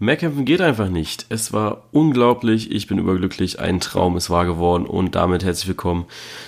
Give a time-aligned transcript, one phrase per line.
[0.00, 1.26] Mehr kämpfen geht einfach nicht.
[1.28, 6.06] Es war unglaublich, ich bin überglücklich, ein Traum ist wahr geworden und damit herzlich willkommen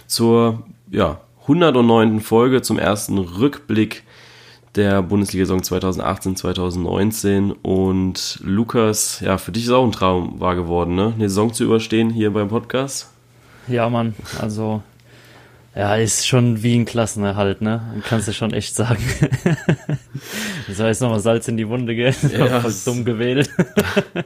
[0.09, 2.21] zur ja, 109.
[2.21, 4.03] Folge, zum ersten Rückblick
[4.75, 11.13] der Bundesliga-Saison 2018-2019 und Lukas, ja, für dich ist auch ein Traum wahr geworden, ne?
[11.15, 13.11] Eine Saison zu überstehen hier beim Podcast.
[13.69, 14.83] Ja, Mann, also
[15.77, 18.03] ja, ist schon wie ein Klassenerhalt, ne?
[18.09, 19.05] Kannst du schon echt sagen.
[20.67, 22.15] das heißt nochmal Salz in die Wunde, gell?
[22.33, 23.51] Ja, voll dumm gewählt.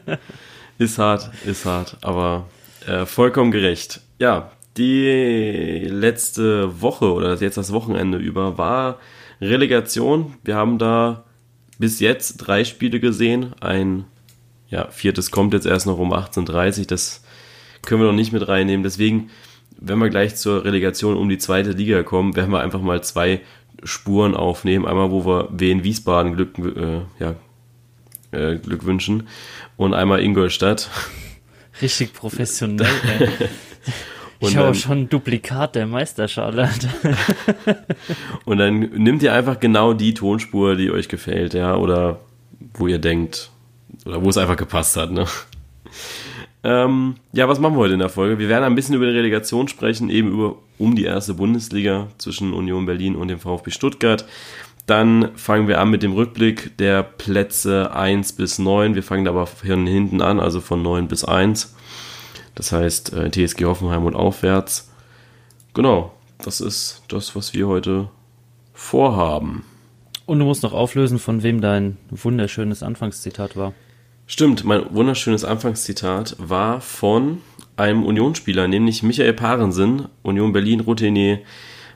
[0.79, 2.47] ist hart, ist hart, aber
[2.87, 4.01] äh, vollkommen gerecht.
[4.21, 9.01] Ja, die letzte Woche oder jetzt das Wochenende über war
[9.41, 10.37] Relegation.
[10.45, 11.25] Wir haben da
[11.79, 13.55] bis jetzt drei Spiele gesehen.
[13.61, 14.05] Ein
[14.69, 17.25] ja, viertes kommt jetzt erst noch um 18.30 Das
[17.83, 18.85] können wir noch nicht mit reinnehmen.
[18.85, 19.31] Deswegen
[19.81, 23.41] wenn wir gleich zur Relegation um die zweite Liga kommen, werden wir einfach mal zwei
[23.83, 24.87] Spuren aufnehmen.
[24.87, 27.35] Einmal, wo wir Wien Wiesbaden Glück, äh, ja,
[28.33, 29.29] äh, Glück wünschen
[29.77, 30.91] und einmal Ingolstadt.
[31.81, 32.87] Richtig professionell,
[33.19, 33.29] ey.
[34.43, 36.71] Ich habe schon ein Duplikat der Meisterschale.
[38.47, 42.21] und dann nimmt ihr einfach genau die Tonspur, die euch gefällt, ja, oder
[42.73, 43.51] wo ihr denkt,
[44.07, 45.27] oder wo es einfach gepasst hat, ne?
[46.63, 48.39] Ähm, ja, was machen wir heute in der Folge?
[48.39, 52.53] Wir werden ein bisschen über die Relegation sprechen, eben über um die erste Bundesliga zwischen
[52.53, 54.27] Union Berlin und dem VfB Stuttgart.
[54.87, 58.95] Dann fangen wir an mit dem Rückblick der Plätze 1 bis 9.
[58.95, 61.77] Wir fangen aber von hinten an, also von 9 bis 1.
[62.55, 64.91] Das heißt äh, TSG Hoffenheim und aufwärts.
[65.75, 68.09] Genau, das ist das, was wir heute
[68.75, 69.65] vorhaben.
[70.27, 73.73] Und du musst noch auflösen, von wem dein wunderschönes Anfangszitat war.
[74.33, 77.43] Stimmt, mein wunderschönes Anfangszitat war von
[77.77, 81.41] einem Unionsspieler, nämlich Michael Parensen, Union Berlin Routinier,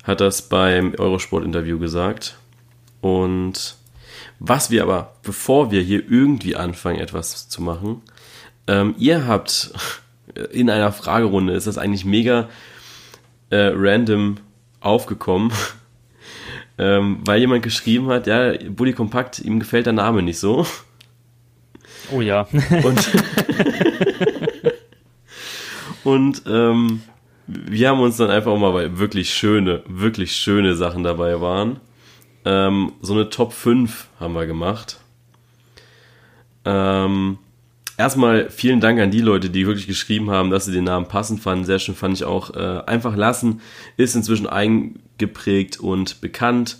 [0.02, 2.36] hat das beim Eurosport-Interview gesagt.
[3.00, 3.76] Und
[4.40, 8.02] was wir aber, bevor wir hier irgendwie anfangen, etwas zu machen,
[8.66, 9.72] ähm, ihr habt
[10.50, 12.48] in einer Fragerunde, ist das eigentlich mega
[13.50, 14.38] äh, random
[14.80, 15.52] aufgekommen,
[16.78, 20.66] ähm, weil jemand geschrieben hat, ja, Bully Kompakt, ihm gefällt der Name nicht so.
[22.12, 22.46] Oh ja.
[22.82, 23.10] Und,
[26.04, 27.02] und ähm,
[27.46, 31.80] wir haben uns dann einfach mal, weil wirklich schöne, wirklich schöne Sachen dabei waren,
[32.44, 34.98] ähm, so eine Top 5 haben wir gemacht.
[36.64, 37.38] Ähm,
[37.96, 41.40] erstmal vielen Dank an die Leute, die wirklich geschrieben haben, dass sie den Namen passend
[41.40, 41.64] fanden.
[41.64, 42.54] Sehr schön fand ich auch.
[42.54, 43.60] Äh, einfach lassen
[43.96, 46.78] ist inzwischen eingeprägt und bekannt.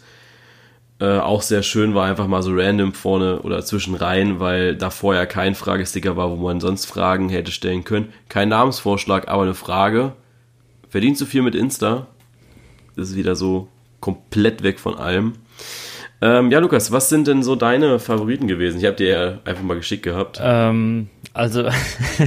[1.04, 4.88] Äh, auch sehr schön war einfach mal so random vorne oder zwischen rein, weil da
[4.88, 8.10] vorher kein Fragesticker war, wo man sonst Fragen hätte stellen können.
[8.30, 10.14] Kein Namensvorschlag, aber eine Frage.
[10.88, 12.06] Verdienst du viel mit Insta?
[12.96, 13.68] Das ist wieder so
[14.00, 15.34] komplett weg von allem.
[16.24, 18.78] Ähm, ja, Lukas, was sind denn so deine Favoriten gewesen?
[18.78, 20.40] Ich habe dir ja einfach mal geschickt gehabt.
[20.42, 21.68] Ähm, also,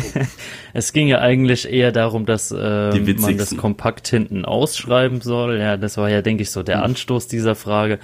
[0.73, 5.57] es ging ja eigentlich eher darum, dass äh, man das kompakt hinten ausschreiben soll.
[5.57, 6.83] Ja, das war ja, denke ich, so der hm.
[6.83, 7.97] Anstoß dieser Frage.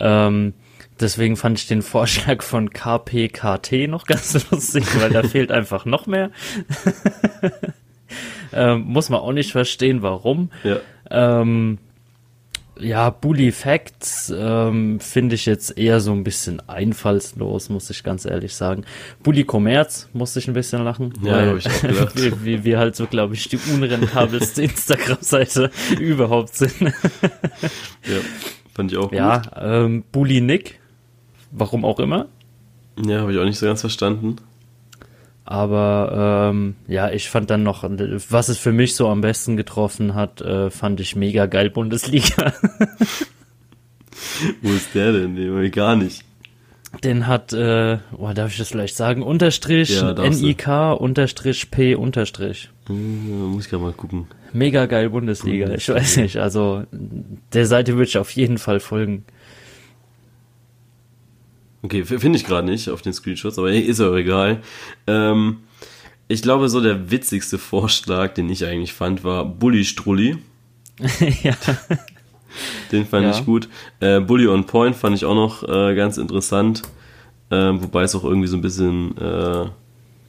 [0.00, 0.54] Ähm,
[0.98, 6.06] deswegen fand ich den Vorschlag von KPKT noch ganz lustig, weil da fehlt einfach noch
[6.06, 6.30] mehr.
[8.54, 10.50] ähm, muss man auch nicht verstehen, warum.
[10.62, 10.78] Ja.
[11.10, 11.80] Ähm,
[12.78, 18.24] ja, Bully Facts ähm, finde ich jetzt eher so ein bisschen einfallslos, muss ich ganz
[18.24, 18.84] ehrlich sagen.
[19.22, 21.12] Bully Commerz musste ich ein bisschen lachen.
[21.22, 21.82] Ja, habe ich auch
[22.14, 25.70] wir, wir, wir halt so, glaube ich, die unrentabelste Instagram-Seite
[26.00, 26.80] überhaupt sind.
[26.82, 26.90] ja,
[28.74, 29.18] fand ich auch gut.
[29.18, 30.80] Ja, ähm, Bully Nick,
[31.52, 32.26] warum auch immer.
[33.04, 34.36] Ja, habe ich auch nicht so ganz verstanden.
[35.44, 37.84] Aber ähm, ja, ich fand dann noch,
[38.30, 42.54] was es für mich so am besten getroffen hat, äh, fand ich mega geil Bundesliga.
[44.62, 45.36] Wo ist der denn?
[45.36, 46.24] Den gar nicht.
[47.02, 49.22] Den hat, äh, oh, darf ich das vielleicht sagen?
[49.22, 50.68] Unterstrich ja, NIK
[50.98, 52.70] Unterstrich P Unterstrich.
[52.86, 54.28] Hm, muss ich gerade mal gucken.
[54.52, 55.66] Mega geil Bundesliga.
[55.66, 55.98] Bundesliga.
[55.98, 56.36] Ich weiß nicht.
[56.38, 56.84] Also
[57.52, 59.24] der Seite würde ich auf jeden Fall folgen.
[61.84, 64.62] Okay, finde ich gerade nicht auf den Screenshots, aber ist auch egal.
[65.06, 65.58] Ähm,
[66.28, 70.38] ich glaube, so der witzigste Vorschlag, den ich eigentlich fand, war Bully Strulli.
[71.42, 71.52] ja.
[72.90, 73.32] Den fand ja.
[73.32, 73.68] ich gut.
[74.00, 76.80] Äh, Bully on Point fand ich auch noch äh, ganz interessant.
[77.50, 79.66] Äh, wobei es auch irgendwie so ein bisschen, äh,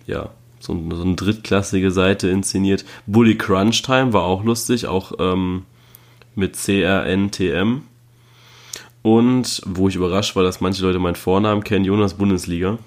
[0.08, 2.84] ja, so, so, eine drittklassige Seite inszeniert.
[3.06, 5.64] Bully Crunch Time war auch lustig, auch ähm,
[6.36, 7.84] mit CRNTM.
[9.06, 12.80] Und wo ich überrascht war, dass manche Leute meinen Vornamen kennen, Jonas Bundesliga.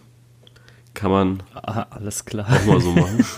[0.93, 2.45] Kann man Aha, alles klar.
[2.45, 3.25] auch mal so machen.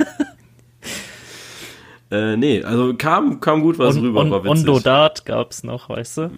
[2.13, 4.67] Äh, nee, also kam, kam gut was on, rüber, on, war witzig.
[4.67, 6.31] Ondodart gab's noch, weißt du?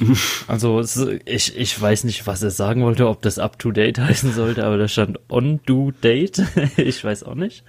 [0.48, 0.82] also
[1.24, 4.88] ich, ich weiß nicht, was er sagen wollte, ob das up-to-date heißen sollte, aber da
[4.88, 6.42] stand on-do-date.
[6.78, 7.62] ich weiß auch nicht.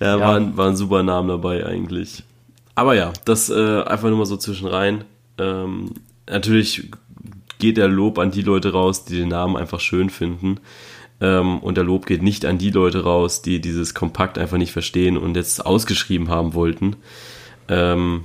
[0.00, 0.20] Ja, ja.
[0.20, 2.24] War, ein, war ein super Name dabei eigentlich.
[2.74, 5.04] Aber ja, das äh, einfach nur mal so zwischenrein.
[5.38, 5.94] Ähm,
[6.30, 6.90] natürlich
[7.60, 10.58] geht der Lob an die Leute raus, die den Namen einfach schön finden.
[11.20, 14.72] Ähm, und der Lob geht nicht an die Leute raus, die dieses Kompakt einfach nicht
[14.72, 16.96] verstehen und jetzt ausgeschrieben haben wollten.
[17.68, 18.24] Ähm,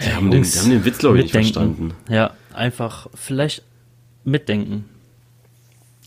[0.00, 1.92] die, haben den, die haben den Witz, glaube ich, nicht verstanden.
[2.08, 3.62] Ja, einfach vielleicht
[4.24, 4.86] mitdenken.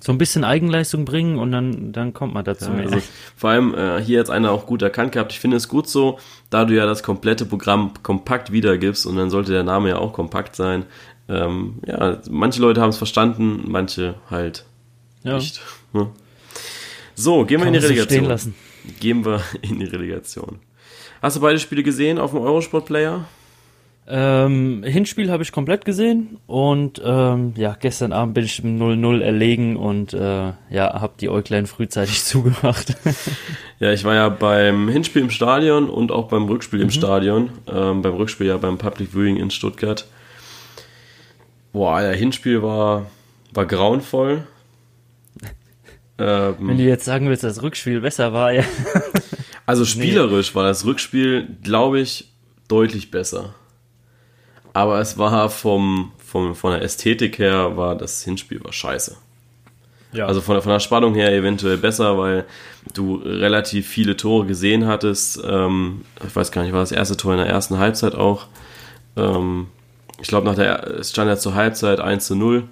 [0.02, 2.72] So ein bisschen Eigenleistung bringen und dann, dann kommt man dazu.
[2.72, 3.02] Ja, also,
[3.36, 5.34] vor allem, äh, hier hat einer auch gut erkannt gehabt.
[5.34, 6.20] Ich finde es gut so,
[6.50, 10.14] da du ja das komplette Programm kompakt wiedergibst und dann sollte der Name ja auch
[10.14, 10.86] kompakt sein.
[11.30, 14.66] Ähm, ja, manche Leute haben es verstanden, manche halt
[15.24, 15.36] ja.
[15.36, 15.62] nicht.
[15.94, 16.08] Ja.
[17.14, 18.54] So, gehen wir Kann in die Relegation.
[19.00, 20.60] Gehen wir in die Relegation.
[21.22, 23.26] Hast du beide Spiele gesehen auf dem Eurosport-Player?
[24.12, 29.22] Ähm, Hinspiel habe ich komplett gesehen und ähm, ja, gestern Abend bin ich im 0-0
[29.22, 32.96] erlegen und äh, ja, habe die Äuglein frühzeitig zugemacht.
[33.80, 36.86] ja, ich war ja beim Hinspiel im Stadion und auch beim Rückspiel mhm.
[36.86, 37.50] im Stadion.
[37.72, 40.08] Ähm, beim Rückspiel ja beim Public Viewing in Stuttgart.
[41.72, 43.06] Boah, der Hinspiel war,
[43.54, 44.48] war grauenvoll.
[46.22, 48.66] Ähm, Wenn du jetzt sagen willst, das Rückspiel besser war, ja.
[49.66, 50.56] Also spielerisch nee.
[50.56, 52.34] war das Rückspiel, glaube ich,
[52.68, 53.54] deutlich besser.
[54.74, 59.16] Aber es war vom, vom, von der Ästhetik her, war das Hinspiel war scheiße.
[60.12, 60.26] Ja.
[60.26, 62.46] Also von, von der Spannung her eventuell besser, weil
[62.94, 65.40] du relativ viele Tore gesehen hattest.
[65.48, 68.48] Ähm, ich weiß gar nicht, war das erste Tor in der ersten Halbzeit auch.
[69.16, 69.68] Ähm,
[70.22, 72.68] ich glaube, nach der es stand ja zur Halbzeit 1 zu 0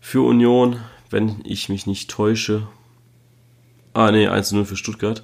[0.00, 0.80] für Union,
[1.10, 2.66] wenn ich mich nicht täusche.
[3.94, 5.22] Ah, nee, 1 zu 0 für Stuttgart.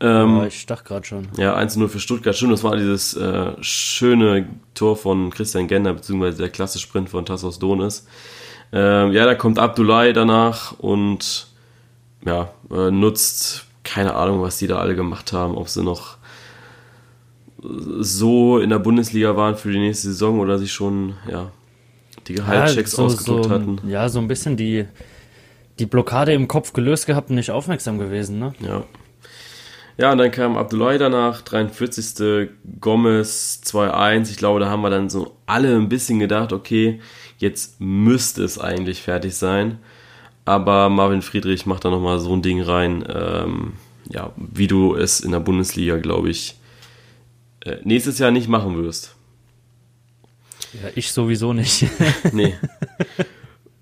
[0.00, 1.28] Ähm, ja, ich dachte gerade schon.
[1.36, 2.34] Ja, 1-0 für Stuttgart.
[2.34, 7.26] Stimmt, das war dieses äh, schöne Tor von Christian Gender, beziehungsweise der klasse Sprint von
[7.26, 8.06] Tassos Donis.
[8.72, 11.48] Ähm, ja, da kommt Abdullahi danach und
[12.24, 16.16] ja, äh, nutzt keine Ahnung, was die da alle gemacht haben, ob sie noch
[17.62, 21.50] so in der Bundesliga waren für die nächste Saison oder sich schon, ja,
[22.26, 23.80] die Gehaltschecks ja, so, ausgedruckt so, hatten.
[23.86, 24.86] Ja, so ein bisschen die,
[25.78, 28.54] die Blockade im Kopf gelöst gehabt und nicht aufmerksam gewesen, ne?
[28.60, 28.84] Ja,
[30.00, 32.48] ja, und dann kam Abdullahi danach, 43.
[32.80, 34.30] Gomez 2-1.
[34.30, 37.00] Ich glaube, da haben wir dann so alle ein bisschen gedacht, okay,
[37.36, 39.78] jetzt müsste es eigentlich fertig sein.
[40.46, 43.74] Aber Marvin Friedrich macht da nochmal so ein Ding rein, ähm,
[44.08, 46.58] ja, wie du es in der Bundesliga, glaube ich,
[47.82, 49.14] nächstes Jahr nicht machen wirst.
[50.72, 51.86] Ja, ich sowieso nicht.
[52.32, 52.54] nee.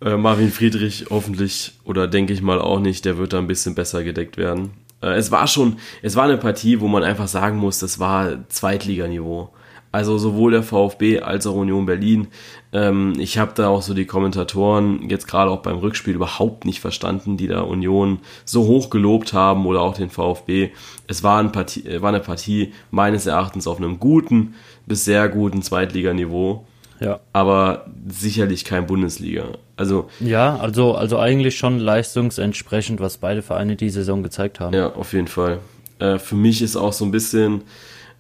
[0.01, 3.75] Äh, Marvin Friedrich hoffentlich oder denke ich mal auch nicht, der wird da ein bisschen
[3.75, 4.71] besser gedeckt werden.
[5.03, 8.49] Äh, es war schon, es war eine Partie, wo man einfach sagen muss, das war
[8.49, 9.53] Zweitliganiveau.
[9.91, 12.29] Also sowohl der VfB als auch Union Berlin.
[12.73, 16.81] Ähm, ich habe da auch so die Kommentatoren jetzt gerade auch beim Rückspiel überhaupt nicht
[16.81, 20.71] verstanden, die da Union so hoch gelobt haben oder auch den VfB.
[21.07, 24.55] Es war, ein Partie, äh, war eine Partie meines Erachtens auf einem guten
[24.87, 26.67] bis sehr guten Zweitliganiveau.
[27.01, 27.21] Ja.
[27.33, 29.45] Aber sicherlich kein Bundesliga.
[29.77, 30.09] Also.
[30.21, 34.75] Ja, also, also eigentlich schon leistungsentsprechend, was beide Vereine die Saison gezeigt haben.
[34.75, 35.61] Ja, auf jeden Fall.
[35.99, 37.63] Äh, für mich ist auch so ein bisschen,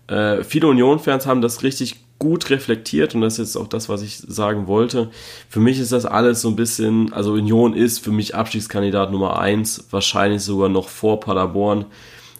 [0.08, 4.02] äh, viele Union-Fans haben das richtig gut reflektiert und das ist jetzt auch das, was
[4.02, 5.10] ich sagen wollte.
[5.48, 9.38] Für mich ist das alles so ein bisschen, also Union ist für mich Abstiegskandidat Nummer
[9.38, 11.84] eins, wahrscheinlich sogar noch vor Paderborn,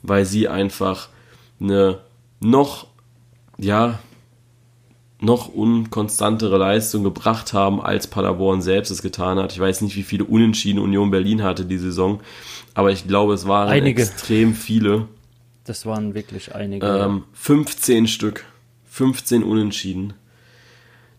[0.02, 1.08] weil sie einfach
[1.60, 2.00] eine
[2.40, 2.86] noch,
[3.56, 4.00] ja,
[5.20, 9.52] noch unkonstantere Leistung gebracht haben, als Paderborn selbst es getan hat.
[9.52, 12.20] Ich weiß nicht, wie viele Unentschieden Union Berlin hatte die Saison,
[12.74, 14.02] aber ich glaube, es waren einige.
[14.02, 15.06] extrem viele.
[15.68, 16.86] Das waren wirklich einige.
[16.86, 18.46] Ähm, 15 Stück.
[18.88, 20.14] 15 Unentschieden.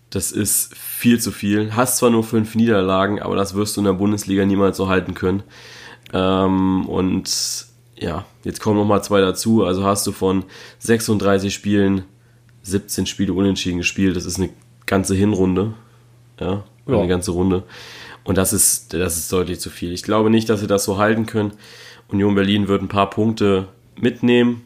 [0.10, 1.76] Das ist viel zu viel.
[1.76, 5.14] Hast zwar nur fünf Niederlagen, aber das wirst du in der Bundesliga niemals so halten
[5.14, 5.44] können.
[6.14, 9.64] Ähm, und ja, jetzt kommen nochmal zwei dazu.
[9.64, 10.46] Also hast du von
[10.80, 12.06] 36 Spielen
[12.64, 14.16] 17 Spiele unentschieden gespielt.
[14.16, 14.50] Das ist eine
[14.88, 15.76] ganze Hinrunde.
[16.40, 16.98] Ja, ja.
[16.98, 17.66] eine ganze Runde.
[18.24, 19.94] Und das ist, das ist deutlich zu viel.
[19.94, 21.52] Ich glaube nicht, dass sie das so halten können.
[22.08, 23.68] Union Berlin wird ein paar Punkte
[24.02, 24.62] mitnehmen.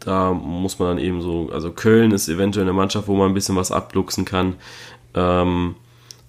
[0.00, 3.34] Da muss man dann eben so, also Köln ist eventuell eine Mannschaft, wo man ein
[3.34, 4.54] bisschen was abluchsen kann.
[5.14, 5.74] Ähm,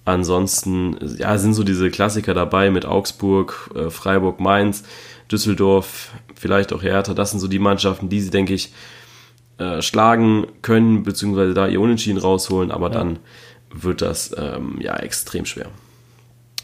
[0.05, 4.83] ansonsten, ja, sind so diese Klassiker dabei mit Augsburg, äh, Freiburg, Mainz,
[5.31, 7.13] Düsseldorf, vielleicht auch Hertha.
[7.13, 8.73] Das sind so die Mannschaften, die sie, denke ich,
[9.57, 12.93] äh, schlagen können, beziehungsweise da ihr Unentschieden rausholen, aber ja.
[12.93, 13.19] dann
[13.73, 15.67] wird das ähm, ja extrem schwer.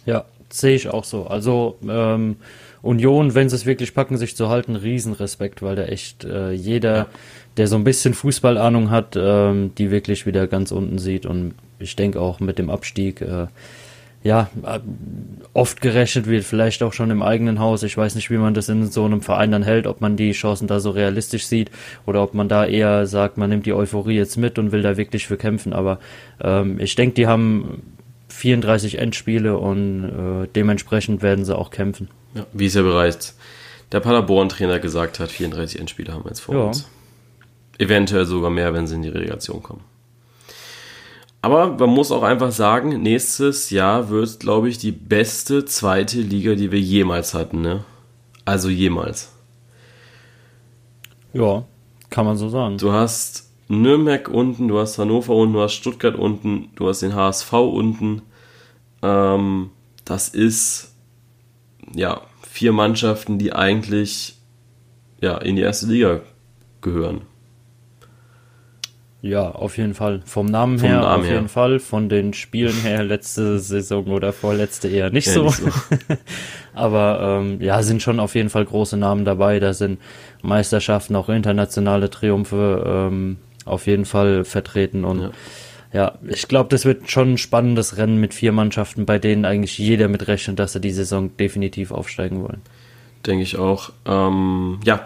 [0.06, 1.28] Ja, sehe ich auch so.
[1.28, 2.38] Also ähm,
[2.84, 6.96] Union, wenn sie es wirklich packen, sich zu halten, Riesenrespekt, weil da echt äh, jeder,
[6.96, 7.08] ja.
[7.58, 11.26] der so ein bisschen Fußballahnung hat, ähm, die wirklich wieder ganz unten sieht.
[11.26, 13.48] Und ich denke auch mit dem Abstieg, äh,
[14.22, 14.80] ja, äh,
[15.54, 17.84] oft gerechnet wird, vielleicht auch schon im eigenen Haus.
[17.84, 20.34] Ich weiß nicht, wie man das in so einem Verein dann hält, ob man die
[20.34, 21.72] Chancen da so realistisch sieht
[22.06, 24.98] oder ob man da eher sagt, man nimmt die Euphorie jetzt mit und will da
[24.98, 25.72] wirklich für kämpfen.
[25.72, 26.00] Aber
[26.42, 27.82] ähm, ich denke, die haben
[28.34, 30.04] 34 Endspiele und
[30.44, 32.10] äh, dementsprechend werden sie auch kämpfen.
[32.34, 33.38] Ja, wie es ja bereits
[33.94, 36.62] der Paderborn-Trainer gesagt hat, 34 Endspiele haben wir jetzt vor ja.
[36.64, 36.90] uns.
[37.78, 39.82] Eventuell sogar mehr, wenn sie in die Relegation kommen.
[41.42, 46.56] Aber man muss auch einfach sagen, nächstes Jahr wird, glaube ich, die beste zweite Liga,
[46.56, 47.62] die wir jemals hatten.
[47.62, 47.84] Ne?
[48.46, 49.32] Also jemals.
[51.34, 51.66] Ja,
[52.10, 52.78] kann man so sagen.
[52.78, 53.50] Du hast
[53.82, 58.22] Nürnberg unten, du hast Hannover unten, du hast Stuttgart unten, du hast den HSV unten.
[59.02, 59.70] Ähm,
[60.06, 60.96] das ist
[61.96, 64.38] ja, vier Mannschaften, die eigentlich
[65.22, 66.22] ja, in die erste Liga
[66.82, 67.22] gehören.
[69.24, 70.22] Ja, auf jeden Fall.
[70.26, 71.36] Vom Namen Vom her Namen auf her.
[71.36, 71.80] jeden Fall.
[71.80, 75.44] Von den Spielen her letzte Saison oder vorletzte eher nicht ja, so.
[75.46, 75.70] Nicht so.
[76.74, 79.62] Aber ähm, ja, sind schon auf jeden Fall große Namen dabei.
[79.62, 80.02] Da sind
[80.42, 85.32] Meisterschaften, auch internationale Triumphe ähm, auf jeden Fall vertreten und ja.
[85.94, 89.78] Ja, ich glaube, das wird schon ein spannendes Rennen mit vier Mannschaften, bei denen eigentlich
[89.78, 92.62] jeder mit rechnet, dass sie die Saison definitiv aufsteigen wollen.
[93.28, 93.92] Denke ich auch.
[94.06, 95.06] Ähm, ja,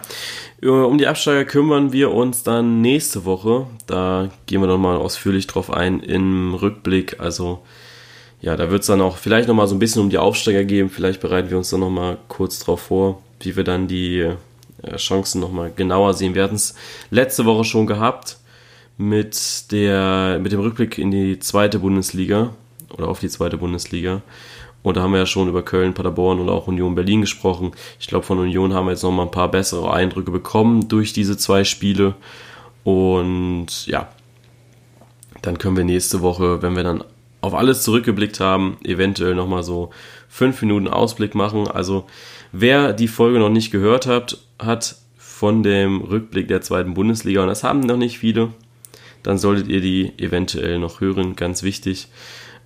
[0.62, 3.66] um die Absteiger kümmern wir uns dann nächste Woche.
[3.86, 7.20] Da gehen wir nochmal ausführlich drauf ein im Rückblick.
[7.20, 7.60] Also,
[8.40, 10.88] ja, da wird es dann auch vielleicht nochmal so ein bisschen um die Aufsteiger gehen.
[10.88, 14.20] Vielleicht bereiten wir uns dann nochmal kurz drauf vor, wie wir dann die
[14.82, 16.34] äh, Chancen nochmal genauer sehen.
[16.34, 16.74] Wir hatten es
[17.10, 18.38] letzte Woche schon gehabt
[18.98, 22.50] mit, der, mit dem Rückblick in die zweite Bundesliga
[22.92, 24.22] oder auf die zweite Bundesliga.
[24.82, 27.72] Und da haben wir ja schon über Köln, Paderborn und auch Union Berlin gesprochen.
[27.98, 31.36] Ich glaube, von Union haben wir jetzt nochmal ein paar bessere Eindrücke bekommen durch diese
[31.36, 32.14] zwei Spiele.
[32.84, 34.08] Und ja,
[35.42, 37.04] dann können wir nächste Woche, wenn wir dann
[37.40, 39.90] auf alles zurückgeblickt haben, eventuell nochmal so
[40.28, 41.68] fünf Minuten Ausblick machen.
[41.68, 42.06] Also
[42.52, 47.48] wer die Folge noch nicht gehört hat, hat von dem Rückblick der zweiten Bundesliga, und
[47.48, 48.50] das haben noch nicht viele,
[49.22, 52.08] dann solltet ihr die eventuell noch hören, ganz wichtig.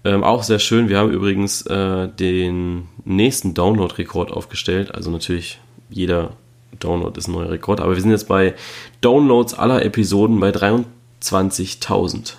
[0.04, 6.32] Ähm, auch sehr schön, wir haben übrigens äh, den nächsten Download-Rekord aufgestellt, also natürlich jeder
[6.80, 8.54] Download ist ein neuer Rekord, aber wir sind jetzt bei
[9.00, 12.34] Downloads aller Episoden bei 23.000.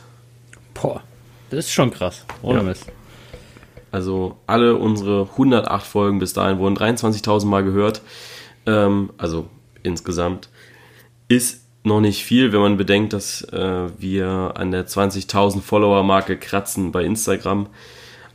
[0.74, 1.02] Boah,
[1.50, 2.64] das ist schon krass, ohne ja.
[2.64, 2.88] Mist.
[3.92, 8.02] Also alle unsere 108 Folgen bis dahin wurden 23.000 Mal gehört,
[8.66, 9.48] ähm, also
[9.84, 10.50] insgesamt.
[11.28, 16.92] Ist noch nicht viel, wenn man bedenkt, dass äh, wir an der 20.000 Follower-Marke kratzen
[16.92, 17.68] bei Instagram.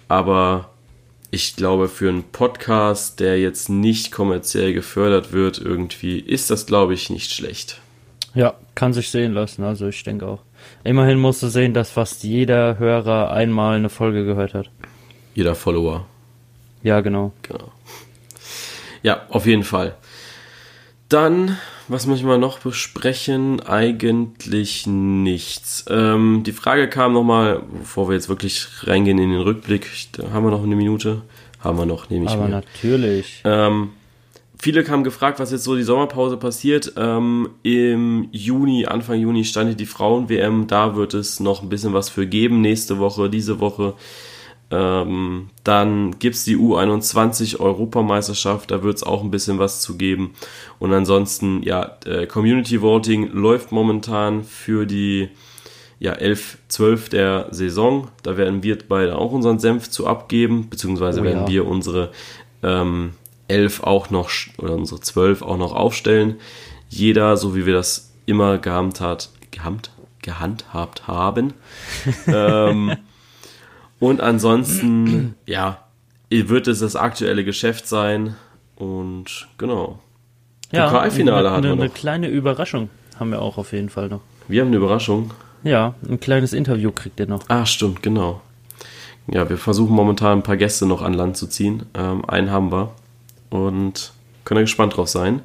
[0.06, 0.70] Aber
[1.30, 6.94] ich glaube, für einen Podcast, der jetzt nicht kommerziell gefördert wird, irgendwie, ist das, glaube
[6.94, 7.80] ich, nicht schlecht.
[8.34, 9.64] Ja, kann sich sehen lassen.
[9.64, 10.40] Also ich denke auch.
[10.84, 14.70] Immerhin musst du sehen, dass fast jeder Hörer einmal eine Folge gehört hat.
[15.34, 16.06] Jeder Follower.
[16.82, 17.32] Ja, genau.
[17.42, 17.72] Genau.
[19.02, 19.96] Ja, auf jeden Fall.
[21.08, 21.56] Dann,
[21.88, 23.60] was möchte man noch besprechen?
[23.60, 25.86] Eigentlich nichts.
[25.88, 29.88] Ähm, die Frage kam nochmal, bevor wir jetzt wirklich reingehen in den Rückblick.
[30.32, 31.22] Haben wir noch eine Minute?
[31.60, 32.50] Haben wir noch, nehme ich Aber mir.
[32.50, 33.40] natürlich.
[33.44, 33.90] Ähm,
[34.58, 36.92] viele haben gefragt, was jetzt so die Sommerpause passiert.
[36.98, 40.66] Ähm, Im Juni, Anfang Juni stand die Frauen-WM.
[40.66, 42.60] Da wird es noch ein bisschen was für geben.
[42.60, 43.94] Nächste Woche, diese Woche.
[44.70, 49.96] Ähm, dann gibt es die U21 Europameisterschaft, da wird es auch ein bisschen was zu
[49.96, 50.34] geben.
[50.78, 55.30] Und ansonsten, ja, äh, Community Voting läuft momentan für die
[56.00, 58.08] ja, 11, 12 der Saison.
[58.22, 61.48] Da werden wir beide auch unseren Senf zu abgeben, beziehungsweise oh, werden ja.
[61.48, 62.10] wir unsere
[62.62, 63.14] ähm,
[63.48, 66.36] 11 auch noch, oder unsere 12 auch noch aufstellen.
[66.88, 69.90] Jeder, so wie wir das immer gehandhabt, gehabt,
[70.22, 71.54] gehandhabt haben.
[72.26, 72.92] ähm,
[74.00, 75.84] und ansonsten, ja,
[76.30, 78.36] wird es das aktuelle Geschäft sein.
[78.76, 79.98] Und genau.
[80.70, 81.82] Ja, Pokalfinale hatten wir noch.
[81.82, 84.20] Eine kleine Überraschung haben wir auch auf jeden Fall noch.
[84.46, 85.32] Wir haben eine Überraschung.
[85.64, 87.42] Ja, ein kleines Interview kriegt ihr noch.
[87.48, 88.40] Ah, stimmt, genau.
[89.26, 91.84] Ja, wir versuchen momentan ein paar Gäste noch an Land zu ziehen.
[91.94, 92.92] Ähm, einen haben wir.
[93.50, 94.12] Und
[94.44, 95.42] können gespannt drauf sein.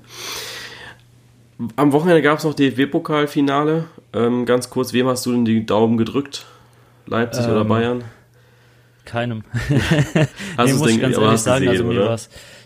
[1.76, 3.86] Am Wochenende gab es noch DFB-Pokalfinale.
[4.14, 6.46] Ähm, ganz kurz, wem hast du denn die Daumen gedrückt?
[7.06, 8.04] Leipzig ähm, oder Bayern?
[9.06, 9.44] Keinem.
[10.58, 12.18] Hast nee, muss ich ganz ehrlich sagen, gesehen, also mir war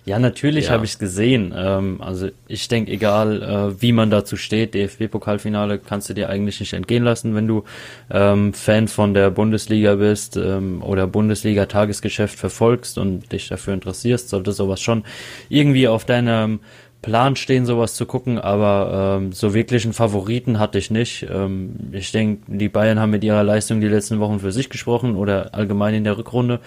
[0.07, 0.71] ja, natürlich ja.
[0.71, 1.53] habe ich es gesehen.
[1.53, 6.61] Ähm, also ich denke, egal äh, wie man dazu steht, DFB-Pokalfinale kannst du dir eigentlich
[6.61, 7.65] nicht entgehen lassen, wenn du
[8.09, 14.53] ähm, Fan von der Bundesliga bist ähm, oder Bundesliga-Tagesgeschäft verfolgst und dich dafür interessierst, sollte
[14.53, 15.03] sowas schon
[15.49, 16.61] irgendwie auf deinem
[17.01, 21.27] Plan stehen, sowas zu gucken, aber ähm, so wirklichen Favoriten hatte ich nicht.
[21.29, 25.15] Ähm, ich denke, die Bayern haben mit ihrer Leistung die letzten Wochen für sich gesprochen
[25.15, 26.59] oder allgemein in der Rückrunde.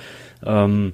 [0.44, 0.92] Ähm,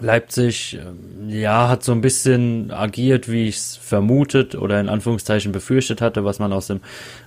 [0.00, 5.52] Leipzig, ähm, ja, hat so ein bisschen agiert, wie ich es vermutet oder in Anführungszeichen
[5.52, 6.80] befürchtet hatte, was man aus dem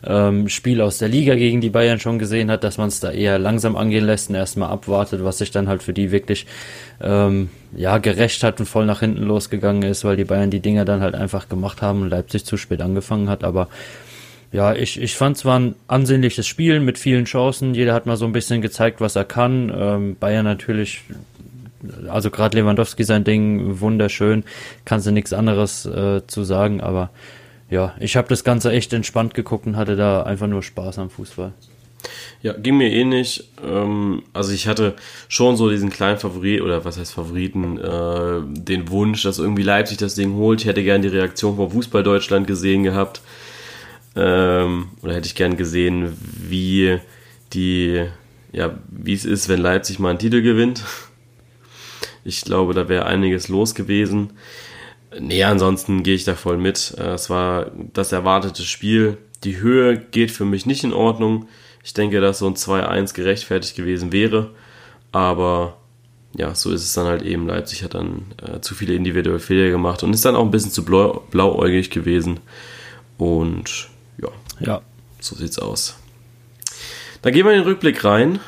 [0.04, 3.12] ähm, Spiel aus der Liga gegen die Bayern schon gesehen hat, dass man es da
[3.12, 6.46] eher langsam angehen lässt und erstmal abwartet, was sich dann halt für die wirklich
[7.02, 10.86] ähm, ja gerecht hat und voll nach hinten losgegangen ist, weil die Bayern die Dinger
[10.86, 13.68] dann halt einfach gemacht haben und Leipzig zu spät angefangen hat, aber
[14.52, 17.76] ja, ich, ich fand es war ein ansehnliches Spiel mit vielen Chancen.
[17.76, 19.72] Jeder hat mal so ein bisschen gezeigt, was er kann.
[19.76, 21.04] Ähm, Bayern natürlich
[22.08, 24.44] also gerade Lewandowski sein Ding wunderschön,
[24.86, 27.10] kannst du nichts anderes äh, zu sagen, aber
[27.70, 31.10] ja, ich habe das Ganze echt entspannt geguckt und hatte da einfach nur Spaß am
[31.10, 31.54] Fußball.
[32.42, 33.50] Ja, ging mir ähnlich.
[33.64, 34.96] Ähm, also ich hatte
[35.28, 39.98] schon so diesen kleinen Favorit, oder was heißt Favoriten, äh, den Wunsch, dass irgendwie Leipzig
[39.98, 40.62] das Ding holt.
[40.62, 43.22] Ich hätte gern die Reaktion von Fußball Deutschland gesehen gehabt.
[44.16, 47.00] Ähm, oder hätte ich gern gesehen, wie
[47.54, 48.06] die,
[48.52, 50.84] ja, wie es ist, wenn Leipzig mal einen Titel gewinnt.
[52.30, 54.34] Ich glaube, da wäre einiges los gewesen.
[55.20, 56.94] Nee, ansonsten gehe ich da voll mit.
[57.00, 59.18] Äh, es war das erwartete Spiel.
[59.44, 61.48] Die Höhe geht für mich nicht in Ordnung.
[61.84, 64.52] Ich denke, dass so ein 2-1 gerechtfertigt gewesen wäre.
[65.12, 65.78] Aber
[66.38, 67.48] ja, so ist es dann halt eben.
[67.48, 70.72] Leipzig hat dann äh, zu viele individuelle Fehler gemacht und ist dann auch ein bisschen
[70.72, 72.42] zu blau, blauäugig gewesen.
[73.18, 73.90] Und
[74.22, 74.82] ja, ja,
[75.20, 75.98] so sieht's aus.
[77.24, 78.40] Dann gehen wir in den Rückblick rein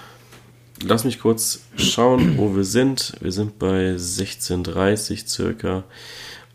[0.84, 3.14] lass mich kurz schauen, wo wir sind.
[3.22, 5.84] Wir sind bei 16.30 circa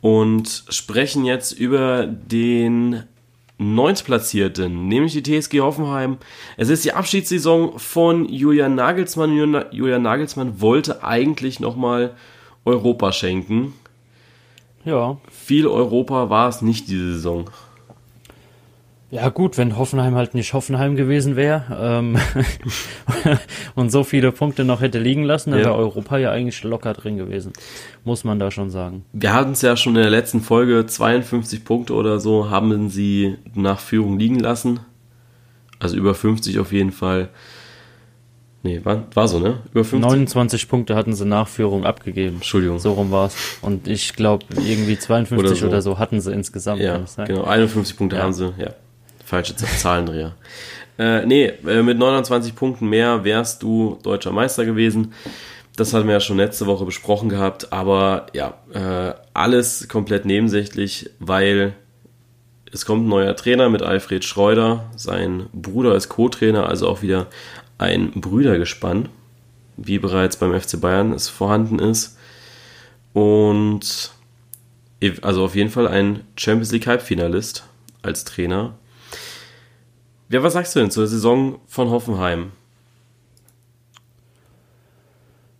[0.00, 3.04] und sprechen jetzt über den
[3.58, 6.18] Neuntplatzierten, nämlich die TSG Hoffenheim.
[6.56, 9.34] Es ist die Abschiedssaison von Julian Nagelsmann.
[9.70, 12.14] Julian Nagelsmann wollte eigentlich nochmal
[12.64, 13.72] Europa schenken.
[14.84, 15.16] Ja.
[15.30, 17.50] Viel Europa war es nicht diese Saison.
[19.10, 22.18] Ja gut, wenn Hoffenheim halt nicht Hoffenheim gewesen wäre ähm,
[23.76, 25.66] und so viele Punkte noch hätte liegen lassen, dann ja.
[25.66, 27.52] wäre Europa ja eigentlich locker drin gewesen.
[28.04, 29.04] Muss man da schon sagen.
[29.12, 33.36] Wir hatten es ja schon in der letzten Folge, 52 Punkte oder so haben sie
[33.54, 34.80] nach Führung liegen lassen.
[35.78, 37.28] Also über 50 auf jeden Fall.
[38.64, 39.60] Nee, war, war so, ne?
[39.70, 40.00] Über 50?
[40.00, 42.36] 29 Punkte hatten sie nach Führung abgegeben.
[42.36, 42.80] Entschuldigung.
[42.80, 43.36] So rum war's.
[43.62, 45.66] Und ich glaube, irgendwie 52 oder so.
[45.68, 45.98] oder so.
[46.00, 46.80] hatten sie insgesamt.
[46.80, 47.44] Ja, genau.
[47.44, 48.22] 51 Punkte ja.
[48.22, 48.74] haben sie, ja.
[49.26, 50.36] Falsche Zahlendreher.
[50.98, 55.12] äh, nee, äh, mit 29 Punkten mehr wärst du deutscher Meister gewesen.
[55.74, 61.10] Das hatten wir ja schon letzte Woche besprochen gehabt, aber ja, äh, alles komplett nebensächlich,
[61.18, 61.74] weil
[62.72, 64.90] es kommt ein neuer Trainer mit Alfred Schreuder.
[64.96, 67.26] Sein Bruder ist Co-Trainer, also auch wieder
[67.78, 69.08] ein Brüdergespann,
[69.76, 72.16] wie bereits beim FC Bayern es vorhanden ist.
[73.12, 74.12] Und
[75.22, 77.66] also auf jeden Fall ein Champions League Halbfinalist
[78.02, 78.74] als Trainer.
[80.28, 82.52] Ja, was sagst du denn zur Saison von Hoffenheim?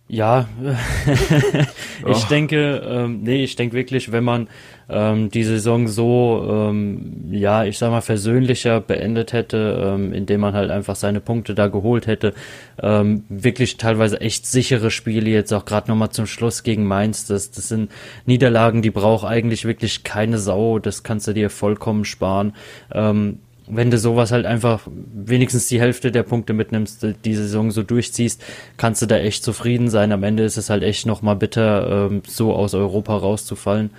[0.09, 0.47] Ja,
[2.07, 2.27] ich oh.
[2.29, 4.47] denke, ähm, nee, ich denke wirklich, wenn man
[4.87, 10.53] ähm, die Saison so, ähm, ja, ich sag mal, versöhnlicher beendet hätte, ähm, indem man
[10.53, 12.33] halt einfach seine Punkte da geholt hätte,
[12.81, 17.51] ähm, wirklich teilweise echt sichere Spiele, jetzt auch gerade nochmal zum Schluss gegen Mainz, das,
[17.51, 17.91] das sind
[18.25, 22.53] Niederlagen, die braucht eigentlich wirklich keine Sau, das kannst du dir vollkommen sparen.
[22.93, 27.83] Ähm, wenn du sowas halt einfach wenigstens die Hälfte der Punkte mitnimmst, die Saison so
[27.83, 28.43] durchziehst,
[28.77, 30.11] kannst du da echt zufrieden sein.
[30.11, 33.91] Am Ende ist es halt echt nochmal bitter, ähm, so aus Europa rauszufallen.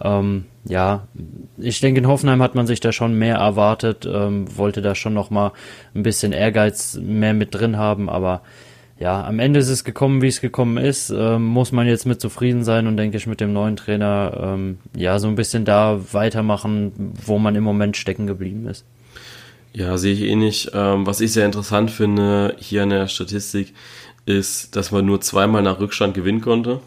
[0.00, 1.08] Ähm, ja,
[1.56, 5.14] ich denke, in Hoffenheim hat man sich da schon mehr erwartet, ähm, wollte da schon
[5.14, 5.52] nochmal
[5.94, 8.42] ein bisschen Ehrgeiz mehr mit drin haben, aber
[9.00, 11.10] ja, am Ende ist es gekommen, wie es gekommen ist.
[11.10, 14.78] Ähm, muss man jetzt mit zufrieden sein und denke ich mit dem neuen Trainer ähm,
[14.96, 18.84] ja so ein bisschen da weitermachen, wo man im Moment stecken geblieben ist.
[19.72, 20.70] Ja, sehe ich ähnlich.
[20.74, 23.74] Ähm, was ich sehr interessant finde hier in der Statistik
[24.26, 26.80] ist, dass man nur zweimal nach Rückstand gewinnen konnte.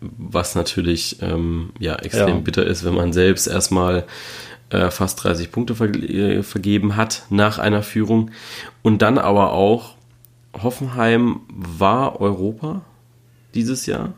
[0.00, 2.40] Was natürlich ähm, ja extrem ja.
[2.40, 4.04] bitter ist, wenn man selbst erstmal
[4.70, 8.30] äh, fast 30 Punkte ver äh, vergeben hat nach einer Führung.
[8.82, 9.94] Und dann aber auch,
[10.62, 12.82] Hoffenheim war Europa
[13.54, 14.14] dieses Jahr.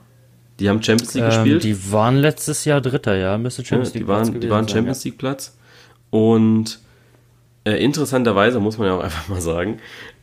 [0.60, 1.64] Die haben Champions League ähm, gespielt.
[1.64, 5.04] Die waren letztes Jahr Dritter, ja, müsste Champions League ja, die waren, Die waren Champions
[5.04, 5.56] League Platz.
[6.10, 6.78] Und
[7.64, 9.78] äh, interessanterweise muss man ja auch einfach mal sagen,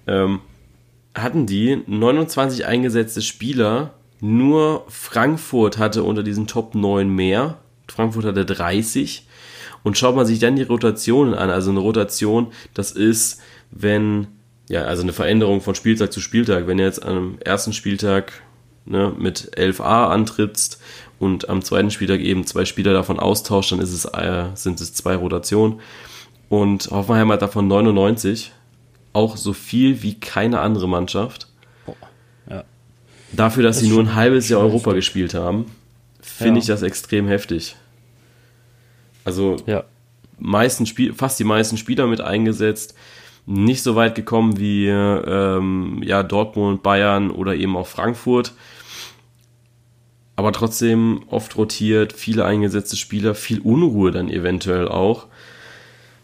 [0.08, 0.41] ähm,
[1.15, 3.93] hatten die 29 eingesetzte Spieler.
[4.21, 7.58] Nur Frankfurt hatte unter diesen Top 9 mehr.
[7.88, 9.25] Frankfurt hatte 30.
[9.82, 11.49] Und schaut man sich dann die Rotationen an.
[11.49, 14.28] Also eine Rotation, das ist, wenn,
[14.67, 16.67] ja, also eine Veränderung von Spieltag zu Spieltag.
[16.67, 18.34] Wenn du jetzt am ersten Spieltag
[18.86, 20.82] ne, mit 11a antrittst
[21.17, 24.93] und am zweiten Spieltag eben zwei Spieler davon austauscht, dann ist es, äh, sind es
[24.93, 25.80] zwei Rotationen.
[26.49, 28.51] Und Hoffenheim hat davon 99
[29.13, 31.47] auch so viel wie keine andere Mannschaft.
[32.49, 32.63] Ja.
[33.31, 35.65] Dafür, dass das sie nur ein halbes Jahr Europa gespielt haben,
[36.21, 36.62] finde ja.
[36.62, 37.75] ich das extrem heftig.
[39.23, 39.83] Also ja.
[40.39, 42.95] meisten Spiel, fast die meisten Spieler mit eingesetzt,
[43.45, 48.53] nicht so weit gekommen wie ähm, ja, Dortmund, Bayern oder eben auch Frankfurt.
[50.35, 55.27] Aber trotzdem oft rotiert, viele eingesetzte Spieler, viel Unruhe dann eventuell auch.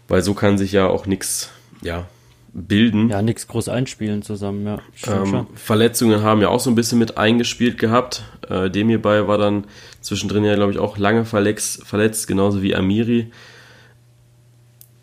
[0.08, 1.50] Weil so kann sich ja auch nichts
[1.82, 2.06] ja,
[2.54, 3.10] bilden.
[3.10, 4.80] Ja, nichts groß einspielen zusammen, ja.
[5.08, 8.24] Ähm, Verletzungen haben ja auch so ein bisschen mit eingespielt gehabt.
[8.50, 9.66] Äh, dem hierbei war dann
[10.02, 13.32] zwischendrin ja, glaube ich, auch lange verletzt, verletzt, genauso wie Amiri.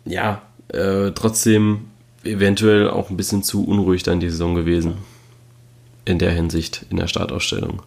[0.05, 1.85] Ja, äh, trotzdem
[2.23, 4.95] eventuell auch ein bisschen zu unruhig dann die Saison gewesen.
[6.05, 7.81] In der Hinsicht, in der Startausstellung.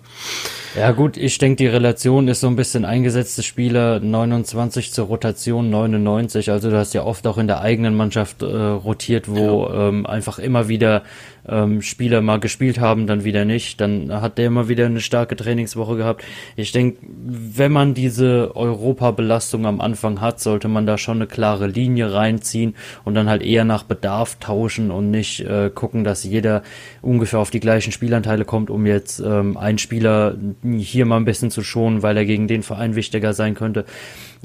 [0.76, 5.70] Ja gut, ich denke, die Relation ist so ein bisschen eingesetzte Spieler 29 zur Rotation
[5.70, 6.50] 99.
[6.50, 9.88] Also du hast ja oft auch in der eigenen Mannschaft äh, rotiert, wo ja.
[9.88, 11.02] ähm, einfach immer wieder
[11.48, 13.80] ähm, Spieler mal gespielt haben, dann wieder nicht.
[13.80, 16.24] Dann hat der immer wieder eine starke Trainingswoche gehabt.
[16.56, 21.66] Ich denke, wenn man diese Europabelastung am Anfang hat, sollte man da schon eine klare
[21.66, 26.62] Linie reinziehen und dann halt eher nach Bedarf tauschen und nicht äh, gucken, dass jeder
[27.00, 30.34] ungefähr auf die gleichen Spielanteile kommt, um jetzt ähm, einen Spieler
[30.78, 33.84] hier mal ein bisschen zu schonen, weil er gegen den Verein wichtiger sein könnte.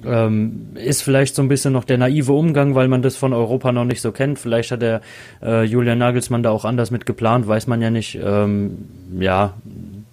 [0.05, 3.71] Ähm, ist vielleicht so ein bisschen noch der naive Umgang, weil man das von Europa
[3.71, 4.39] noch nicht so kennt.
[4.39, 5.01] Vielleicht hat der
[5.41, 8.19] äh, Julian Nagelsmann da auch anders mit geplant, weiß man ja nicht.
[8.23, 8.85] Ähm,
[9.19, 9.53] ja,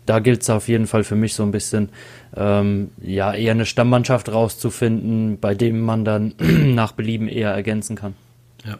[0.05, 1.90] da gilt es auf jeden Fall für mich so ein bisschen,
[2.37, 8.14] ähm, ja, eher eine Stammmannschaft rauszufinden, bei dem man dann nach Belieben eher ergänzen kann.
[8.64, 8.79] Ja.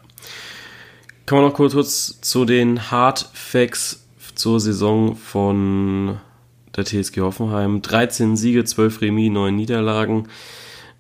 [1.27, 6.19] Kommen wir noch kurz zu den Hard Facts zur Saison von
[6.79, 7.83] der TSG Hoffenheim.
[7.83, 10.29] 13 Siege, 12 Remis, 9 Niederlagen.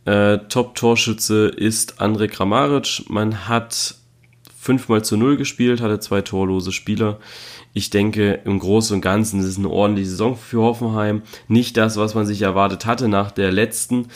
[0.05, 3.05] Äh, Top-Torschütze ist André Kramaric.
[3.09, 3.95] Man hat
[4.59, 7.19] 5 mal zu 0 gespielt, hatte zwei torlose Spieler.
[7.73, 11.23] Ich denke, im Großen und Ganzen ist es eine ordentliche Saison für Hoffenheim.
[11.47, 14.09] Nicht das, was man sich erwartet hatte nach der letzten,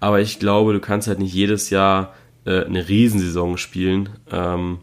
[0.00, 4.10] aber ich glaube, du kannst halt nicht jedes Jahr äh, eine Riesensaison spielen.
[4.30, 4.78] Ähm,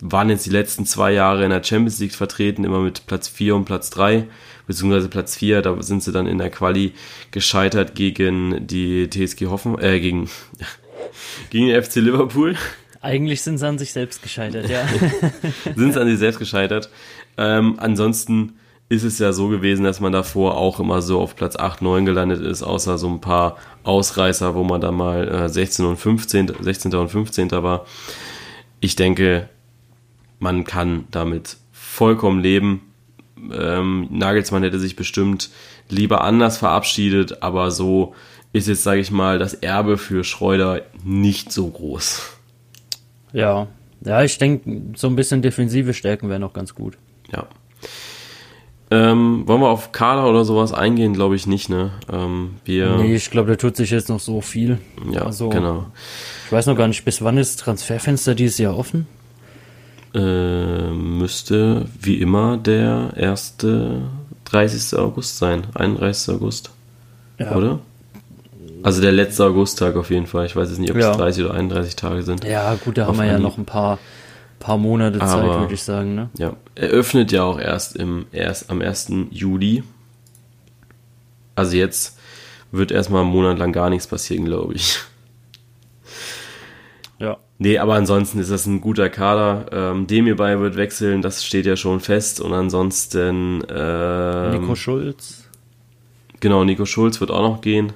[0.00, 3.56] waren jetzt die letzten zwei Jahre in der Champions League vertreten, immer mit Platz 4
[3.56, 4.28] und Platz 3
[4.66, 6.92] beziehungsweise Platz 4, da sind sie dann in der Quali
[7.30, 10.28] gescheitert gegen die TSG Hoffen, äh, gegen,
[11.50, 12.56] gegen den FC Liverpool.
[13.00, 14.86] Eigentlich sind sie an sich selbst gescheitert, ja.
[15.76, 16.88] sind sie an sich selbst gescheitert.
[17.36, 18.54] Ähm, ansonsten
[18.88, 22.04] ist es ja so gewesen, dass man davor auch immer so auf Platz 8, 9
[22.04, 26.52] gelandet ist, außer so ein paar Ausreißer, wo man dann mal äh, 16 und 15,
[26.60, 26.94] 16.
[26.94, 27.50] und 15.
[27.50, 27.86] war.
[28.80, 29.48] Ich denke,
[30.38, 32.82] man kann damit vollkommen leben
[33.52, 35.50] ähm, Nagelsmann hätte sich bestimmt
[35.88, 38.14] lieber anders verabschiedet, aber so
[38.52, 42.38] ist jetzt, sage ich mal, das Erbe für Schreuder nicht so groß.
[43.32, 43.66] Ja,
[44.04, 46.96] ja, ich denke, so ein bisschen defensive Stärken wären noch ganz gut.
[47.32, 47.46] Ja.
[48.90, 51.14] Ähm, wollen wir auf Kader oder sowas eingehen?
[51.14, 51.90] Glaube ich nicht, ne?
[52.12, 54.78] Ähm, wir nee, ich glaube, da tut sich jetzt noch so viel.
[55.10, 55.86] Ja, also, genau.
[56.46, 59.06] Ich weiß noch gar nicht, bis wann ist das Transferfenster dieses Jahr offen?
[60.14, 64.02] Äh, müsste wie immer der erste
[64.44, 64.98] 30.
[64.98, 65.64] August sein.
[65.74, 66.34] 31.
[66.34, 66.70] August.
[67.38, 67.54] Ja.
[67.56, 67.80] Oder?
[68.82, 70.46] Also der letzte Augusttag auf jeden Fall.
[70.46, 71.10] Ich weiß jetzt nicht, ob ja.
[71.10, 72.44] es 30 oder 31 Tage sind.
[72.44, 73.98] Ja, gut, da haben wir ja noch ein paar,
[74.60, 76.14] paar Monate Zeit, würde ich sagen.
[76.14, 76.28] Ne?
[76.38, 79.10] Ja, er öffnet ja auch erst, im, erst am 1.
[79.30, 79.82] Juli.
[81.54, 82.18] Also jetzt
[82.72, 84.98] wird erstmal einen Monat lang gar nichts passieren, glaube ich.
[87.58, 89.66] Nee, aber ansonsten ist das ein guter Kader.
[89.70, 92.40] Ähm, Demirbay wird wechseln, das steht ja schon fest.
[92.40, 93.62] Und ansonsten.
[93.68, 95.44] Ähm, Nico Schulz.
[96.40, 97.92] Genau, Nico Schulz wird auch noch gehen.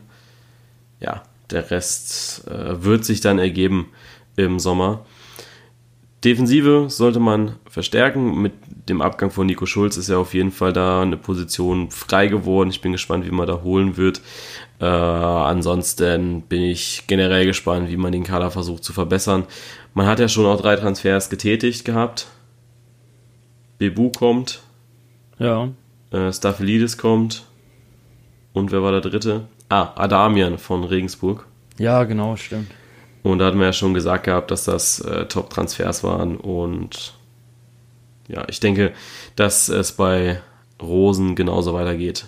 [1.01, 3.89] Ja, der Rest äh, wird sich dann ergeben
[4.37, 5.05] im Sommer.
[6.25, 8.43] Defensive sollte man verstärken.
[8.43, 8.53] Mit
[8.89, 12.71] dem Abgang von Nico Schulz ist ja auf jeden Fall da eine Position frei geworden.
[12.71, 14.21] Ich bin gespannt, wie man da holen wird.
[14.81, 19.45] Äh, ansonsten bin ich generell gespannt, wie man den Kader versucht zu verbessern.
[19.95, 22.27] Man hat ja schon auch drei Transfers getätigt gehabt.
[23.79, 24.61] Bebu kommt.
[25.39, 25.69] Ja.
[26.11, 27.45] Äh, Staphylides kommt.
[28.53, 29.47] Und wer war der dritte?
[29.69, 31.47] Ah, Adamian von Regensburg.
[31.79, 32.71] Ja, genau, stimmt.
[33.23, 37.15] Und da hatten wir ja schon gesagt gehabt, dass das äh, Top-Transfers waren und
[38.29, 38.93] ja, ich denke,
[39.37, 40.41] dass es bei
[40.81, 42.27] Rosen genauso weitergeht.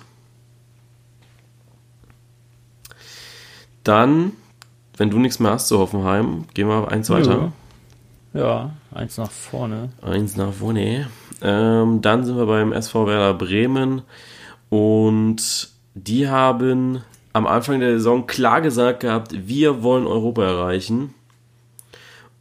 [3.84, 4.32] Dann,
[4.96, 7.52] wenn du nichts mehr hast zu Hoffenheim, gehen wir eins weiter.
[8.32, 9.90] Ja, ja eins nach vorne.
[10.02, 11.08] Eins nach vorne.
[11.42, 14.02] Ähm, dann sind wir beim SV Werder Bremen
[14.68, 21.14] und die haben am Anfang der Saison klar gesagt gehabt, wir wollen Europa erreichen.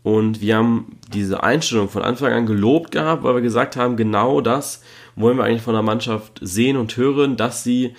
[0.01, 4.41] Und wir haben diese Einstellung von Anfang an gelobt gehabt, weil wir gesagt haben, genau
[4.41, 4.81] das
[5.15, 7.93] wollen wir eigentlich von der Mannschaft sehen und hören, dass sie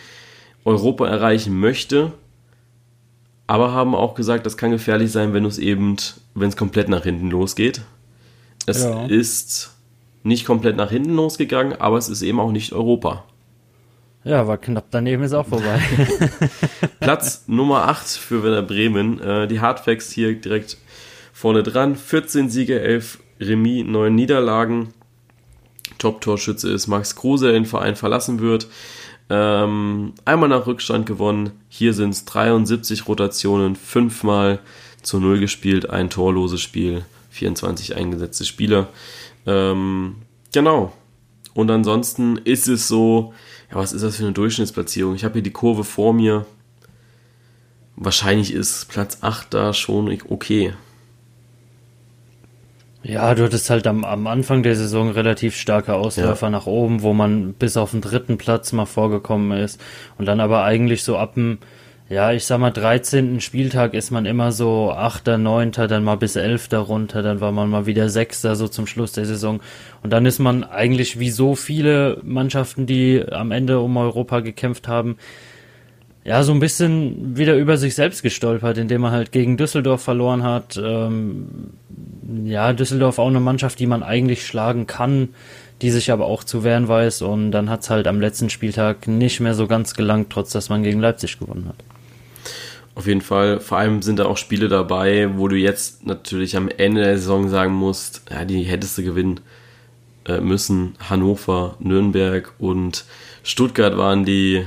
[0.64, 2.12] Europa erreichen möchte.
[3.46, 5.96] Aber haben auch gesagt, das kann gefährlich sein, wenn es eben,
[6.34, 7.82] wenn es komplett nach hinten losgeht.
[8.66, 9.06] Es ja.
[9.06, 9.76] ist
[10.22, 13.24] nicht komplett nach hinten losgegangen, aber es ist eben auch nicht Europa.
[14.22, 15.80] Ja, war knapp daneben ist auch vorbei.
[17.00, 19.18] Platz Nummer 8 für Werder Bremen.
[19.20, 20.76] Äh, die Hardfacts hier direkt
[21.32, 21.96] vorne dran.
[21.96, 24.92] 14 Siege, 11 Remis, 9 Niederlagen.
[25.98, 28.68] Top-Torschütze ist Max Kruse, der den Verein verlassen wird.
[29.30, 31.52] Ähm, einmal nach Rückstand gewonnen.
[31.68, 34.58] Hier sind es 73 Rotationen, fünfmal
[35.02, 38.88] zu Null gespielt, ein torloses Spiel, 24 eingesetzte Spieler.
[39.46, 40.16] Ähm,
[40.52, 40.92] genau.
[41.54, 43.32] Und ansonsten ist es so,
[43.70, 45.14] ja, was ist das für eine Durchschnittsplatzierung?
[45.14, 46.46] Ich habe hier die Kurve vor mir.
[47.96, 50.72] Wahrscheinlich ist Platz 8 da schon okay.
[53.02, 56.50] Ja, du hattest halt am, am Anfang der Saison relativ starke Ausläufer ja.
[56.50, 59.80] nach oben, wo man bis auf den dritten Platz mal vorgekommen ist.
[60.18, 61.58] Und dann aber eigentlich so ab dem,
[62.10, 63.40] ja, ich sag mal, 13.
[63.40, 66.68] Spieltag ist man immer so 8., 9., dann mal bis 11.
[66.72, 68.42] runter, dann war man mal wieder 6.
[68.42, 69.60] so zum Schluss der Saison.
[70.02, 74.88] Und dann ist man eigentlich wie so viele Mannschaften, die am Ende um Europa gekämpft
[74.88, 75.18] haben,
[76.24, 80.42] ja, so ein bisschen wieder über sich selbst gestolpert, indem er halt gegen Düsseldorf verloren
[80.42, 80.76] hat.
[80.82, 81.70] Ähm,
[82.44, 85.28] ja, Düsseldorf auch eine Mannschaft, die man eigentlich schlagen kann,
[85.80, 87.22] die sich aber auch zu wehren weiß.
[87.22, 90.70] Und dann hat es halt am letzten Spieltag nicht mehr so ganz gelangt, trotz dass
[90.70, 91.99] man gegen Leipzig gewonnen hat.
[93.00, 96.68] Auf jeden Fall, vor allem sind da auch Spiele dabei, wo du jetzt natürlich am
[96.68, 99.40] Ende der Saison sagen musst, ja, die hättest du gewinnen
[100.26, 100.96] äh, müssen.
[101.08, 103.06] Hannover, Nürnberg und
[103.42, 104.66] Stuttgart waren die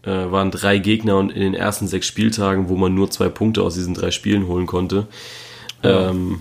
[0.00, 3.62] äh, waren drei Gegner und in den ersten sechs Spieltagen, wo man nur zwei Punkte
[3.62, 5.06] aus diesen drei Spielen holen konnte.
[5.82, 6.08] Ja.
[6.08, 6.40] Ähm,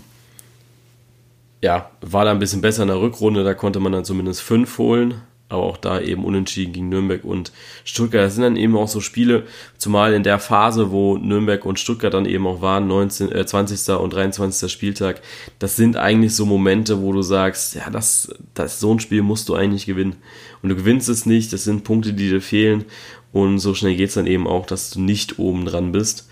[1.61, 4.77] ja, war da ein bisschen besser in der Rückrunde, da konnte man dann zumindest fünf
[4.77, 5.15] holen,
[5.53, 7.51] aber auch da eben unentschieden gegen Nürnberg und
[7.83, 8.25] Stuttgart.
[8.25, 9.43] Das sind dann eben auch so Spiele,
[9.77, 13.97] zumal in der Phase, wo Nürnberg und Stuttgart dann eben auch waren, 19, äh, 20.
[13.99, 14.71] und 23.
[14.71, 15.21] Spieltag,
[15.59, 19.47] das sind eigentlich so Momente, wo du sagst, ja, das, das so ein Spiel musst
[19.49, 20.15] du eigentlich gewinnen.
[20.61, 22.85] Und du gewinnst es nicht, das sind Punkte, die dir fehlen
[23.33, 26.29] und so schnell geht es dann eben auch, dass du nicht oben dran bist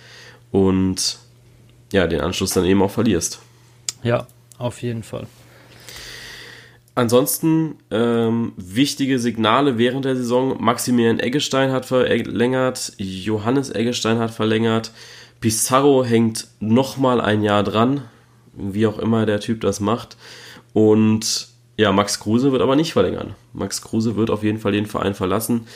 [0.52, 1.18] und
[1.92, 3.40] ja, den Anschluss dann eben auch verlierst.
[4.04, 5.28] Ja, auf jeden Fall.
[6.94, 10.62] Ansonsten ähm, wichtige Signale während der Saison.
[10.62, 14.92] Maximilian Eggestein hat verlängert, Johannes Eggestein hat verlängert,
[15.40, 18.02] Pizarro hängt nochmal ein Jahr dran,
[18.54, 20.18] wie auch immer der Typ das macht.
[20.74, 23.36] Und ja, Max Kruse wird aber nicht verlängern.
[23.54, 25.68] Max Kruse wird auf jeden Fall den Verein verlassen.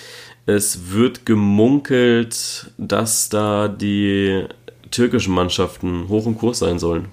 [0.45, 4.45] Es wird gemunkelt, dass da die
[4.91, 7.07] türkischen Mannschaften hoch im Kurs sein sollen.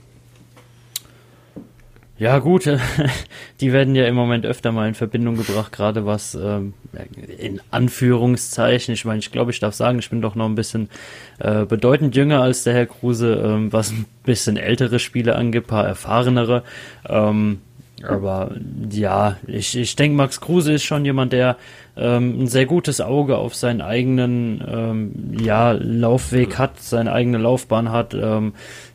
[2.23, 2.71] Ja, gut,
[3.61, 6.73] die werden ja im Moment öfter mal in Verbindung gebracht, gerade was ähm,
[7.37, 10.89] in Anführungszeichen, ich meine, ich glaube, ich darf sagen, ich bin doch noch ein bisschen
[11.41, 15.85] äh, bedeutend jünger als der Herr Kruse, ähm, was ein bisschen ältere Spiele angeht, paar
[15.85, 16.63] erfahrenere.
[17.09, 17.59] Ähm,
[18.07, 18.53] aber
[18.91, 21.57] ja, ich, ich denke, Max Kruse ist schon jemand, der
[21.97, 27.91] ähm, ein sehr gutes Auge auf seinen eigenen ähm, ja, Laufweg hat, seine eigene Laufbahn
[27.91, 28.55] hat, ähm,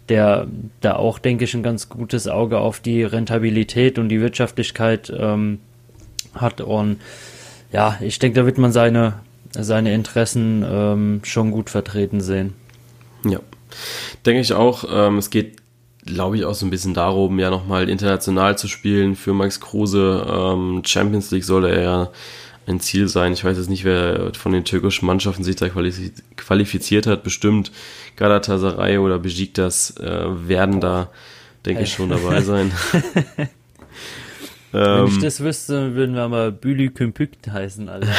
[0.10, 0.48] der
[0.82, 5.60] da auch, denke ich, ein ganz gutes Auge auf die Rentabilität und die Wirtschaftlichkeit ähm,
[6.34, 6.62] hat.
[6.62, 6.98] Und
[7.72, 9.14] ja, ich denke, da wird man seine,
[9.52, 12.54] seine Interessen ähm, schon gut vertreten sehen.
[13.26, 13.40] Ja,
[14.26, 14.86] denke ich auch.
[14.90, 15.58] Ähm, es geht
[16.08, 20.26] glaube ich, auch so ein bisschen darum, ja nochmal international zu spielen für Max Kruse.
[20.28, 22.12] Ähm, Champions League soll er ja
[22.66, 23.34] ein Ziel sein.
[23.34, 27.24] Ich weiß jetzt nicht, wer von den türkischen Mannschaften sich da qualifiziert hat.
[27.24, 27.72] Bestimmt
[28.18, 31.12] Galatasaray oder Besiktas äh, werden da,
[31.66, 32.72] denke ich, schon dabei sein.
[34.72, 38.08] Wenn ich ähm, das wüsste, würden wir mal Bülü Kümpükt heißen, Alter.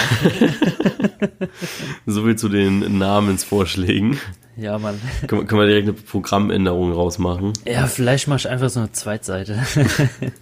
[2.07, 4.19] so viel zu den Namensvorschlägen.
[4.57, 4.99] Ja, Mann.
[5.27, 7.53] Können, können wir direkt eine Programmänderung rausmachen?
[7.67, 9.63] Ja, vielleicht mach ich einfach so eine Zweitseite.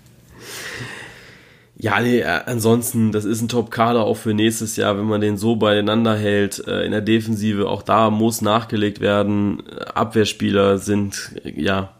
[1.78, 5.36] Ja, nee, äh, ansonsten, das ist ein Top-Kader auch für nächstes Jahr, wenn man den
[5.36, 6.66] so beieinander hält.
[6.66, 9.62] Äh, in der Defensive, auch da muss nachgelegt werden.
[9.94, 11.94] Abwehrspieler sind, ja,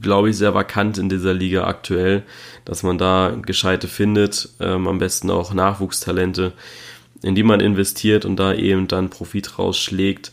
[0.00, 2.24] glaube ich, sehr vakant in dieser Liga aktuell,
[2.66, 6.52] dass man da Gescheite findet, ähm, am besten auch Nachwuchstalente,
[7.22, 10.32] in die man investiert und da eben dann Profit rausschlägt.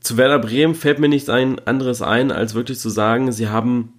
[0.00, 3.92] Zu Werder Bremen fällt mir nichts ein, anderes ein, als wirklich zu sagen, sie haben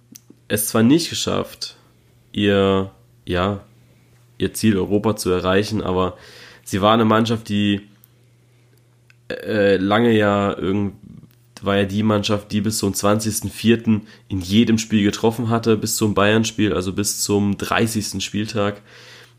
[0.48, 1.75] es zwar nicht geschafft,
[2.36, 2.90] ihr,
[3.24, 3.60] ja,
[4.38, 6.16] ihr Ziel Europa zu erreichen, aber
[6.62, 7.80] sie war eine Mannschaft, die
[9.28, 10.94] äh, lange ja irgend,
[11.62, 14.02] war ja die Mannschaft, die bis zum 20.04.
[14.28, 18.22] in jedem Spiel getroffen hatte, bis zum Bayern-Spiel, also bis zum 30.
[18.22, 18.82] Spieltag.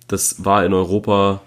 [0.07, 1.41] Das war in Europa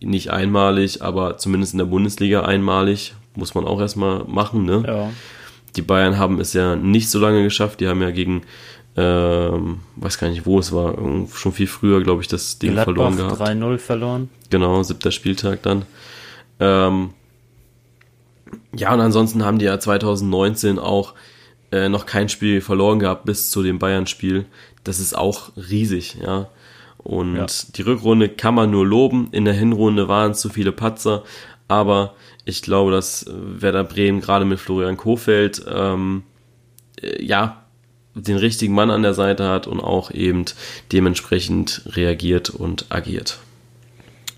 [0.00, 3.14] nicht einmalig, aber zumindest in der Bundesliga einmalig.
[3.36, 4.82] Muss man auch erstmal machen, ne?
[4.84, 5.10] Ja.
[5.76, 7.80] Die Bayern haben es ja nicht so lange geschafft.
[7.80, 8.42] Die haben ja gegen,
[8.96, 10.94] ähm, weiß gar nicht, wo es war,
[11.32, 13.40] schon viel früher, glaube ich, das Ding Gladbach verloren gehabt.
[13.40, 14.30] 3-0 verloren.
[14.50, 15.86] Genau, siebter Spieltag dann.
[16.60, 17.10] Ähm,
[18.74, 21.14] ja, und ansonsten haben die ja 2019 auch
[21.70, 24.44] äh, noch kein Spiel verloren gehabt bis zu dem Bayern-Spiel.
[24.84, 26.48] Das ist auch riesig, ja.
[26.98, 27.46] Und ja.
[27.74, 29.28] die Rückrunde kann man nur loben.
[29.32, 31.24] In der Hinrunde waren es zu viele Patzer,
[31.66, 36.22] aber ich glaube, dass Werder Bremen gerade mit Florian Kofeld ähm,
[37.00, 37.61] äh, ja
[38.14, 40.44] den richtigen Mann an der Seite hat und auch eben
[40.92, 43.38] dementsprechend reagiert und agiert.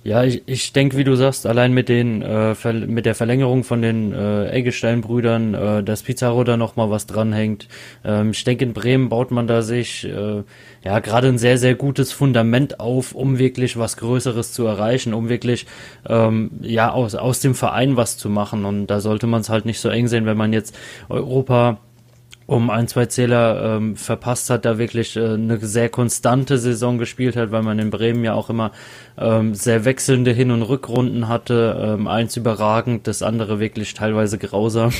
[0.04, 3.80] Ja, ich, ich denke, wie du sagst, allein mit den äh, mit der Verlängerung von
[3.80, 7.68] den äh, Eggestein-Brüdern, äh, dass Pizarro da noch mal was dranhängt.
[8.04, 10.42] Ähm, ich denke, in Bremen baut man da sich äh,
[10.84, 15.30] ja gerade ein sehr sehr gutes Fundament auf, um wirklich was Größeres zu erreichen, um
[15.30, 15.64] wirklich
[16.06, 18.66] ähm, ja aus aus dem Verein was zu machen.
[18.66, 20.76] Und da sollte man es halt nicht so eng sehen, wenn man jetzt
[21.08, 21.78] Europa
[22.46, 27.36] um ein, zwei Zähler ähm, verpasst hat, da wirklich äh, eine sehr konstante Saison gespielt
[27.36, 28.72] hat, weil man in Bremen ja auch immer
[29.16, 31.76] ähm, sehr wechselnde Hin- und Rückrunden hatte.
[31.80, 34.90] Ähm, eins überragend, das andere wirklich teilweise grausam,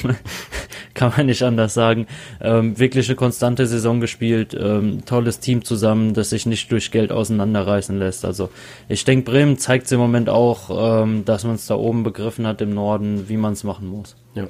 [0.94, 2.06] kann man nicht anders sagen.
[2.40, 7.12] Ähm, wirklich eine konstante Saison gespielt, ähm, tolles Team zusammen, das sich nicht durch Geld
[7.12, 8.24] auseinanderreißen lässt.
[8.24, 8.50] Also
[8.88, 12.60] ich denke, Bremen zeigt im Moment auch, ähm, dass man es da oben begriffen hat
[12.60, 14.16] im Norden, wie man es machen muss.
[14.34, 14.48] Ja.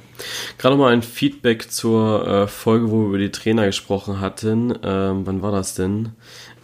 [0.57, 4.73] Gerade mal ein Feedback zur äh, Folge, wo wir über die Trainer gesprochen hatten.
[4.83, 6.13] Ähm, wann war das denn?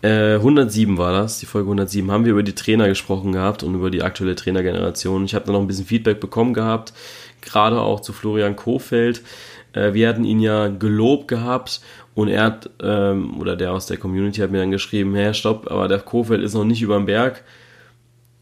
[0.02, 2.12] Äh, 107 war das, die Folge 107.
[2.12, 5.26] Haben wir über die Trainer gesprochen gehabt und über die aktuelle Trainergeneration.
[5.26, 6.94] Ich habe da noch ein bisschen Feedback bekommen gehabt,
[7.42, 9.22] gerade auch zu Florian Kofeld.
[9.74, 11.82] Äh, wir hatten ihn ja gelobt gehabt
[12.16, 15.70] und er hat, ähm, oder der aus der Community hat mir dann geschrieben, Herr, stopp,
[15.70, 17.44] aber der Kofeld ist noch nicht über dem Berg.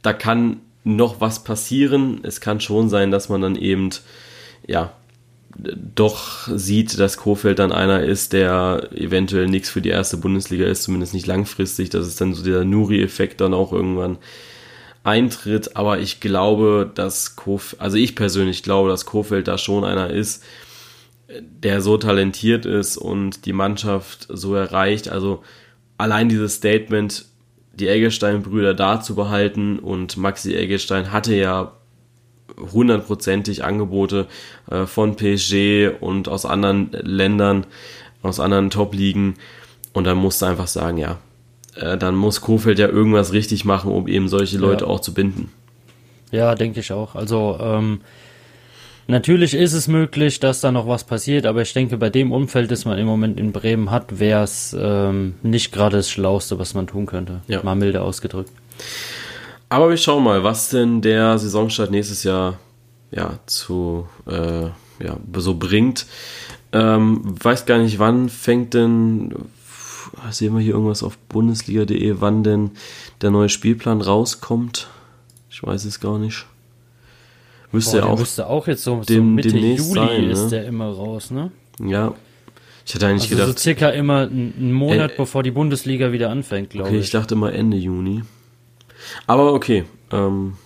[0.01, 2.21] Da kann noch was passieren.
[2.23, 3.89] Es kann schon sein, dass man dann eben
[4.65, 4.93] ja,
[5.57, 10.83] doch sieht, dass Kofeld dann einer ist, der eventuell nichts für die erste Bundesliga ist,
[10.83, 14.17] zumindest nicht langfristig, dass es dann so der Nuri-Effekt dann auch irgendwann
[15.03, 15.75] eintritt.
[15.75, 20.43] Aber ich glaube, dass Kofeld, also ich persönlich glaube, dass Kofeld da schon einer ist,
[21.39, 25.09] der so talentiert ist und die Mannschaft so erreicht.
[25.09, 25.43] Also
[25.97, 27.25] allein dieses Statement,
[27.73, 31.78] die Eggestein-Brüder da zu behalten und Maxi Eggestein hatte ja
[32.57, 34.27] hundertprozentig Angebote
[34.69, 37.65] äh, von PSG und aus anderen Ländern,
[38.21, 39.35] aus anderen Top-Ligen.
[39.93, 41.17] Und dann musst du einfach sagen, ja,
[41.75, 44.89] äh, dann muss Kofeld ja irgendwas richtig machen, um eben solche Leute ja.
[44.89, 45.51] auch zu binden.
[46.31, 47.15] Ja, denke ich auch.
[47.15, 48.01] Also ähm,
[49.07, 52.69] natürlich ist es möglich, dass da noch was passiert, aber ich denke, bei dem Umfeld,
[52.71, 56.73] das man im Moment in Bremen hat, wäre es ähm, nicht gerade das Schlauste, was
[56.73, 57.41] man tun könnte.
[57.47, 57.63] Ja.
[57.63, 58.51] Mal milde ausgedrückt.
[59.69, 62.57] Aber wir schauen mal, was denn der Saisonstart nächstes Jahr
[63.11, 64.65] ja, zu äh,
[65.03, 66.05] ja, so bringt.
[66.71, 69.33] Ähm, weiß gar nicht, wann fängt denn,
[70.29, 72.71] sehen wir hier irgendwas auf bundesliga.de, wann denn
[73.21, 74.87] der neue Spielplan rauskommt?
[75.49, 76.45] Ich weiß es gar nicht.
[77.71, 80.31] Müsste Boah, auch, müsste auch jetzt so, dem, so Mitte Juli sein, ne?
[80.31, 81.51] ist der immer raus, ne?
[81.79, 82.13] Ja.
[82.85, 83.59] Ich hatte eigentlich also gedacht.
[83.59, 86.99] so circa immer einen Monat, äh, bevor die Bundesliga wieder anfängt, glaube okay, ich.
[86.99, 88.23] Okay, ich dachte immer Ende Juni.
[89.27, 89.85] Aber okay.
[90.11, 90.57] Ähm,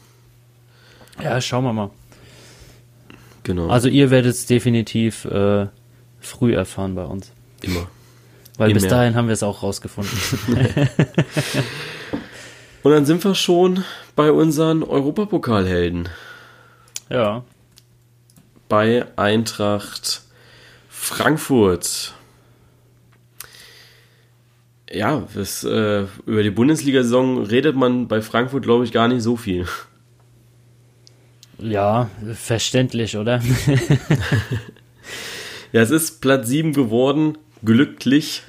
[1.21, 1.89] ja, schauen wir mal.
[3.43, 3.67] Genau.
[3.67, 5.67] Also ihr werdet es definitiv äh,
[6.19, 7.31] früh erfahren bei uns.
[7.61, 7.87] Immer.
[8.57, 10.17] Weil Immer bis dahin haben wir es auch rausgefunden.
[12.83, 13.83] Und dann sind wir schon
[14.15, 16.09] bei unseren Europapokalhelden.
[17.09, 17.43] Ja.
[18.69, 20.23] Bei Eintracht
[20.89, 22.13] Frankfurt
[24.93, 29.35] ja, das, äh, über die Bundesliga-Saison redet man bei Frankfurt, glaube ich, gar nicht so
[29.35, 29.65] viel.
[31.57, 33.41] Ja, verständlich, oder?
[35.71, 38.43] ja, es ist Platz 7 geworden, glücklich,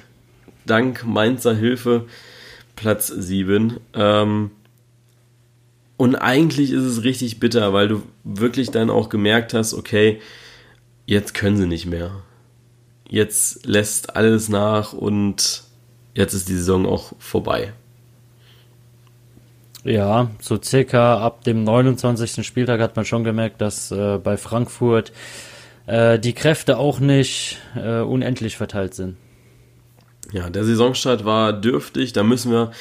[0.65, 2.05] dank Mainzer Hilfe,
[2.75, 3.79] Platz 7.
[3.93, 4.51] Ähm,
[5.97, 10.19] und eigentlich ist es richtig bitter, weil du wirklich dann auch gemerkt hast, okay,
[11.05, 12.23] jetzt können sie nicht mehr.
[13.07, 15.64] jetzt lässt alles nach und
[16.15, 17.73] jetzt ist die Saison auch vorbei.
[19.83, 22.45] Ja, so circa ab dem 29.
[22.45, 25.11] Spieltag hat man schon gemerkt, dass äh, bei Frankfurt
[25.85, 29.17] äh, die Kräfte auch nicht äh, unendlich verteilt sind.
[30.31, 32.13] Ja, der Saisonstart war dürftig.
[32.13, 32.71] Da müssen wir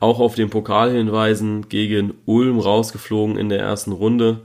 [0.00, 1.68] auch auf den Pokal hinweisen.
[1.68, 4.40] Gegen Ulm rausgeflogen in der ersten Runde.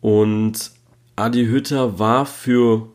[0.00, 0.70] Und
[1.16, 2.88] Adi Hütter war für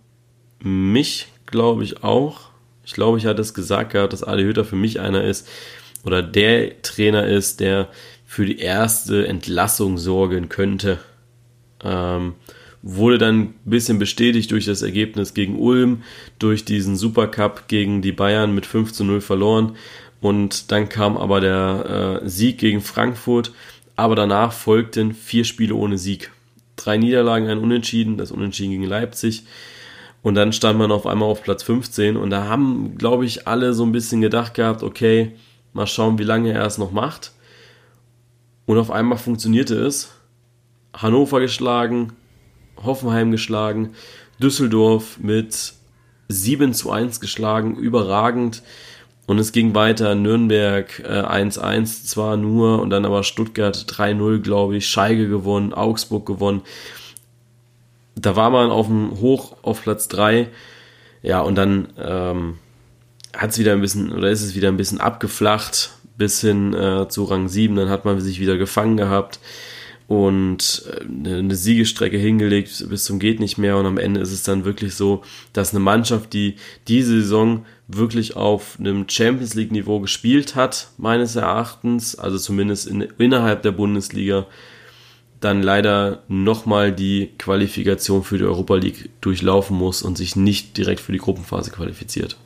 [0.60, 2.52] mich, glaube ich, auch.
[2.86, 5.48] Ich glaube, ich hatte es gesagt gehabt, dass Adi Hütter für mich einer ist
[6.04, 7.90] oder der Trainer ist, der
[8.26, 11.00] für die erste Entlassung sorgen könnte.
[11.84, 12.36] Ähm,
[12.82, 16.04] wurde dann ein bisschen bestätigt durch das Ergebnis gegen Ulm,
[16.38, 19.76] durch diesen Supercup gegen die Bayern mit 5 zu 0 verloren.
[20.22, 23.52] Und dann kam aber der äh, Sieg gegen Frankfurt.
[23.96, 26.32] Aber danach folgten vier Spiele ohne Sieg.
[26.76, 29.44] Drei Niederlagen, ein Unentschieden, das Unentschieden gegen Leipzig.
[30.26, 32.18] Und dann stand man auf einmal auf Platz 15.
[32.18, 35.34] Und da haben, glaube ich, alle so ein bisschen gedacht gehabt, okay,
[35.72, 37.32] mal schauen, wie lange er es noch macht.
[38.66, 40.14] Und auf einmal funktionierte es.
[40.96, 42.14] Hannover geschlagen,
[42.84, 43.92] Hoffenheim geschlagen,
[44.42, 45.74] Düsseldorf mit
[46.30, 48.64] 7 zu 1 geschlagen, überragend.
[49.28, 54.78] Und es ging weiter, Nürnberg äh, 1-1 zwar nur und dann aber Stuttgart 3-0, glaube
[54.78, 56.64] ich, Scheige gewonnen, Augsburg gewonnen.
[58.16, 60.48] Da war man auf dem Hoch auf Platz 3.
[61.22, 62.56] Ja, und dann ähm,
[63.36, 67.08] hat es wieder ein bisschen, oder ist es wieder ein bisschen abgeflacht, bis hin äh,
[67.10, 69.40] zu Rang 7, dann hat man sich wieder gefangen gehabt
[70.08, 74.44] und äh, eine Siegestrecke hingelegt bis zum geht nicht mehr und am Ende ist es
[74.44, 76.56] dann wirklich so, dass eine Mannschaft, die
[76.88, 83.02] diese Saison wirklich auf einem Champions League Niveau gespielt hat, meines Erachtens, also zumindest in,
[83.18, 84.48] innerhalb der Bundesliga,
[85.46, 91.00] dann leider nochmal die Qualifikation für die Europa League durchlaufen muss und sich nicht direkt
[91.00, 92.38] für die Gruppenphase qualifiziert.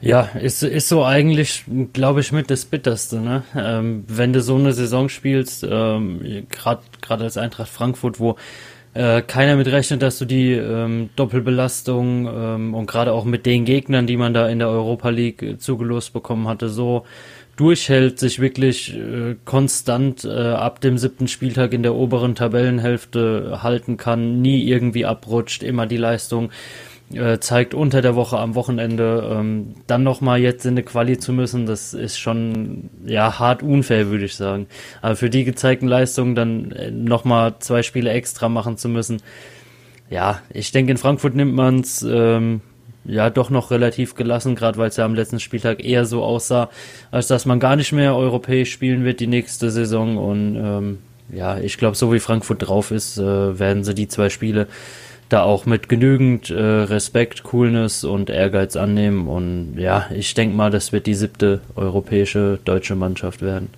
[0.00, 3.18] Ja, ist, ist so eigentlich, glaube ich, mit das Bitterste.
[3.18, 3.42] Ne?
[3.56, 8.36] Ähm, wenn du so eine Saison spielst, ähm, gerade als Eintracht Frankfurt, wo
[8.96, 13.64] äh, keiner mit rechnet, dass du die ähm, Doppelbelastung ähm, und gerade auch mit den
[13.64, 17.04] Gegnern, die man da in der Europa League äh, zugelost bekommen hatte, so
[17.56, 23.96] durchhält, sich wirklich äh, konstant äh, ab dem siebten Spieltag in der oberen Tabellenhälfte halten
[23.96, 26.50] kann, nie irgendwie abrutscht, immer die Leistung
[27.12, 31.32] äh, zeigt unter der Woche am Wochenende ähm, dann nochmal jetzt in eine Quali zu
[31.32, 34.66] müssen, das ist schon ja hart unfair, würde ich sagen.
[35.02, 39.22] Aber für die gezeigten Leistungen dann äh, nochmal zwei Spiele extra machen zu müssen,
[40.10, 42.60] ja, ich denke in Frankfurt nimmt man es ähm,
[43.06, 46.70] ja doch noch relativ gelassen, gerade weil es ja am letzten Spieltag eher so aussah,
[47.10, 50.98] als dass man gar nicht mehr europäisch spielen wird die nächste Saison und ähm,
[51.32, 54.68] ja, ich glaube, so wie Frankfurt drauf ist, äh, werden sie die zwei Spiele
[55.28, 59.26] da auch mit genügend äh, Respekt, Coolness und Ehrgeiz annehmen.
[59.26, 63.70] Und ja, ich denke mal, das wird die siebte europäische deutsche Mannschaft werden.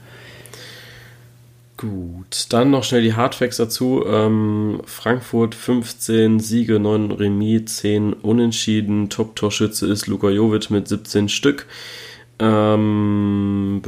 [1.78, 4.04] Gut, dann noch schnell die Hardfacts dazu.
[4.04, 9.10] Ähm, Frankfurt 15 Siege, 9 Remis, 10 Unentschieden.
[9.10, 11.66] Top-Torschütze ist Luka Jovic mit 17 Stück.
[12.40, 13.80] Ähm,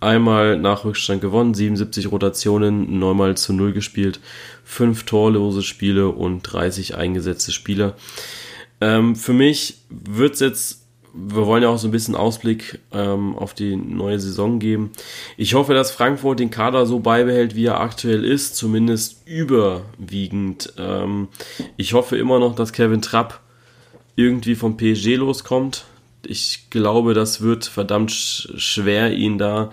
[0.00, 4.20] einmal nach Rückstand gewonnen, 77 Rotationen, neunmal zu null gespielt,
[4.64, 7.96] fünf torlose Spiele und 30 eingesetzte Spieler.
[8.82, 10.83] Ähm, für mich wird es jetzt,
[11.14, 14.90] wir wollen ja auch so ein bisschen Ausblick ähm, auf die neue Saison geben.
[15.36, 20.72] Ich hoffe, dass Frankfurt den Kader so beibehält, wie er aktuell ist, zumindest überwiegend.
[20.76, 21.28] Ähm,
[21.76, 23.40] ich hoffe immer noch, dass Kevin Trapp
[24.16, 25.84] irgendwie vom PSG loskommt
[26.26, 29.70] ich glaube, das wird verdammt schwer, ihn da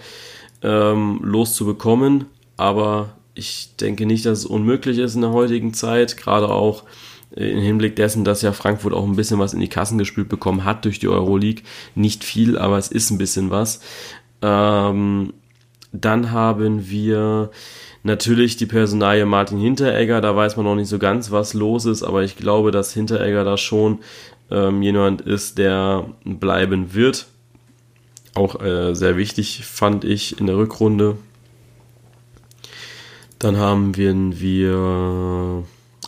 [0.62, 2.26] ähm, loszubekommen.
[2.58, 6.84] Aber ich denke nicht, dass es unmöglich ist in der heutigen Zeit, gerade auch
[7.36, 10.66] im Hinblick dessen, dass ja Frankfurt auch ein bisschen was in die Kassen gespült bekommen
[10.66, 11.64] hat durch die Euroleague.
[11.96, 13.82] Nicht viel, aber es ist ein bisschen was.
[14.42, 15.34] Ähm,
[15.94, 17.52] dann haben wir
[18.04, 20.22] natürlich die Personalie Martin Hinteregger.
[20.22, 23.44] Da weiß man noch nicht so ganz, was los ist, aber ich glaube, dass Hinteregger
[23.44, 24.00] da schon
[24.50, 27.28] ähm, jemand ist, der bleiben wird.
[28.34, 31.18] Auch äh, sehr wichtig fand ich in der Rückrunde.
[33.40, 35.64] Dann haben wir, wir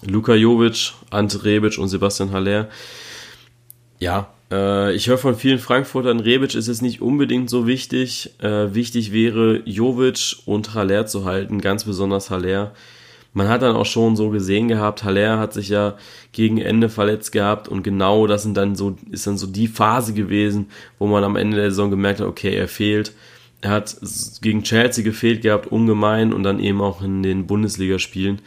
[0.06, 2.70] Luka Jovic, Ante Rebic und Sebastian Haller.
[4.00, 8.32] Ja, äh, ich höre von vielen Frankfurtern, Rebic ist es nicht unbedingt so wichtig.
[8.40, 12.74] Äh, wichtig wäre, Jovic und Haller zu halten, ganz besonders Haller
[13.34, 15.96] man hat dann auch schon so gesehen gehabt, Haller hat sich ja
[16.32, 20.14] gegen Ende verletzt gehabt und genau das sind dann so, ist dann so die Phase
[20.14, 20.68] gewesen,
[21.00, 23.14] wo man am Ende der Saison gemerkt hat, okay, er fehlt.
[23.62, 23.96] Er hat
[24.42, 28.42] gegen Chelsea gefehlt gehabt, ungemein und dann eben auch in den Bundesligaspielen.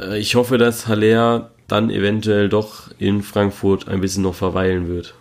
[0.00, 5.14] Äh, ich hoffe, dass Haller dann eventuell doch in Frankfurt ein bisschen noch verweilen wird.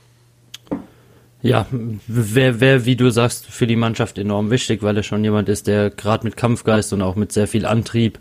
[1.42, 1.68] Ja,
[2.08, 5.68] wäre, wär, wie du sagst, für die Mannschaft enorm wichtig, weil er schon jemand ist,
[5.68, 8.18] der gerade mit Kampfgeist und auch mit sehr viel Antrieb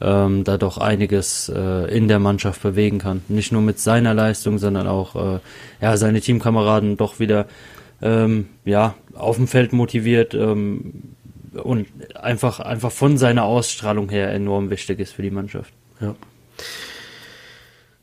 [0.00, 3.22] ähm, da doch einiges äh, in der Mannschaft bewegen kann.
[3.28, 5.38] Nicht nur mit seiner Leistung, sondern auch äh,
[5.80, 7.46] ja, seine Teamkameraden doch wieder
[8.02, 11.14] ähm, ja, auf dem Feld motiviert ähm,
[11.54, 11.86] und
[12.20, 15.72] einfach, einfach von seiner Ausstrahlung her enorm wichtig ist für die Mannschaft.
[16.04, 16.14] Ja.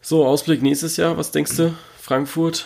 [0.01, 1.73] So, Ausblick nächstes Jahr, was denkst du?
[1.99, 2.65] Frankfurt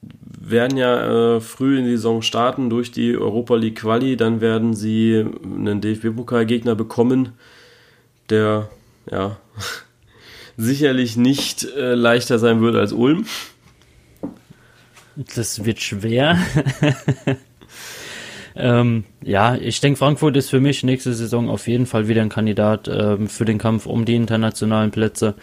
[0.00, 4.74] werden ja äh, früh in die Saison starten durch die Europa League Quali, dann werden
[4.74, 7.34] sie einen DFB-Pokalgegner bekommen,
[8.30, 8.70] der
[9.10, 9.36] ja
[10.56, 13.26] sicherlich nicht äh, leichter sein wird als Ulm.
[15.34, 16.38] Das wird schwer.
[18.54, 22.28] ähm, ja, ich denke, Frankfurt ist für mich nächste Saison auf jeden Fall wieder ein
[22.28, 25.34] Kandidat ähm, für den Kampf um die internationalen Plätze.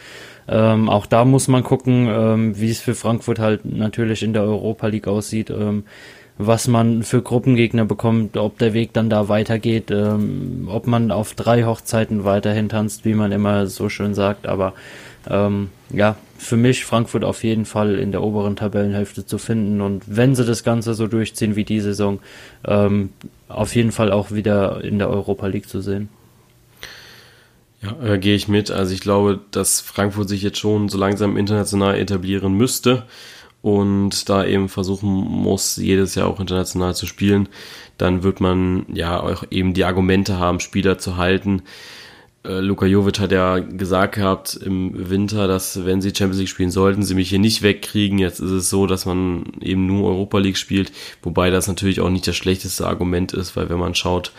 [0.47, 4.43] Ähm, auch da muss man gucken, ähm, wie es für Frankfurt halt natürlich in der
[4.43, 5.83] Europa League aussieht, ähm,
[6.37, 11.33] was man für Gruppengegner bekommt, ob der Weg dann da weitergeht, ähm, ob man auf
[11.33, 14.47] drei Hochzeiten weiterhin tanzt, wie man immer so schön sagt.
[14.47, 14.73] Aber
[15.27, 20.03] ähm, ja, für mich Frankfurt auf jeden Fall in der oberen Tabellenhälfte zu finden und
[20.07, 22.19] wenn sie das Ganze so durchziehen wie die Saison,
[22.65, 23.09] ähm,
[23.47, 26.09] auf jeden Fall auch wieder in der Europa League zu sehen.
[27.81, 28.71] Ja, äh, gehe ich mit.
[28.71, 33.03] Also ich glaube, dass Frankfurt sich jetzt schon so langsam international etablieren müsste
[33.61, 37.49] und da eben versuchen muss, jedes Jahr auch international zu spielen.
[37.97, 41.63] Dann wird man ja auch eben die Argumente haben, Spieler zu halten.
[42.45, 46.71] Äh, Luka Jovic hat ja gesagt gehabt im Winter, dass wenn sie Champions League spielen
[46.71, 48.17] sollten, sie mich hier nicht wegkriegen.
[48.17, 52.09] Jetzt ist es so, dass man eben nur Europa League spielt, wobei das natürlich auch
[52.09, 54.31] nicht das schlechteste Argument ist, weil wenn man schaut,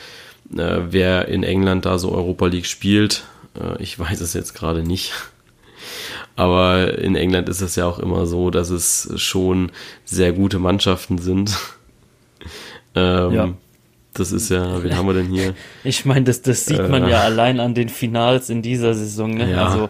[0.57, 3.24] äh, wer in England da so Europa League spielt.
[3.59, 5.12] Äh, ich weiß es jetzt gerade nicht.
[6.36, 9.72] Aber in England ist es ja auch immer so, dass es schon
[10.05, 11.57] sehr gute Mannschaften sind.
[12.94, 13.55] ähm, ja.
[14.15, 15.55] Das ist ja, wen haben wir denn hier?
[15.85, 19.35] Ich meine, das, das sieht man äh, ja allein an den Finals in dieser Saison.
[19.35, 19.51] Ne?
[19.53, 19.67] Ja.
[19.67, 19.89] Also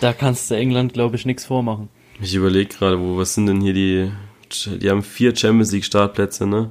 [0.00, 1.88] da kannst du England, glaube ich, nichts vormachen.
[2.20, 4.10] Ich überlege gerade, wo, was sind denn hier die,
[4.78, 6.70] die haben vier Champions League Startplätze, ne?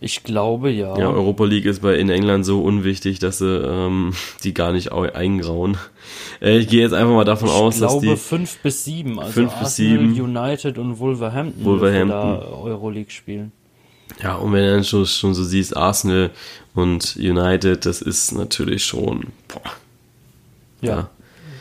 [0.00, 0.98] Ich glaube ja.
[0.98, 4.12] Ja, Europa League ist bei in England so unwichtig, dass sie ähm,
[4.42, 5.78] die gar nicht eingrauen.
[6.42, 7.98] Äh, ich gehe jetzt einfach mal davon ich aus, dass die.
[7.98, 10.12] Ich glaube fünf bis sieben, also fünf bis sieben.
[10.20, 12.08] United und Wolverhampton, Wolverhampton.
[12.10, 13.52] da Euroleague spielen.
[14.22, 16.30] Ja, und wenn du dann schon, schon so siehst, Arsenal
[16.74, 19.28] und United, das ist natürlich schon.
[19.48, 19.72] Boah.
[20.80, 20.96] Ja.
[20.96, 21.10] ja.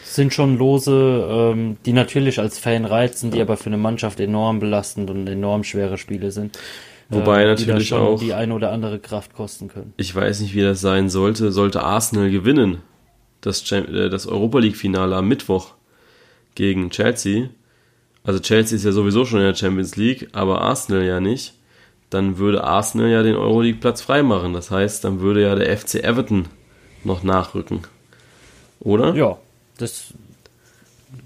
[0.04, 4.60] Sind schon Lose, ähm, die natürlich als Fan reizen, die aber für eine Mannschaft enorm
[4.60, 6.58] belastend und enorm schwere Spiele sind.
[7.10, 9.94] Wobei äh, natürlich die auch die eine oder andere Kraft kosten können.
[9.98, 11.52] Ich weiß nicht, wie das sein sollte.
[11.52, 12.78] Sollte Arsenal gewinnen,
[13.42, 15.74] das, äh, das Europa League-Finale am Mittwoch
[16.56, 17.50] gegen Chelsea.
[18.24, 21.54] Also Chelsea ist ja sowieso schon in der Champions League, aber Arsenal ja nicht.
[22.14, 24.54] Dann würde Arsenal ja den Euroleague-Platz freimachen.
[24.54, 26.46] Das heißt, dann würde ja der FC Everton
[27.04, 27.82] noch nachrücken.
[28.80, 29.16] Oder?
[29.16, 29.38] Ja,
[29.78, 30.14] das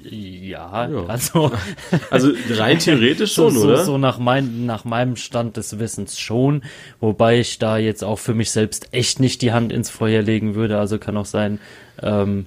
[0.01, 1.51] ja, ja, also.
[2.09, 3.83] Also rein theoretisch schon, so, oder?
[3.83, 6.63] So nach, mein, nach meinem Stand des Wissens schon.
[6.99, 10.55] Wobei ich da jetzt auch für mich selbst echt nicht die Hand ins Feuer legen
[10.55, 10.77] würde.
[10.77, 11.59] Also kann auch sein,
[12.01, 12.45] ähm,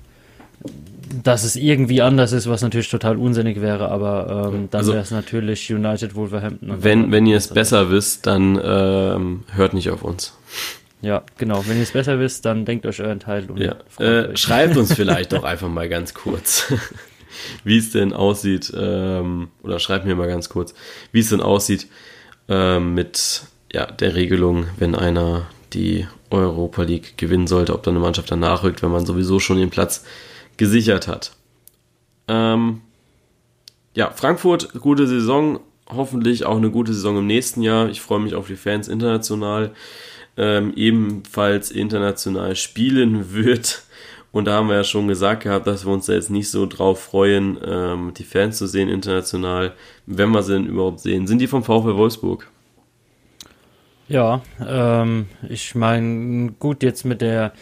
[1.23, 5.03] dass es irgendwie anders ist, was natürlich total unsinnig wäre, aber ähm, dann also, wäre
[5.03, 6.73] es natürlich United Wolverhampton.
[6.83, 10.37] Wenn, wenn ihr es besser wisst, dann ähm, hört nicht auf uns.
[11.03, 11.65] Ja, genau.
[11.67, 13.77] Wenn ihr es besser wisst, dann denkt euch euren Teil und ja.
[13.99, 16.73] äh, schreibt uns vielleicht doch einfach mal ganz kurz.
[17.65, 20.75] wie es denn aussieht, ähm, oder schreib mir mal ganz kurz,
[21.13, 21.87] wie es denn aussieht
[22.49, 23.43] ähm, mit
[23.73, 28.41] ja, der Regelung, wenn einer die Europa League gewinnen sollte, ob dann eine Mannschaft dann
[28.41, 30.05] nachrückt, wenn man sowieso schon den Platz
[30.61, 31.33] gesichert hat.
[32.29, 32.83] Ähm,
[33.95, 35.59] ja, Frankfurt, gute Saison,
[35.89, 37.89] hoffentlich auch eine gute Saison im nächsten Jahr.
[37.89, 39.73] Ich freue mich auf die Fans international.
[40.37, 43.83] Ähm, ebenfalls international spielen wird
[44.33, 46.67] und da haben wir ja schon gesagt gehabt, dass wir uns da jetzt nicht so
[46.67, 49.73] drauf freuen, ähm, die Fans zu sehen international,
[50.07, 51.27] wenn wir sie denn überhaupt sehen.
[51.27, 52.49] Sind die vom VfL Wolfsburg?
[54.09, 57.53] Ja, ähm, ich meine, gut, jetzt mit der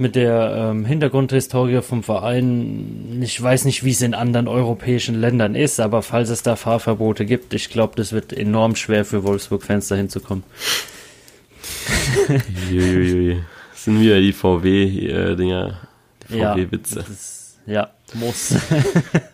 [0.00, 5.54] mit der ähm, Hintergrundhistorie vom Verein, ich weiß nicht, wie es in anderen europäischen Ländern
[5.54, 9.88] ist, aber falls es da Fahrverbote gibt, ich glaube, das wird enorm schwer für Wolfsburg-Fans
[9.88, 10.42] dahin zu kommen.
[12.70, 13.42] Juiuiui.
[13.72, 15.80] Das sind wieder die VW-Dinger.
[16.28, 17.04] VW-Witze.
[17.66, 18.54] Ja, ja, muss.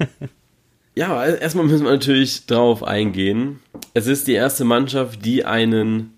[0.95, 3.61] ja, erstmal müssen wir natürlich drauf eingehen.
[3.95, 6.12] Es ist die erste Mannschaft, die einen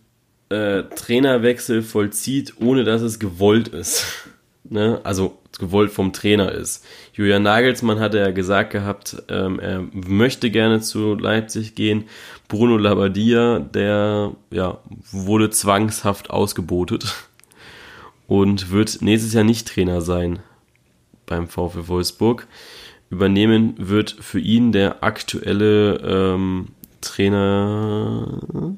[0.51, 4.05] äh, Trainerwechsel vollzieht, ohne dass es gewollt ist.
[4.71, 5.01] Ne?
[5.05, 6.85] Also gewollt vom Trainer ist.
[7.13, 12.05] Julian Nagelsmann hatte ja gesagt gehabt, ähm, er möchte gerne zu Leipzig gehen.
[12.49, 14.79] Bruno Labbadia, der ja,
[15.11, 17.15] wurde zwangshaft ausgebotet
[18.27, 20.39] und wird nächstes Jahr nicht Trainer sein
[21.27, 22.47] beim VfW Wolfsburg.
[23.11, 26.69] Übernehmen wird für ihn der aktuelle ähm,
[27.01, 28.77] Trainer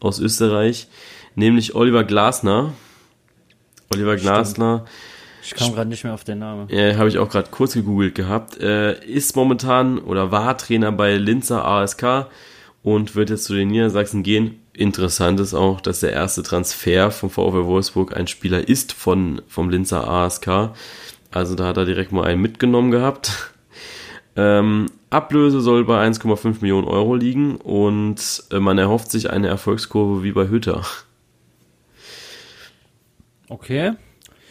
[0.00, 0.88] aus Österreich,
[1.34, 2.72] nämlich Oliver Glasner.
[3.92, 4.84] Oliver Glasner.
[4.86, 5.07] Stimmt
[5.42, 6.68] ich kam gerade nicht mehr auf den Namen.
[6.70, 8.60] Ja, habe ich auch gerade kurz gegoogelt gehabt.
[8.60, 12.26] Äh, ist momentan oder war Trainer bei Linzer ASK
[12.82, 14.60] und wird jetzt zu den Niedersachsen gehen.
[14.72, 19.70] Interessant ist auch, dass der erste Transfer vom VfL Wolfsburg ein Spieler ist von, vom
[19.70, 20.70] Linzer ASK.
[21.30, 23.52] Also da hat er direkt mal einen mitgenommen gehabt.
[24.36, 30.22] Ähm, Ablöse soll bei 1,5 Millionen Euro liegen und äh, man erhofft sich eine Erfolgskurve
[30.22, 30.84] wie bei Hütter.
[33.48, 33.94] Okay.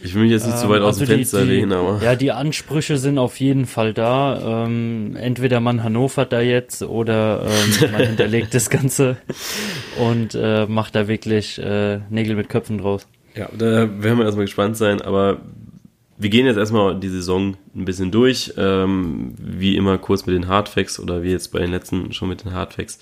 [0.02, 2.02] Ich will mich jetzt nicht ähm, zu weit aus also dem Fenster die, lehnen, aber.
[2.04, 4.66] Ja, die Ansprüche sind auf jeden Fall da.
[4.66, 9.18] Ähm, entweder man Hannover da jetzt oder ähm, man hinterlegt das Ganze
[10.00, 13.08] und äh, macht da wirklich äh, Nägel mit Köpfen draus.
[13.36, 15.42] Ja, da werden wir erstmal gespannt sein, aber
[16.20, 18.54] wir gehen jetzt erstmal die Saison ein bisschen durch.
[18.58, 22.44] Ähm, wie immer kurz mit den Hardfacts oder wie jetzt bei den letzten schon mit
[22.44, 22.98] den Hardfacts.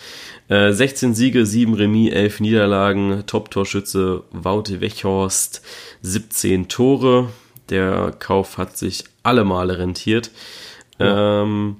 [0.49, 5.61] Äh, 16 Siege, 7 Remis, 11 Niederlagen, Top-Torschütze Woute Wechhorst,
[6.05, 7.29] 17 Tore.
[7.69, 10.31] Der Kauf hat sich alle Male rentiert.
[10.99, 11.41] Ja.
[11.43, 11.77] Ähm,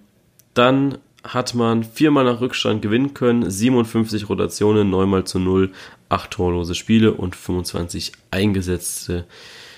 [0.54, 5.72] dann hat man viermal nach Rückstand gewinnen können, 57 Rotationen, 9 mal zu 0,
[6.10, 9.26] 8 torlose Spiele und 25 eingesetzte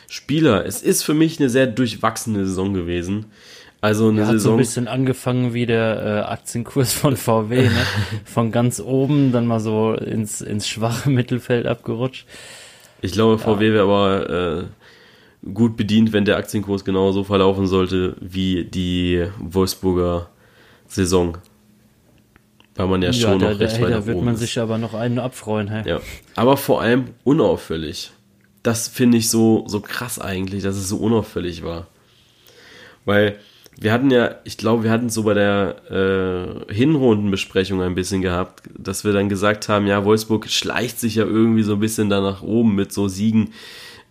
[0.09, 0.65] Spieler.
[0.65, 3.27] Es ist für mich eine sehr durchwachsene Saison gewesen.
[3.79, 4.51] Also eine ja, hat Saison.
[4.51, 7.71] so ein bisschen angefangen wie der äh, Aktienkurs von VW, ne?
[8.25, 12.25] von ganz oben dann mal so ins, ins schwache Mittelfeld abgerutscht.
[13.01, 18.65] Ich glaube, VW wäre aber äh, gut bedient, wenn der Aktienkurs genauso verlaufen sollte wie
[18.65, 20.29] die Wolfsburger
[20.87, 21.37] Saison.
[22.75, 24.41] Weil man ja, ja schon da, noch recht da, weit Da wird man ist.
[24.41, 25.67] sich aber noch einen abfreuen.
[25.67, 25.87] Hey.
[25.87, 26.01] Ja,
[26.35, 28.11] aber vor allem unauffällig
[28.67, 31.87] das finde ich so, so krass eigentlich, dass es so unauffällig war.
[33.05, 33.39] Weil
[33.79, 38.63] wir hatten ja, ich glaube, wir hatten so bei der äh, Hinrundenbesprechung ein bisschen gehabt,
[38.75, 42.19] dass wir dann gesagt haben, ja, Wolfsburg schleicht sich ja irgendwie so ein bisschen da
[42.19, 43.53] nach oben mit so Siegen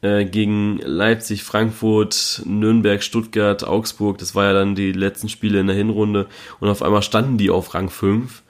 [0.02, 4.18] äh, gegen Leipzig, Frankfurt, Nürnberg, Stuttgart, Augsburg.
[4.18, 6.26] Das war ja dann die letzten Spiele in der Hinrunde
[6.60, 8.42] und auf einmal standen die auf Rang 5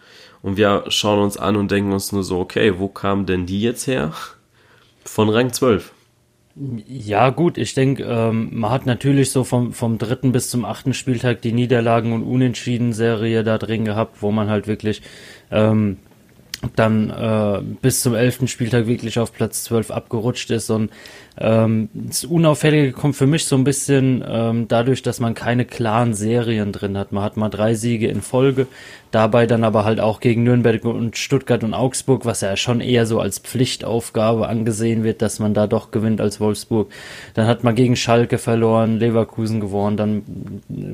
[0.42, 3.62] und wir schauen uns an und denken uns nur so, okay, wo kamen denn die
[3.62, 4.12] jetzt her?
[5.04, 5.92] Von Rang 12.
[6.58, 10.94] Ja, gut, ich denke, ähm, man hat natürlich so vom, vom dritten bis zum achten
[10.94, 15.02] Spieltag die Niederlagen- und Unentschieden-Serie da drin gehabt, wo man halt wirklich
[15.50, 15.98] ähm,
[16.74, 20.90] dann äh, bis zum elften Spieltag wirklich auf Platz 12 abgerutscht ist und
[21.38, 26.14] ähm, das Unauffällige kommt für mich so ein bisschen ähm, dadurch, dass man keine klaren
[26.14, 27.12] Serien drin hat.
[27.12, 28.66] Man hat mal drei Siege in Folge,
[29.10, 33.06] dabei dann aber halt auch gegen Nürnberg und Stuttgart und Augsburg, was ja schon eher
[33.06, 36.90] so als Pflichtaufgabe angesehen wird, dass man da doch gewinnt als Wolfsburg.
[37.34, 40.22] Dann hat man gegen Schalke verloren, Leverkusen gewonnen, dann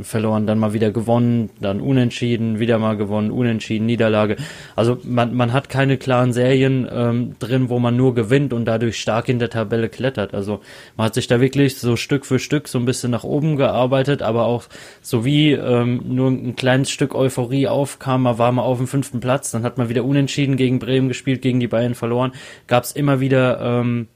[0.03, 4.36] verloren, dann mal wieder gewonnen, dann unentschieden, wieder mal gewonnen, unentschieden, Niederlage.
[4.76, 9.01] Also man, man hat keine klaren Serien ähm, drin, wo man nur gewinnt und dadurch
[9.01, 10.32] stark in der Tabelle klettert.
[10.35, 10.61] Also
[10.97, 14.22] man hat sich da wirklich so Stück für Stück so ein bisschen nach oben gearbeitet,
[14.22, 14.64] aber auch
[15.01, 19.20] so wie ähm, nur ein kleines Stück Euphorie aufkam, man war mal auf dem fünften
[19.20, 22.33] Platz, dann hat man wieder unentschieden gegen Bremen gespielt, gegen die Bayern verloren,
[22.66, 24.09] gab es immer wieder ähm,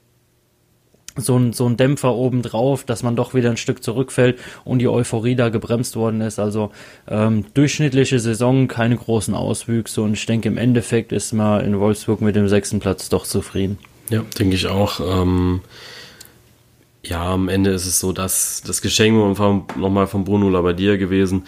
[1.17, 4.87] so ein, so ein Dämpfer obendrauf, dass man doch wieder ein Stück zurückfällt und die
[4.87, 6.39] Euphorie da gebremst worden ist.
[6.39, 6.71] Also
[7.07, 12.21] ähm, durchschnittliche Saison, keine großen Auswüchse und ich denke im Endeffekt ist man in Wolfsburg
[12.21, 13.77] mit dem sechsten Platz doch zufrieden.
[14.09, 14.99] Ja, denke ich auch.
[14.99, 15.61] Ähm,
[17.07, 19.15] ja, am Ende ist es so, dass das Geschenk
[19.77, 21.43] nochmal von Bruno Labbadia gewesen.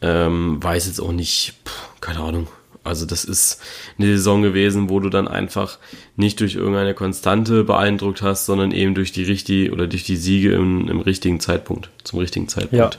[0.00, 2.48] Ähm, weiß jetzt auch nicht, pff, keine Ahnung.
[2.84, 3.60] Also das ist
[3.98, 5.78] eine Saison gewesen, wo du dann einfach
[6.16, 10.52] nicht durch irgendeine Konstante beeindruckt hast, sondern eben durch die richtige oder durch die Siege
[10.52, 12.98] im, im richtigen Zeitpunkt, zum richtigen Zeitpunkt.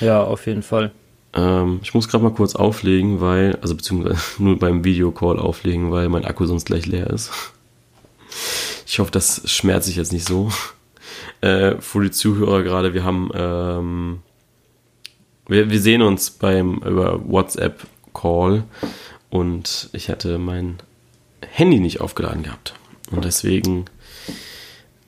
[0.00, 0.92] Ja, ja auf jeden Fall.
[1.34, 6.08] Ähm, ich muss gerade mal kurz auflegen, weil, also beziehungsweise nur beim Videocall auflegen, weil
[6.08, 7.30] mein Akku sonst gleich leer ist.
[8.86, 10.50] Ich hoffe, das schmerzt sich jetzt nicht so
[11.40, 14.22] äh, für die Zuhörer gerade, wir haben, ähm,
[15.46, 18.64] wir, wir sehen uns beim über WhatsApp Call
[19.30, 20.78] und ich hatte mein
[21.46, 22.74] Handy nicht aufgeladen gehabt
[23.10, 23.86] und deswegen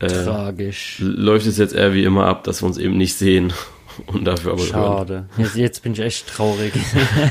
[0.01, 0.99] äh, Tragisch.
[1.01, 3.53] läuft es jetzt eher wie immer ab, dass wir uns eben nicht sehen
[4.07, 5.29] und dafür aber Schade.
[5.37, 6.73] Jetzt, jetzt, bin ich echt traurig.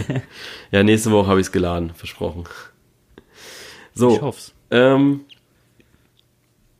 [0.71, 2.45] ja, nächste Woche habe ich es geladen, versprochen.
[3.93, 4.15] So.
[4.15, 4.53] Ich hoff's.
[4.71, 5.21] Ähm,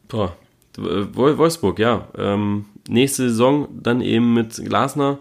[0.08, 0.36] boah,
[0.78, 2.08] Wolfsburg, ja.
[2.18, 5.20] Ähm, nächste Saison dann eben mit Glasner.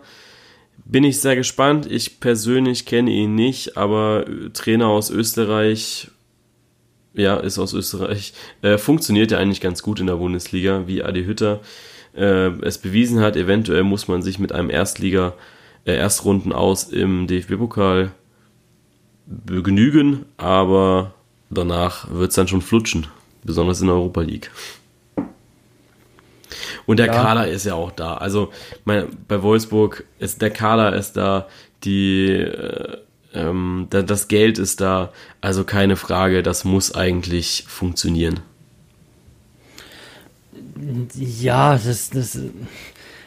[0.84, 1.90] Bin ich sehr gespannt.
[1.90, 6.08] Ich persönlich kenne ihn nicht, aber Trainer aus Österreich,
[7.14, 8.32] ja, ist aus Österreich,
[8.62, 11.60] äh, funktioniert ja eigentlich ganz gut in der Bundesliga, wie Adi Hütter
[12.14, 13.36] äh, es bewiesen hat.
[13.36, 15.34] Eventuell muss man sich mit einem Erstliga,
[15.84, 18.12] äh, Erstrunden aus im DFB-Pokal
[19.26, 21.14] begnügen, aber
[21.48, 23.06] danach wird es dann schon flutschen,
[23.44, 24.50] besonders in der Europa League.
[26.86, 27.12] Und der ja.
[27.12, 28.14] Kader ist ja auch da.
[28.14, 28.52] Also
[28.84, 31.46] mein, bei Wolfsburg ist der Kader ist da,
[31.84, 32.98] die äh,
[33.34, 35.12] ähm, da, das Geld ist da.
[35.40, 38.40] Also keine Frage, das muss eigentlich funktionieren.
[41.14, 42.38] Ja, das, das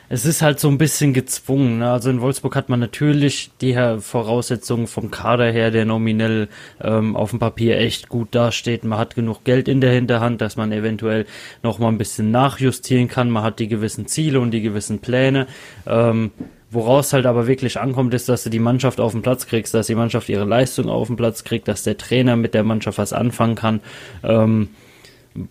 [0.09, 1.79] es ist halt so ein bisschen gezwungen.
[1.79, 1.91] Ne?
[1.91, 6.47] Also in Wolfsburg hat man natürlich die Voraussetzungen vom Kader her, der nominell
[6.81, 8.83] ähm, auf dem Papier echt gut dasteht.
[8.83, 11.25] Man hat genug Geld in der Hinterhand, dass man eventuell
[11.63, 13.29] noch mal ein bisschen nachjustieren kann.
[13.29, 15.47] Man hat die gewissen Ziele und die gewissen Pläne.
[15.87, 16.31] Ähm,
[16.71, 19.87] Woraus halt aber wirklich ankommt, ist, dass du die Mannschaft auf den Platz kriegst, dass
[19.87, 23.13] die Mannschaft ihre Leistung auf den Platz kriegt, dass der Trainer mit der Mannschaft was
[23.13, 23.79] anfangen kann.
[24.23, 24.69] Ähm,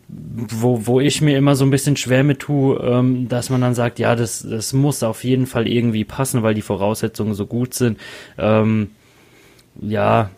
[0.09, 3.75] wo, wo ich mir immer so ein bisschen schwer mit tue, ähm, dass man dann
[3.75, 7.75] sagt, ja, das, das muss auf jeden Fall irgendwie passen, weil die Voraussetzungen so gut
[7.75, 7.99] sind.
[8.39, 8.91] Ähm,
[9.81, 10.31] ja,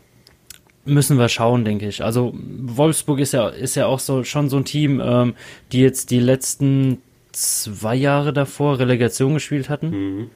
[0.85, 2.03] müssen wir schauen, denke ich.
[2.03, 5.35] Also Wolfsburg ist ja, ist ja auch so schon so ein Team, ähm,
[5.73, 6.99] die jetzt die letzten
[7.33, 9.91] zwei Jahre davor Relegation gespielt hatten.
[9.91, 10.31] Mhm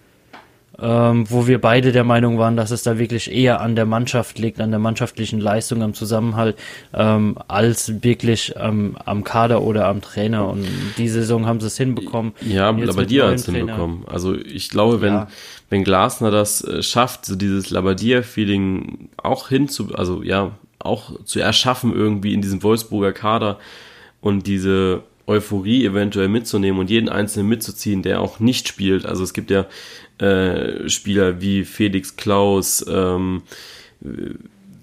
[0.80, 4.38] ähm, wo wir beide der Meinung waren, dass es da wirklich eher an der Mannschaft
[4.38, 6.56] liegt, an der mannschaftlichen Leistung, am Zusammenhalt,
[6.94, 10.48] ähm, als wirklich ähm, am Kader oder am Trainer.
[10.48, 10.66] Und
[10.98, 12.32] die Saison haben sie es hinbekommen.
[12.40, 14.04] Ja, aber dir hat es hinbekommen.
[14.06, 15.28] Also ich glaube, wenn, ja.
[15.68, 21.92] wenn Glasner das äh, schafft, so dieses Labadier-Feeling auch hinzu, also ja, auch zu erschaffen
[21.94, 23.58] irgendwie in diesem Wolfsburger Kader
[24.20, 29.06] und diese Euphorie eventuell mitzunehmen und jeden Einzelnen mitzuziehen, der auch nicht spielt.
[29.06, 29.66] Also es gibt ja
[30.20, 33.42] äh, Spieler wie Felix Klaus, ähm,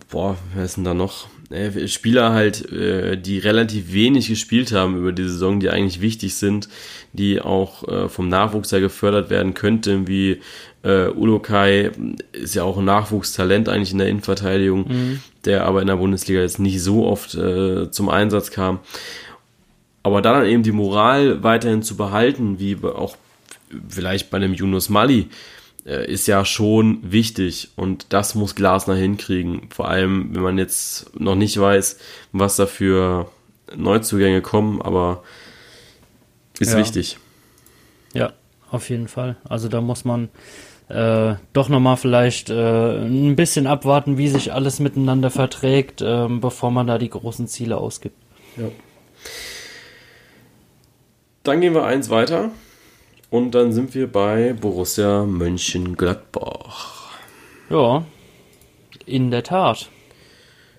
[0.10, 1.28] boah, wer ist denn da noch?
[1.50, 6.36] Äh, Spieler halt, äh, die relativ wenig gespielt haben über die Saison, die eigentlich wichtig
[6.36, 6.68] sind,
[7.14, 10.42] die auch äh, vom Nachwuchs her gefördert werden könnten, wie
[10.84, 11.92] äh, Ulokai
[12.34, 15.20] ist ja auch ein Nachwuchstalent eigentlich in der Innenverteidigung, mhm.
[15.46, 18.80] der aber in der Bundesliga jetzt nicht so oft zum Einsatz kam.
[20.04, 23.18] Aber dann eben die Moral weiterhin zu behalten, wie auch
[23.90, 25.30] vielleicht bei einem Yunus Mali,
[25.86, 29.70] äh, ist ja schon wichtig und das muss Glasner hinkriegen.
[29.70, 31.98] Vor allem, wenn man jetzt noch nicht weiß,
[32.32, 33.30] was da für
[33.76, 35.24] Neuzugänge kommen, aber
[36.60, 36.78] ist ja.
[36.78, 37.18] wichtig.
[38.14, 38.34] Ja,
[38.70, 39.38] auf jeden Fall.
[39.48, 40.30] Also da muss man
[40.90, 46.72] äh, doch nochmal vielleicht äh, ein bisschen abwarten, wie sich alles miteinander verträgt, äh, bevor
[46.72, 48.16] man da die großen Ziele ausgibt.
[48.56, 48.70] Ja.
[51.44, 52.52] Dann gehen wir eins weiter.
[53.30, 57.12] Und dann sind wir bei Borussia Mönchengladbach.
[57.70, 58.06] Ja,
[59.06, 59.90] in der Tat.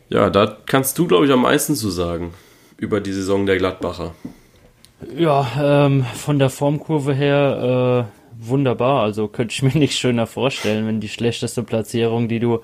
[0.08, 2.32] Ja, da kannst du, glaube ich, am meisten zu sagen
[2.78, 4.14] über die Saison der Gladbacher.
[5.16, 9.02] Ja, ähm, von der Formkurve her äh, wunderbar.
[9.02, 12.60] Also könnte ich mir nicht schöner vorstellen, wenn die schlechteste Platzierung, die du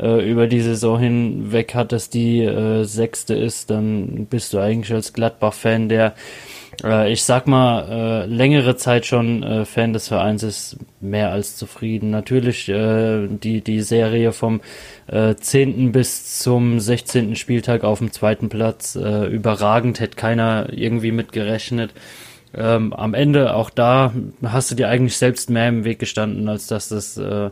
[0.00, 5.12] äh, über die Saison hinweg hattest, die äh, sechste ist, dann bist du eigentlich als
[5.12, 6.14] Gladbach-Fan der
[6.84, 11.56] äh, ich sag mal, äh, längere Zeit schon äh, Fan des Vereins ist mehr als
[11.56, 12.10] zufrieden.
[12.10, 14.60] Natürlich äh, die, die Serie vom
[15.06, 15.92] äh, 10.
[15.92, 17.36] bis zum 16.
[17.36, 21.92] Spieltag auf dem zweiten Platz äh, überragend, hätte keiner irgendwie mit gerechnet.
[22.54, 24.12] Ähm, am Ende, auch da,
[24.42, 27.50] hast du dir eigentlich selbst mehr im Weg gestanden, als dass das äh,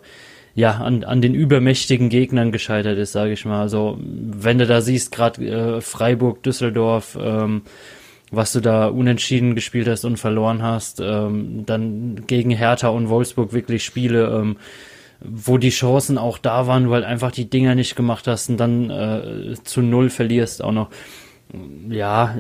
[0.55, 3.61] ja an, an den übermächtigen Gegnern gescheitert ist, sage ich mal.
[3.61, 7.63] Also wenn du da siehst, gerade äh, Freiburg, Düsseldorf, ähm,
[8.31, 11.01] was du da unentschieden gespielt hast und verloren hast.
[11.01, 14.57] Ähm, dann gegen Hertha und Wolfsburg wirklich Spiele, ähm,
[15.21, 18.91] wo die Chancen auch da waren, weil einfach die Dinger nicht gemacht hast und dann
[18.91, 20.91] äh, zu null verlierst auch noch.
[21.89, 22.37] Ja,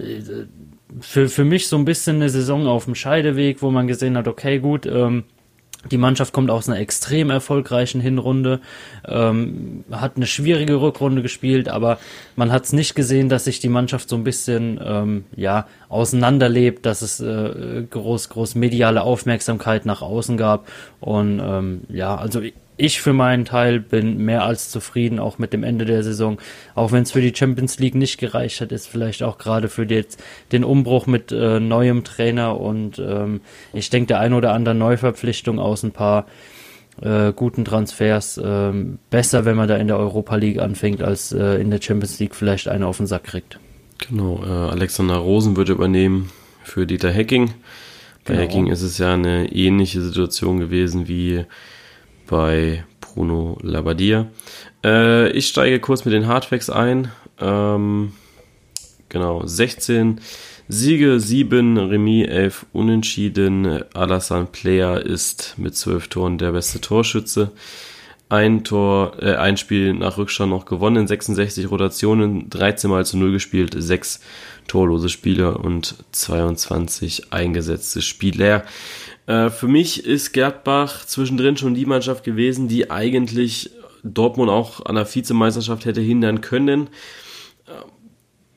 [1.00, 4.28] für, für mich so ein bisschen eine Saison auf dem Scheideweg, wo man gesehen hat,
[4.28, 5.24] okay, gut, ähm,
[5.90, 8.60] die Mannschaft kommt aus einer extrem erfolgreichen Hinrunde,
[9.06, 11.98] ähm, hat eine schwierige Rückrunde gespielt, aber
[12.36, 16.86] man hat es nicht gesehen, dass sich die Mannschaft so ein bisschen ähm, ja auseinanderlebt,
[16.86, 20.68] dass es äh, groß groß mediale Aufmerksamkeit nach außen gab.
[21.00, 22.42] Und ähm, ja, also
[22.76, 26.38] ich für meinen Teil bin mehr als zufrieden, auch mit dem Ende der Saison.
[26.74, 29.86] Auch wenn es für die Champions League nicht gereicht hat, ist vielleicht auch gerade für
[29.86, 30.04] die,
[30.52, 33.40] den Umbruch mit äh, neuem Trainer und ähm,
[33.72, 36.26] ich denke, der ein oder andere Neuverpflichtung aus ein paar
[37.00, 38.72] äh, guten Transfers äh,
[39.10, 42.34] besser, wenn man da in der Europa League anfängt, als äh, in der Champions League
[42.34, 43.58] vielleicht einen auf den Sack kriegt.
[44.08, 46.30] Genau, äh, Alexander Rosen wird übernehmen
[46.62, 47.54] für Dieter Hecking
[48.24, 48.44] Bei genau.
[48.44, 51.44] Hacking ist es ja eine ähnliche Situation gewesen wie
[52.26, 54.28] bei Bruno Labbadia.
[54.84, 57.10] Äh, ich steige kurz mit den Hardfacts ein.
[57.40, 58.12] Ähm,
[59.08, 60.20] genau, 16
[60.68, 63.84] Siege, 7 Remis, 11 Unentschieden.
[63.94, 67.52] Alassane Player ist mit 12 Toren der beste Torschütze.
[68.28, 73.30] Ein Tor, äh, ein Spiel nach Rückstand noch gewonnen, 66 Rotationen, 13 mal zu 0
[73.30, 74.20] gespielt, 6
[74.66, 78.64] torlose Spieler und 22 eingesetzte Spieler.
[79.26, 83.70] Äh, für mich ist Gerdbach zwischendrin schon die Mannschaft gewesen, die eigentlich
[84.02, 86.88] Dortmund auch an der Vizemeisterschaft hätte hindern können.
[87.66, 87.72] Äh,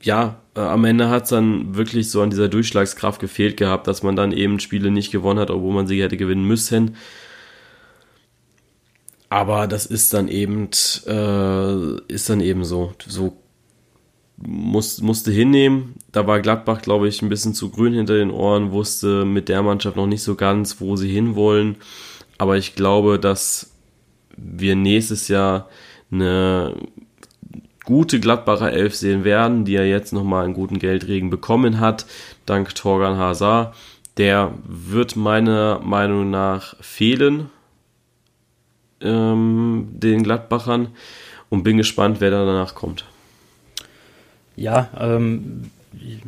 [0.01, 4.03] ja, äh, am Ende hat es dann wirklich so an dieser Durchschlagskraft gefehlt gehabt, dass
[4.03, 6.95] man dann eben Spiele nicht gewonnen hat, obwohl man sie hätte gewinnen müssen.
[9.29, 10.69] Aber das ist dann eben,
[11.05, 12.93] äh, ist dann eben so.
[13.07, 13.37] So
[14.37, 15.95] muss, musste hinnehmen.
[16.11, 19.61] Da war Gladbach, glaube ich, ein bisschen zu grün hinter den Ohren, wusste mit der
[19.61, 21.75] Mannschaft noch nicht so ganz, wo sie hinwollen.
[22.37, 23.71] Aber ich glaube, dass
[24.35, 25.69] wir nächstes Jahr
[26.11, 26.75] eine
[27.83, 32.05] gute Gladbacher Elf sehen werden, die er jetzt nochmal einen guten Geldregen bekommen hat,
[32.45, 33.75] dank Torgan Hazard.
[34.17, 37.49] Der wird meiner Meinung nach fehlen,
[39.01, 40.89] ähm, den Gladbachern,
[41.49, 43.05] und bin gespannt, wer da danach kommt.
[44.55, 45.71] Ja, ähm,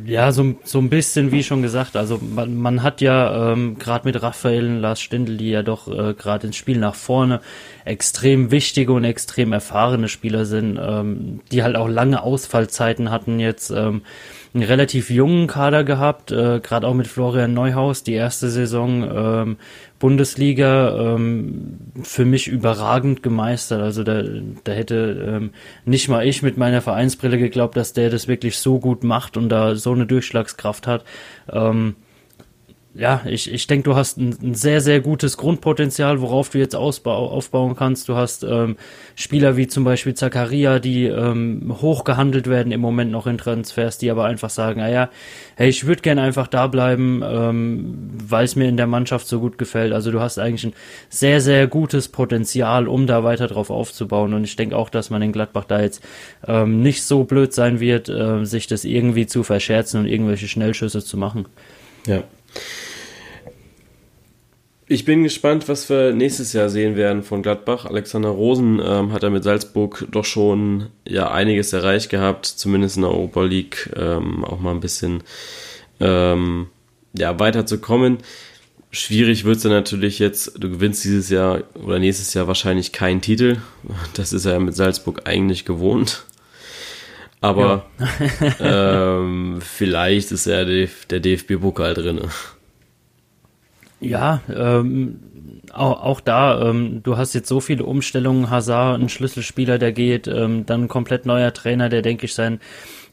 [0.04, 4.06] ja, so, so ein bisschen, wie schon gesagt, also man, man hat ja ähm, gerade
[4.06, 7.40] mit Raphael und Lars Stindl, die ja doch äh, gerade ins Spiel nach vorne
[7.84, 13.70] extrem wichtige und extrem erfahrene Spieler sind, ähm, die halt auch lange Ausfallzeiten hatten jetzt.
[13.70, 14.02] Ähm,
[14.54, 19.56] einen relativ jungen Kader gehabt, äh, gerade auch mit Florian Neuhaus, die erste Saison ähm,
[19.98, 23.80] Bundesliga ähm, für mich überragend gemeistert.
[23.80, 24.22] Also da,
[24.64, 25.50] da hätte ähm,
[25.84, 29.48] nicht mal ich mit meiner Vereinsbrille geglaubt, dass der das wirklich so gut macht und
[29.48, 31.04] da so eine Durchschlagskraft hat.
[31.50, 31.96] Ähm,
[32.94, 36.76] ja, ich, ich denke, du hast ein, ein, sehr, sehr gutes Grundpotenzial, worauf du jetzt
[36.76, 38.06] ausbau, aufbauen kannst.
[38.08, 38.76] Du hast ähm,
[39.14, 43.96] Spieler wie zum Beispiel Zakaria, die ähm, hoch gehandelt werden im Moment noch in Transfers,
[43.96, 45.08] die aber einfach sagen, naja,
[45.56, 49.40] hey, ich würde gerne einfach da bleiben, ähm, weil es mir in der Mannschaft so
[49.40, 49.94] gut gefällt.
[49.94, 50.74] Also du hast eigentlich ein
[51.08, 54.34] sehr, sehr gutes Potenzial, um da weiter drauf aufzubauen.
[54.34, 56.02] Und ich denke auch, dass man in Gladbach da jetzt
[56.46, 61.02] ähm, nicht so blöd sein wird, äh, sich das irgendwie zu verscherzen und irgendwelche Schnellschüsse
[61.02, 61.46] zu machen.
[62.06, 62.22] Ja,
[64.92, 67.86] ich bin gespannt, was wir nächstes Jahr sehen werden von Gladbach.
[67.86, 73.02] Alexander Rosen ähm, hat er mit Salzburg doch schon ja einiges erreicht gehabt, zumindest in
[73.02, 75.22] der Europa League ähm, auch mal ein bisschen
[75.98, 76.66] ähm,
[77.16, 78.18] ja weiterzukommen.
[78.90, 83.22] Schwierig wird es dann natürlich jetzt, du gewinnst dieses Jahr oder nächstes Jahr wahrscheinlich keinen
[83.22, 83.56] Titel.
[84.12, 86.26] Das ist er ja mit Salzburg eigentlich gewohnt.
[87.40, 87.86] Aber
[88.60, 89.16] ja.
[89.20, 92.20] ähm, vielleicht ist ja der, der DFB-Pokal drin.
[94.02, 95.20] Ja, ähm,
[95.72, 100.26] auch, auch da, ähm, du hast jetzt so viele Umstellungen, Hazard, ein Schlüsselspieler, der geht,
[100.26, 102.60] ähm, dann ein komplett neuer Trainer, der, denke ich, sein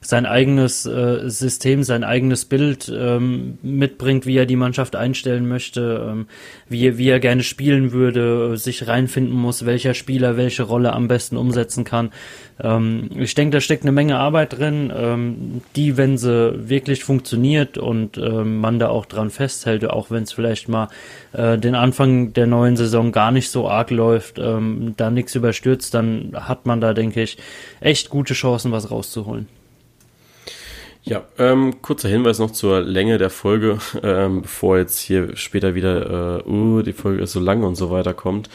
[0.01, 6.07] sein eigenes äh, System, sein eigenes Bild ähm, mitbringt, wie er die Mannschaft einstellen möchte,
[6.09, 6.27] ähm,
[6.69, 11.35] wie, wie er gerne spielen würde, sich reinfinden muss, welcher Spieler welche Rolle am besten
[11.35, 12.11] umsetzen kann.
[12.61, 17.77] Ähm, ich denke, da steckt eine Menge Arbeit drin, ähm, die, wenn sie wirklich funktioniert
[17.77, 20.87] und ähm, man da auch dran festhält, auch wenn es vielleicht mal
[21.33, 25.93] äh, den Anfang der neuen Saison gar nicht so arg läuft, ähm, da nichts überstürzt,
[25.93, 27.37] dann hat man da, denke ich,
[27.81, 29.59] echt gute Chancen, was rauszuholen.
[31.03, 36.45] Ja, ähm, kurzer Hinweis noch zur Länge der Folge, ähm, bevor jetzt hier später wieder,
[36.45, 38.49] äh, uh, die Folge ist so lang und so weiter kommt.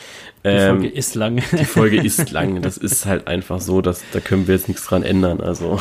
[0.44, 1.42] Ähm, die Folge ist lang.
[1.52, 2.60] die Folge ist lang.
[2.62, 5.40] Das ist halt einfach so, dass da können wir jetzt nichts dran ändern.
[5.40, 5.80] Also,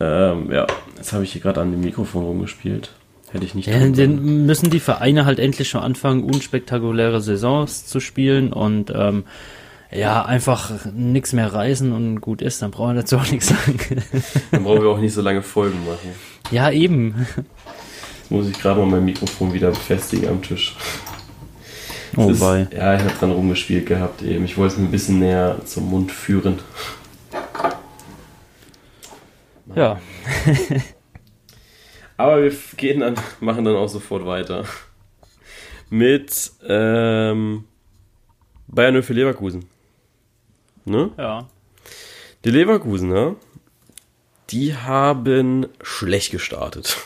[0.00, 0.66] ähm, ja,
[0.96, 2.90] jetzt habe ich hier gerade an dem Mikrofon rumgespielt.
[3.30, 3.66] Hätte ich nicht.
[3.66, 9.24] Ja, dann müssen die Vereine halt endlich schon anfangen, unspektakuläre Saisons zu spielen und ähm,
[9.94, 13.78] ja, einfach nichts mehr reisen und gut ist, dann brauchen wir dazu auch nichts sagen.
[14.50, 16.10] dann brauchen wir auch nicht so lange Folgen machen.
[16.50, 17.26] Ja, eben.
[17.36, 20.74] Jetzt muss ich gerade mal mein Mikrofon wieder befestigen am Tisch.
[22.16, 24.44] Oh, ist, ja, ich habe dran rumgespielt gehabt eben.
[24.44, 26.60] Ich wollte es ein bisschen näher zum Mund führen.
[29.74, 30.00] Ja.
[32.16, 34.64] Aber wir gehen dann, machen dann auch sofort weiter.
[35.90, 37.64] Mit ähm,
[38.68, 39.66] Bayern für Leverkusen.
[40.84, 41.10] Ne?
[41.18, 41.48] Ja.
[42.44, 43.36] Die Leverkusener,
[44.50, 46.96] die haben schlecht gestartet.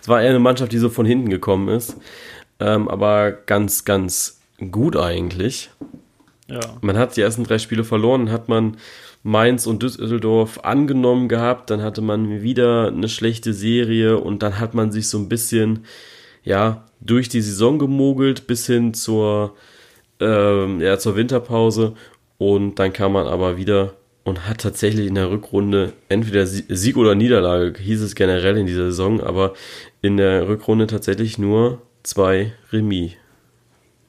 [0.00, 1.96] Es war eher eine Mannschaft, die so von hinten gekommen ist.
[2.60, 4.40] Ähm, aber ganz, ganz
[4.70, 5.70] gut eigentlich.
[6.48, 6.60] Ja.
[6.80, 8.78] Man hat die ersten drei Spiele verloren, hat man
[9.22, 14.74] Mainz und Düsseldorf angenommen gehabt, dann hatte man wieder eine schlechte Serie und dann hat
[14.74, 15.84] man sich so ein bisschen
[16.44, 19.54] ja, durch die Saison gemogelt bis hin zur,
[20.20, 21.94] ähm, ja, zur Winterpause
[22.38, 27.14] und dann kam man aber wieder und hat tatsächlich in der Rückrunde entweder Sieg oder
[27.14, 29.54] Niederlage, hieß es generell in dieser Saison, aber
[30.02, 33.12] in der Rückrunde tatsächlich nur zwei Remis.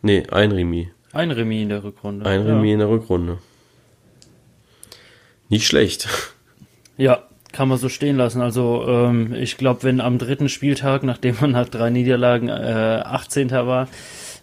[0.01, 0.87] Nee, ein Remis.
[1.11, 2.25] Ein Remis in der Rückrunde.
[2.25, 2.73] Ein Remis ja.
[2.73, 3.37] in der Rückrunde.
[5.49, 6.07] Nicht schlecht.
[7.01, 8.41] Ja, kann man so stehen lassen.
[8.41, 12.51] Also ähm, ich glaube, wenn am dritten Spieltag, nachdem man nach drei Niederlagen äh,
[13.05, 13.51] 18.
[13.51, 13.87] war,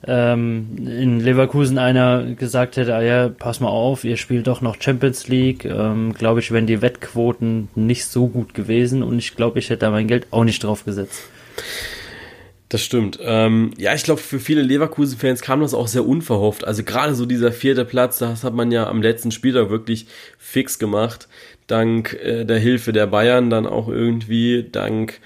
[0.06, 4.80] ähm, in Leverkusen einer gesagt hätte, ah ja, pass mal auf, ihr spielt doch noch
[4.80, 9.58] Champions League, ähm, glaube ich, wären die Wettquoten nicht so gut gewesen und ich glaube,
[9.58, 11.22] ich hätte da mein Geld auch nicht drauf gesetzt.
[12.68, 13.18] Das stimmt.
[13.22, 16.66] Ähm, ja, ich glaube, für viele Leverkusen-Fans kam das auch sehr unverhofft.
[16.66, 20.80] Also gerade so dieser vierte Platz, das hat man ja am letzten Spieltag wirklich fix
[20.80, 21.28] gemacht.
[21.68, 25.20] Dank äh, der Hilfe der Bayern dann auch irgendwie, dank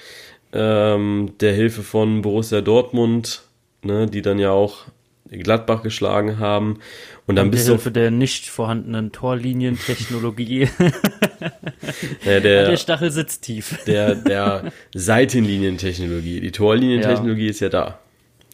[0.53, 3.43] ähm, der Hilfe von Borussia Dortmund,
[3.83, 4.87] ne, die dann ja auch
[5.31, 6.81] Gladbach geschlagen haben.
[7.27, 7.73] Und dann bist du.
[7.73, 10.69] Hilfe der nicht vorhandenen Torlinientechnologie.
[12.25, 13.79] ja, der, der Stachel sitzt tief.
[13.87, 16.41] Der, der Seitenlinientechnologie.
[16.41, 17.51] Die Torlinientechnologie ja.
[17.51, 18.01] ist ja da.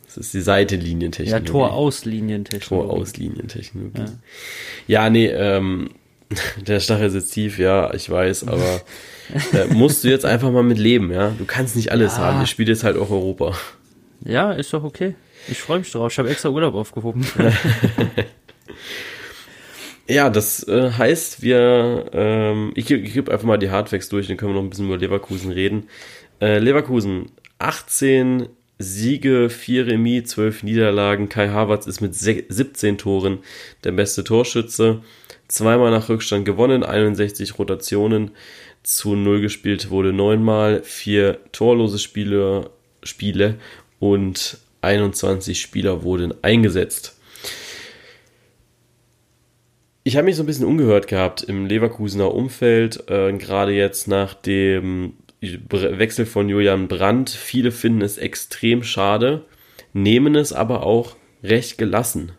[0.07, 1.47] Das ist die Seitenlinientechnologie.
[1.47, 2.89] Ja, Torauslinientechnologie.
[2.89, 4.01] Torauslinientechnologie.
[4.87, 5.05] Ja.
[5.05, 5.91] ja, nee, ähm,
[6.67, 8.83] der Stachel sitzt tief, ja, ich weiß, aber
[9.53, 11.35] äh, musst du jetzt einfach mal mit leben, ja.
[11.39, 12.25] Du kannst nicht alles ja.
[12.25, 12.43] haben.
[12.43, 13.55] Ich spiele jetzt halt auch Europa.
[14.25, 15.15] Ja, ist doch okay.
[15.49, 16.13] Ich freue mich drauf.
[16.13, 17.27] Ich habe extra Urlaub aufgehoben.
[20.09, 24.37] ja, das äh, heißt, wir, ähm, ich, ich gebe einfach mal die Hardfacts durch, dann
[24.37, 25.89] können wir noch ein bisschen über Leverkusen reden.
[26.41, 28.49] Äh, Leverkusen, 18
[28.79, 31.29] Siege, 4 Remis, 12 Niederlagen.
[31.29, 33.39] Kai Havertz ist mit 17 Toren
[33.85, 35.03] der beste Torschütze.
[35.49, 38.33] Zweimal nach Rückstand gewonnen, 61 Rotationen
[38.83, 42.71] zu 0 gespielt wurde neunmal, vier torlose Spiele,
[43.03, 43.57] Spiele
[43.99, 47.19] und 21 Spieler wurden eingesetzt.
[50.05, 54.35] Ich habe mich so ein bisschen ungehört gehabt im Leverkusener Umfeld, äh, gerade jetzt nach
[54.35, 57.31] dem Wechsel von Julian Brandt.
[57.31, 59.45] Viele finden es extrem schade,
[59.93, 62.33] nehmen es aber auch recht gelassen,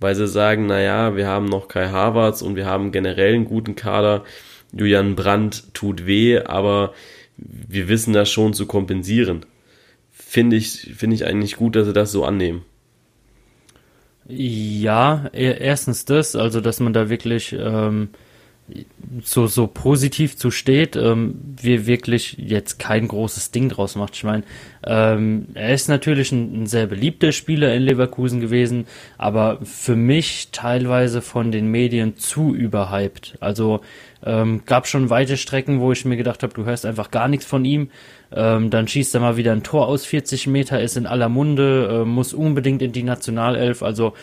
[0.00, 3.74] weil sie sagen, naja, wir haben noch Kai Havertz und wir haben generell einen guten
[3.74, 4.24] Kader.
[4.72, 6.92] Julian Brandt tut weh, aber
[7.38, 9.46] wir wissen das schon zu kompensieren
[10.30, 12.62] finde ich, finde ich eigentlich gut, dass sie das so annehmen.
[14.28, 18.10] Ja, e-, erstens das, also dass man da wirklich ähm,
[19.24, 24.14] so, so positiv zu steht, ähm, wir wirklich jetzt kein großes Ding draus macht.
[24.14, 24.44] Ich meine,
[24.86, 28.86] ähm, er ist natürlich ein, ein, sehr beliebter Spieler in Leverkusen gewesen,
[29.18, 33.36] aber für mich teilweise von den Medien zu überhyped.
[33.40, 33.80] Also
[34.24, 37.46] ähm, gab schon weite Strecken, wo ich mir gedacht habe, du hörst einfach gar nichts
[37.46, 37.90] von ihm.
[38.32, 42.02] Ähm, dann schießt er mal wieder ein Tor aus 40 Meter, ist in aller Munde,
[42.02, 43.82] äh, muss unbedingt in die Nationalelf.
[43.82, 44.14] Also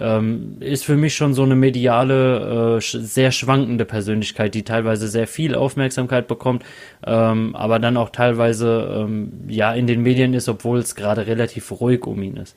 [0.00, 5.26] ähm, ist für mich schon so eine mediale, äh, sehr schwankende Persönlichkeit, die teilweise sehr
[5.26, 6.64] viel Aufmerksamkeit bekommt,
[7.06, 11.70] ähm, aber dann auch teilweise ähm, ja in den Medien ist, obwohl es gerade relativ
[11.72, 12.56] ruhig um ihn ist.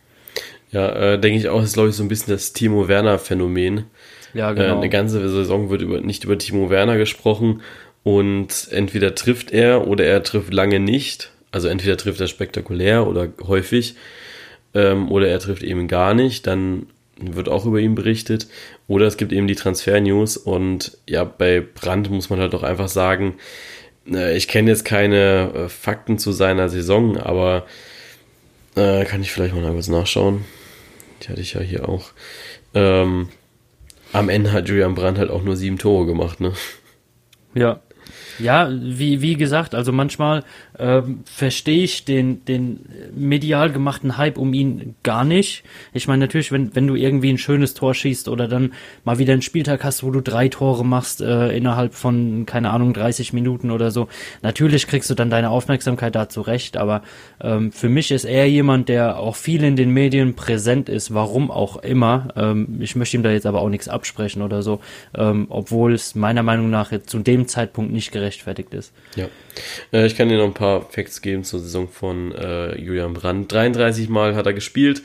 [0.72, 3.86] Ja, äh, denke ich auch, ist glaube ich so ein bisschen das Timo Werner Phänomen.
[4.36, 4.76] Ja, genau.
[4.76, 7.62] Äh, eine ganze Saison wird über, nicht über Timo Werner gesprochen
[8.04, 11.32] und entweder trifft er oder er trifft lange nicht.
[11.52, 13.96] Also entweder trifft er spektakulär oder häufig
[14.74, 16.46] ähm, oder er trifft eben gar nicht.
[16.46, 18.48] Dann wird auch über ihn berichtet.
[18.90, 22.90] Oder es gibt eben die Transfer-News und ja, bei Brandt muss man halt doch einfach
[22.90, 23.36] sagen,
[24.12, 27.66] äh, ich kenne jetzt keine äh, Fakten zu seiner Saison, aber
[28.76, 30.44] äh, kann ich vielleicht mal kurz nachschauen.
[31.24, 32.12] Die hatte ich ja hier auch.
[32.74, 33.30] Ähm,
[34.16, 36.54] am Ende hat Julian Brandt halt auch nur sieben Tore gemacht, ne?
[37.54, 37.82] Ja,
[38.40, 40.44] ja, wie, wie gesagt, also manchmal
[40.80, 42.80] ähm, verstehe ich den, den
[43.16, 45.64] medial gemachten Hype um ihn gar nicht.
[45.94, 48.74] Ich meine, natürlich, wenn, wenn du irgendwie ein schönes Tor schießt oder dann
[49.04, 52.94] mal wieder einen Spieltag hast, wo du drei Tore machst äh, innerhalb von, keine Ahnung,
[52.94, 54.08] 30 Minuten oder so,
[54.42, 57.04] natürlich kriegst du dann deine Aufmerksamkeit dazu recht, aber
[57.42, 61.52] ähm, für mich ist er jemand, der auch viel in den Medien präsent ist, warum
[61.52, 62.30] auch immer.
[62.36, 64.82] Ähm, ich möchte ihm da jetzt aber auch nichts absprechen oder so,
[65.16, 68.94] ähm, obwohl es meiner Meinung nach jetzt zu dem Zeitpunkt nicht gerechtfertigt ist.
[69.16, 69.28] Ja.
[69.94, 73.52] Äh, ich kann dir noch ein paar Facts geben zur Saison von äh, Julian Brandt.
[73.52, 75.04] 33 Mal hat er gespielt,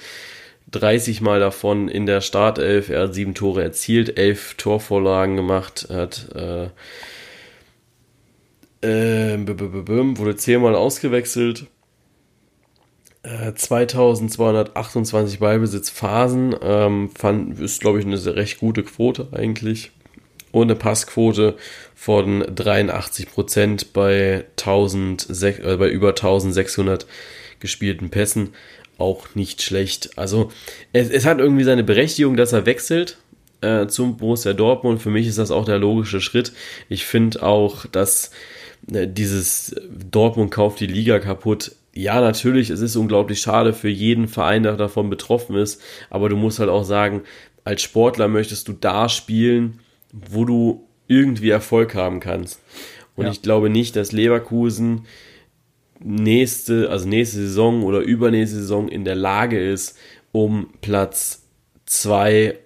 [0.70, 2.88] 30 Mal davon in der Startelf.
[2.88, 6.68] Er hat sieben Tore erzielt, elf Torvorlagen gemacht, hat äh,
[8.82, 11.66] äh, wurde zehnmal ausgewechselt.
[13.22, 19.92] 2228 äh, Ballbesitzphasen, ähm, fand, ist glaube ich eine recht gute Quote eigentlich
[20.52, 21.56] und eine Passquote
[21.94, 27.06] von 83 Prozent bei, äh, bei über 1600
[27.60, 28.50] gespielten Pässen
[28.98, 30.10] auch nicht schlecht.
[30.16, 30.50] Also
[30.92, 33.18] es, es hat irgendwie seine Berechtigung, dass er wechselt
[33.60, 35.00] äh, zum Borussia Dortmund.
[35.02, 36.52] Für mich ist das auch der logische Schritt.
[36.88, 38.30] Ich finde auch, dass
[38.92, 39.74] äh, dieses
[40.10, 41.72] Dortmund kauft die Liga kaputt.
[41.92, 46.36] Ja, natürlich, es ist unglaublich schade für jeden Verein, der davon betroffen ist, aber du
[46.36, 47.22] musst halt auch sagen,
[47.64, 49.80] als Sportler möchtest du da spielen,
[50.12, 52.60] wo du irgendwie Erfolg haben kannst.
[53.16, 53.32] Und ja.
[53.32, 55.06] ich glaube nicht, dass Leverkusen
[55.98, 59.98] nächste, also nächste Saison oder übernächste Saison in der Lage ist,
[60.32, 61.42] um Platz
[61.86, 62.56] 2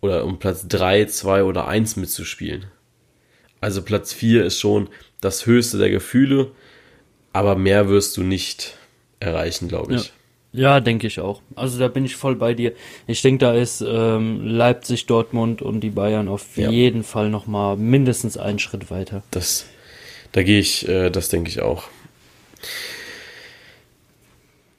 [0.00, 2.66] oder um Platz 3, 2 oder 1 mitzuspielen.
[3.60, 4.88] Also Platz 4 ist schon
[5.20, 6.52] das höchste der Gefühle,
[7.32, 8.76] aber mehr wirst du nicht
[9.20, 10.06] erreichen, glaube ich.
[10.06, 10.12] Ja.
[10.54, 11.42] Ja, denke ich auch.
[11.56, 12.74] Also da bin ich voll bei dir.
[13.08, 16.70] Ich denke, da ist ähm, Leipzig, Dortmund und die Bayern auf ja.
[16.70, 19.24] jeden Fall noch mal mindestens einen Schritt weiter.
[19.32, 19.66] Das,
[20.30, 21.88] da gehe ich, äh, das denke ich auch.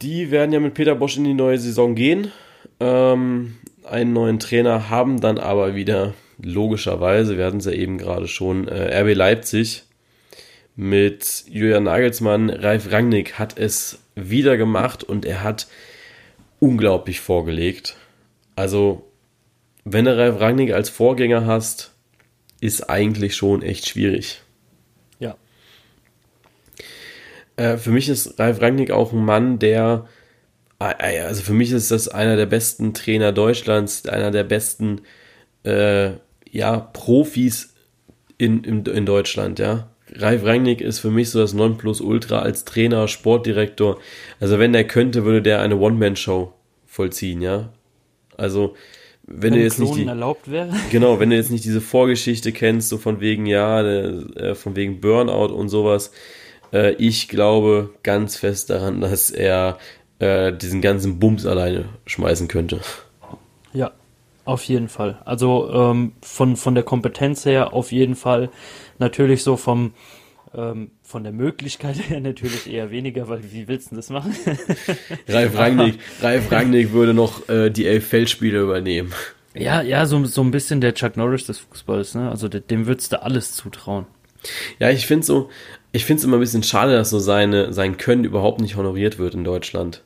[0.02, 2.32] Die werden ja mit Peter Bosch in die neue Saison gehen.
[2.80, 8.30] Ähm, einen neuen Trainer haben dann aber wieder logischerweise, wir hatten es ja eben gerade
[8.30, 9.84] schon, äh, RB Leipzig
[10.78, 12.50] mit Julian Nagelsmann.
[12.50, 15.68] Ralf Rangnick hat es wieder gemacht und er hat
[16.60, 17.98] unglaublich vorgelegt.
[18.56, 19.06] Also,
[19.84, 21.94] wenn du Ralf Rangnick als Vorgänger hast,
[22.62, 24.42] ist eigentlich schon echt schwierig.
[25.20, 25.36] Ja.
[27.58, 30.08] Äh, für mich ist Ralf Rangnick auch ein Mann, der,
[30.80, 35.02] äh, also für mich ist das einer der besten Trainer Deutschlands, einer der besten,
[35.64, 36.12] äh,
[36.50, 37.74] ja, Profis
[38.38, 39.90] in, in, in Deutschland, ja.
[40.18, 44.00] Ralf Rangnick ist für mich so das Nonplusultra als Trainer, Sportdirektor.
[44.40, 46.54] Also wenn der könnte, würde der eine One-Man-Show
[46.86, 47.70] vollziehen, ja.
[48.38, 48.76] Also
[49.28, 50.74] wenn, wenn du jetzt nicht die, erlaubt wäre.
[50.92, 55.02] Genau, wenn du jetzt nicht diese Vorgeschichte kennst, so von wegen ja, äh, von wegen
[55.02, 56.12] Burnout und sowas.
[56.72, 59.80] Äh, ich glaube ganz fest daran, dass er
[60.20, 62.82] äh, diesen ganzen Bums alleine schmeißen könnte.
[63.74, 63.92] Ja,
[64.46, 65.20] auf jeden Fall.
[65.26, 68.50] Also ähm, von von der Kompetenz her auf jeden Fall
[69.00, 69.94] natürlich so vom
[70.56, 74.36] ähm, von der Möglichkeit her natürlich eher weniger, weil wie willst du das machen?
[75.28, 79.14] Ralf Rangnick, Ralf Rangnick würde noch äh, die elf Feldspiele übernehmen.
[79.54, 82.30] Ja, ja, so, so ein bisschen der Chuck Norris des Fußballs, ne?
[82.30, 84.06] Also dem würdest du alles zutrauen.
[84.80, 85.50] Ja, ich finde so,
[85.92, 89.18] ich finde es immer ein bisschen schade, dass so seine, sein Können überhaupt nicht honoriert
[89.18, 90.04] wird in Deutschland.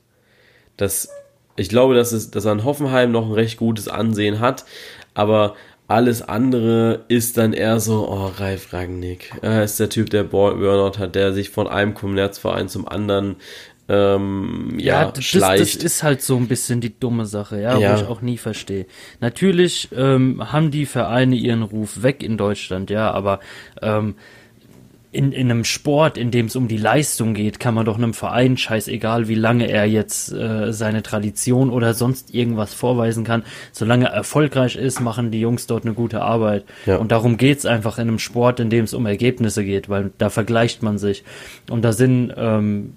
[0.78, 1.10] Das,
[1.56, 4.66] ich glaube, dass, es, dass er in Hoffenheim noch ein recht gutes Ansehen hat,
[5.16, 5.56] aber
[5.90, 9.34] alles andere ist dann eher so, oh, Ralf Rangnick.
[9.42, 13.38] Er ist der Typ, der Burnout hat, der sich von einem Kommerzverein zum anderen
[13.90, 15.62] ähm, ja, ja das, schleicht.
[15.62, 17.92] das ist halt so ein bisschen die dumme Sache, ja, ja.
[17.92, 18.86] wo ich auch nie verstehe.
[19.20, 23.40] Natürlich ähm, haben die Vereine ihren Ruf weg in Deutschland, ja, aber
[23.82, 24.14] ähm,
[25.12, 28.14] in, in einem Sport, in dem es um die Leistung geht, kann man doch einem
[28.14, 34.05] Verein, scheißegal wie lange er jetzt äh, seine Tradition oder sonst irgendwas vorweisen kann, solange
[34.05, 36.66] er erfolgreich ist, machen die Jungs dort eine gute Arbeit.
[36.86, 36.97] Ja.
[36.97, 40.30] Und darum geht's einfach in einem Sport, in dem es um Ergebnisse geht, weil da
[40.30, 41.24] vergleicht man sich.
[41.72, 42.93] Und da sind ähm,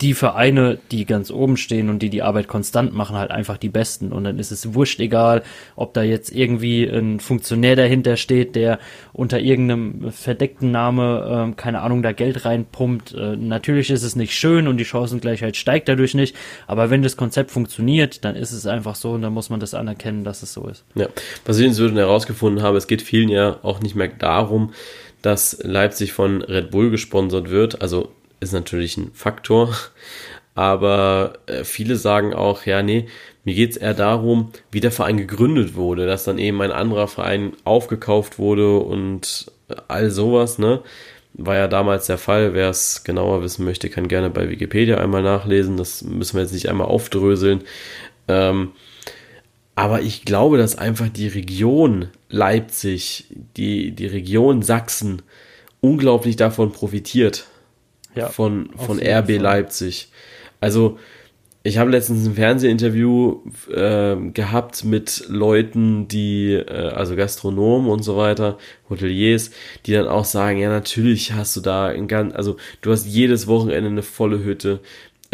[0.00, 3.68] die Vereine, die ganz oben stehen und die die Arbeit konstant machen, halt einfach die
[3.68, 4.12] besten.
[4.12, 5.42] Und dann ist es wurscht egal,
[5.76, 8.78] ob da jetzt irgendwie ein Funktionär dahinter steht, der
[9.12, 13.14] unter irgendeinem verdeckten Name, ähm, keine Ahnung, da Geld reinpumpt.
[13.14, 16.34] Äh, natürlich ist es nicht schön und die Chancengleichheit steigt dadurch nicht.
[16.66, 19.74] Aber wenn das Konzept funktioniert, dann ist es einfach so und dann muss man das
[19.74, 20.84] anerkennen, dass es so ist.
[20.94, 21.08] Ja,
[21.44, 24.72] was ich inzwischen herausgefunden habe, es geht vielen ja auch nicht mehr darum,
[25.22, 27.80] dass Leipzig von Red Bull gesponsert wird.
[27.80, 28.10] Also
[28.44, 29.74] ist natürlich ein Faktor.
[30.54, 33.08] Aber äh, viele sagen auch, ja, nee,
[33.44, 37.08] mir geht es eher darum, wie der Verein gegründet wurde, dass dann eben ein anderer
[37.08, 39.50] Verein aufgekauft wurde und
[39.88, 40.82] all sowas, ne?
[41.36, 42.54] War ja damals der Fall.
[42.54, 45.76] Wer es genauer wissen möchte, kann gerne bei Wikipedia einmal nachlesen.
[45.76, 47.62] Das müssen wir jetzt nicht einmal aufdröseln.
[48.28, 48.70] Ähm,
[49.74, 55.22] aber ich glaube, dass einfach die Region Leipzig, die, die Region Sachsen
[55.80, 57.48] unglaublich davon profitiert
[58.14, 59.36] ja, von, von RB Fall.
[59.36, 60.08] Leipzig.
[60.60, 60.98] Also,
[61.66, 63.40] ich habe letztens ein Fernsehinterview
[63.72, 68.58] äh, gehabt mit Leuten, die, äh, also Gastronomen und so weiter,
[68.90, 69.50] Hoteliers,
[69.86, 73.46] die dann auch sagen, ja, natürlich hast du da ein ganz, also du hast jedes
[73.46, 74.80] Wochenende eine volle Hütte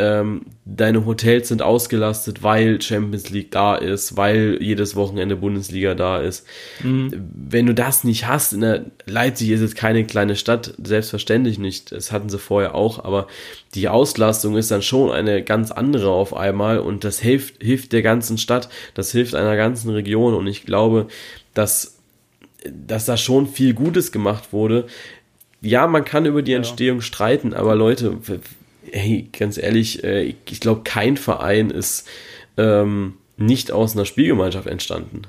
[0.00, 6.20] ähm, deine Hotels sind ausgelastet, weil Champions League da ist, weil jedes Wochenende Bundesliga da
[6.20, 6.46] ist.
[6.82, 7.30] Mhm.
[7.34, 11.92] Wenn du das nicht hast, in der Leipzig ist jetzt keine kleine Stadt, selbstverständlich nicht.
[11.92, 13.26] Das hatten sie vorher auch, aber
[13.74, 18.02] die Auslastung ist dann schon eine ganz andere auf einmal und das hilft, hilft der
[18.02, 21.08] ganzen Stadt, das hilft einer ganzen Region und ich glaube,
[21.52, 21.98] dass,
[22.64, 24.86] dass da schon viel Gutes gemacht wurde.
[25.60, 28.16] Ja, man kann über die Entstehung streiten, aber Leute,
[28.92, 32.08] hey, ganz ehrlich, äh, ich glaube, kein Verein ist
[32.56, 35.22] ähm, nicht aus einer Spielgemeinschaft entstanden.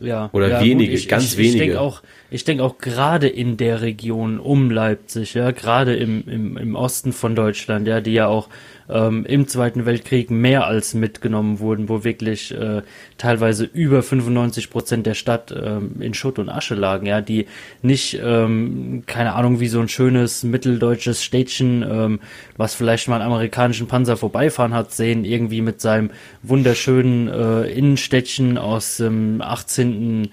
[0.00, 0.30] Ja.
[0.32, 1.54] Oder ja, wenige, gut, ich, ganz ich, wenige.
[1.54, 6.28] Ich denke auch, ich denke auch gerade in der Region um Leipzig, ja, gerade im,
[6.28, 8.48] im, im Osten von Deutschland, ja, die ja auch
[8.88, 12.82] ähm, im Zweiten Weltkrieg mehr als mitgenommen wurden, wo wirklich äh,
[13.18, 17.46] teilweise über 95 Prozent der Stadt ähm, in Schutt und Asche lagen, ja, die
[17.82, 22.20] nicht, ähm, keine Ahnung, wie so ein schönes mitteldeutsches Städtchen, ähm,
[22.56, 26.10] was vielleicht mal einen amerikanischen Panzer vorbeifahren hat, sehen, irgendwie mit seinem
[26.42, 30.30] wunderschönen äh, Innenstädtchen aus dem 18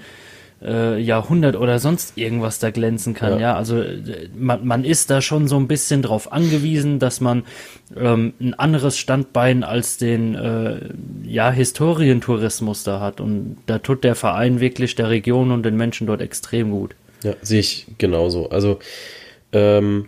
[0.61, 3.33] äh, Jahrhundert oder sonst irgendwas da glänzen kann.
[3.33, 3.55] Ja, ja?
[3.55, 7.43] also äh, man, man ist da schon so ein bisschen drauf angewiesen, dass man
[7.95, 10.79] ähm, ein anderes Standbein als den äh,
[11.23, 16.07] ja Historientourismus da hat und da tut der Verein wirklich der Region und den Menschen
[16.07, 16.95] dort extrem gut.
[17.23, 18.49] Ja, sehe ich genauso.
[18.49, 18.79] Also
[19.51, 20.07] ähm,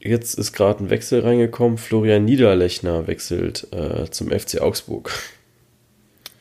[0.00, 1.78] jetzt ist gerade ein Wechsel reingekommen.
[1.78, 5.12] Florian Niederlechner wechselt äh, zum FC Augsburg.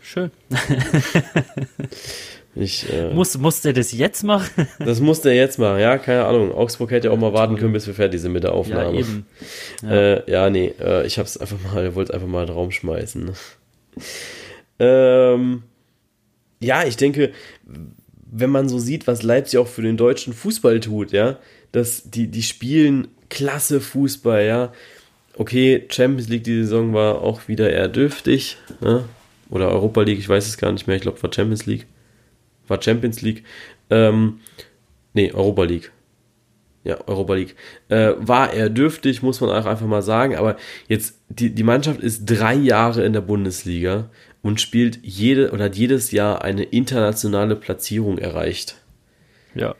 [0.01, 0.31] Schön.
[2.59, 4.67] Ich, äh, Muss, muss der das jetzt machen?
[4.79, 6.51] das muss der jetzt machen, ja, keine Ahnung.
[6.53, 8.93] Augsburg hätte ja auch mal warten können, bis wir fertig sind mit der Aufnahme.
[8.93, 9.25] Ja, eben.
[9.83, 12.71] Ja, äh, ja nee, äh, ich hab's einfach mal, wollte einfach mal in den Raum
[12.71, 13.31] schmeißen.
[14.79, 15.63] ähm,
[16.59, 17.31] ja, ich denke,
[18.31, 21.37] wenn man so sieht, was Leipzig auch für den deutschen Fußball tut, ja,
[21.71, 24.73] dass die, die spielen klasse Fußball, ja.
[25.35, 29.03] Okay, Champions League die Saison war auch wieder eher dürftig, ne?
[29.51, 31.85] oder Europa League, ich weiß es gar nicht mehr, ich glaube, war Champions League
[32.67, 33.43] war Champions League,
[33.89, 34.39] ähm,
[35.13, 35.91] nee, Europa League.
[36.83, 37.55] Ja, Europa League.
[37.89, 40.55] Äh, war er dürftig, muss man auch einfach mal sagen, aber
[40.87, 44.09] jetzt, die, die Mannschaft ist drei Jahre in der Bundesliga
[44.41, 48.77] und spielt jede oder hat jedes Jahr eine internationale Platzierung erreicht.
[49.53, 49.75] Ja.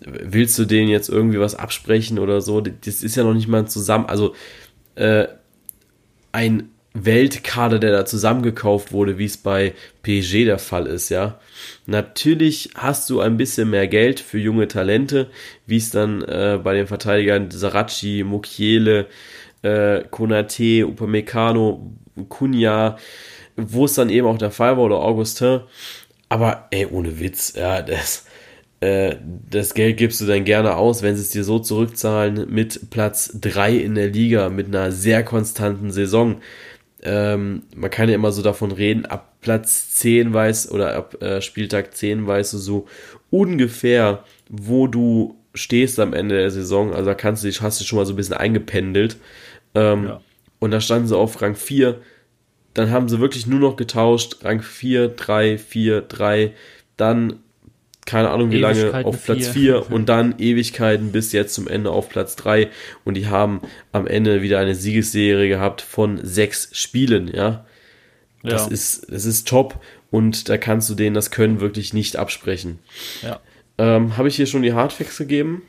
[0.00, 2.60] Willst du denen jetzt irgendwie was absprechen oder so?
[2.60, 4.34] Das ist ja noch nicht mal zusammen, also
[4.96, 5.28] äh,
[6.32, 11.38] ein Weltkader, der da zusammengekauft wurde, wie es bei PSG der Fall ist, ja.
[11.86, 15.28] Natürlich hast du ein bisschen mehr Geld für junge Talente,
[15.66, 19.06] wie es dann äh, bei den Verteidigern Saracchi, Mukiele,
[19.62, 21.92] äh, Konate, Upamecano,
[22.28, 22.96] Kunja,
[23.56, 25.60] wo es dann eben auch der Fall war, oder Augustin.
[26.28, 28.24] Aber ey, ohne Witz, ja, das,
[28.80, 29.16] äh,
[29.50, 33.32] das Geld gibst du dann gerne aus, wenn sie es dir so zurückzahlen mit Platz
[33.40, 36.40] 3 in der Liga, mit einer sehr konstanten Saison
[37.02, 41.40] ähm, man kann ja immer so davon reden, ab Platz 10 weiß oder ab äh,
[41.40, 42.86] Spieltag 10 weißt du so
[43.30, 46.92] ungefähr, wo du stehst am Ende der Saison.
[46.92, 49.16] Also da kannst du dich, hast du schon mal so ein bisschen eingependelt.
[49.74, 50.20] Ähm, ja.
[50.58, 52.00] Und da standen sie auf Rang 4.
[52.74, 54.44] Dann haben sie wirklich nur noch getauscht.
[54.44, 56.52] Rang 4, 3, 4, 3.
[56.96, 57.40] Dann
[58.10, 62.08] keine Ahnung wie lange auf Platz 4 und dann Ewigkeiten bis jetzt zum Ende auf
[62.08, 62.68] Platz 3
[63.04, 63.60] und die haben
[63.92, 67.64] am Ende wieder eine Siegesserie gehabt von sechs Spielen, ja.
[68.42, 68.72] Das ja.
[68.72, 69.80] ist, das ist top
[70.10, 72.80] und da kannst du denen das Können wirklich nicht absprechen.
[73.22, 73.40] Ja.
[73.78, 75.62] Ähm, Habe ich hier schon die Hardfacts gegeben?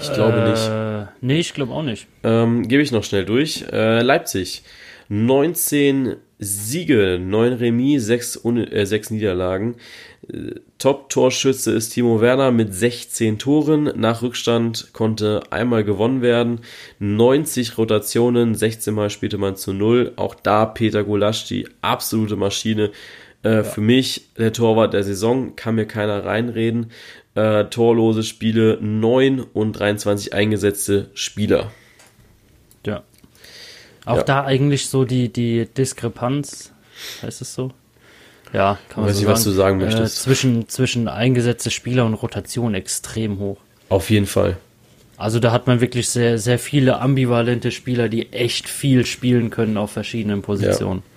[0.00, 1.22] Ich äh, glaube nicht.
[1.22, 2.08] Nee, ich glaube auch nicht.
[2.24, 3.64] Ähm, Gebe ich noch schnell durch.
[3.70, 4.64] Äh, Leipzig.
[5.08, 9.76] 19 Siege, 9 Remis, 6, äh, 6 Niederlagen.
[10.78, 13.92] Top-Torschütze ist Timo Werner mit 16 Toren.
[13.96, 16.60] Nach Rückstand konnte einmal gewonnen werden.
[16.98, 20.12] 90 Rotationen, 16 Mal spielte man zu Null.
[20.16, 22.90] Auch da Peter Gulasch, die absolute Maschine.
[23.42, 23.62] Äh, ja.
[23.64, 26.90] Für mich der Torwart der Saison, kann mir keiner reinreden.
[27.34, 31.70] Äh, torlose Spiele 9 und 23 eingesetzte Spieler.
[32.84, 33.04] Ja.
[34.04, 34.22] Auch ja.
[34.24, 36.72] da eigentlich so die, die Diskrepanz,
[37.22, 37.72] heißt es so?
[38.52, 40.18] Ja, kann man Weiß so nicht, sagen, was du sagen möchtest.
[40.18, 43.58] Äh, zwischen, zwischen eingesetzte Spieler und Rotation extrem hoch.
[43.88, 44.56] Auf jeden Fall.
[45.16, 49.76] Also da hat man wirklich sehr, sehr viele ambivalente Spieler, die echt viel spielen können
[49.76, 51.02] auf verschiedenen Positionen.
[51.06, 51.16] Ja.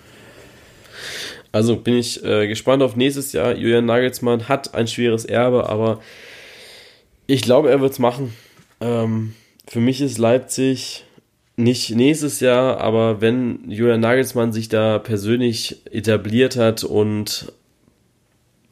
[1.51, 3.55] Also bin ich äh, gespannt auf nächstes Jahr.
[3.55, 5.99] Julian Nagelsmann hat ein schweres Erbe, aber
[7.27, 8.33] ich glaube, er wird es machen.
[8.79, 9.33] Ähm,
[9.67, 11.05] für mich ist Leipzig
[11.59, 17.51] nicht nächstes Jahr, aber wenn Julian Nagelsmann sich da persönlich etabliert hat und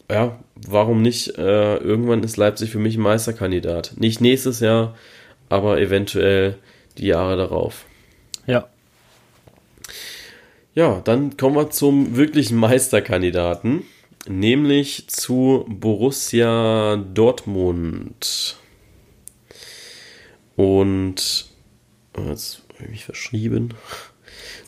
[0.10, 1.38] ja, warum nicht?
[1.38, 3.94] Äh, irgendwann ist Leipzig für mich ein Meisterkandidat.
[3.98, 4.96] Nicht nächstes Jahr,
[5.50, 6.58] aber eventuell
[6.98, 7.86] die Jahre darauf.
[8.46, 8.70] Ja.
[10.74, 13.84] Ja, dann kommen wir zum wirklichen Meisterkandidaten,
[14.28, 18.58] nämlich zu Borussia Dortmund.
[20.56, 21.50] Und
[22.18, 23.74] jetzt habe ich mich verschrieben.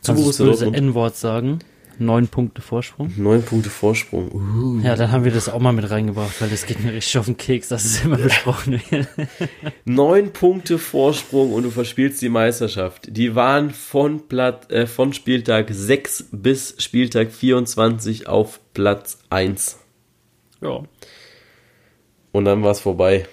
[0.02, 1.60] Zu Kannst Borussia das böse N-Wort sagen?
[2.02, 3.12] Neun Punkte Vorsprung.
[3.18, 4.32] Neun Punkte Vorsprung.
[4.32, 4.82] Uh.
[4.82, 7.26] Ja, dann haben wir das auch mal mit reingebracht, weil das geht mir richtig auf
[7.26, 9.08] den Keks, dass es immer besprochen wird.
[9.86, 13.10] Neun Punkte Vorsprung und du verspielst die Meisterschaft.
[13.12, 19.78] Die waren von, Platt, äh, von Spieltag 6 bis Spieltag 24 auf Platz 1.
[20.62, 20.84] Ja.
[22.32, 23.28] Und dann war es vorbei.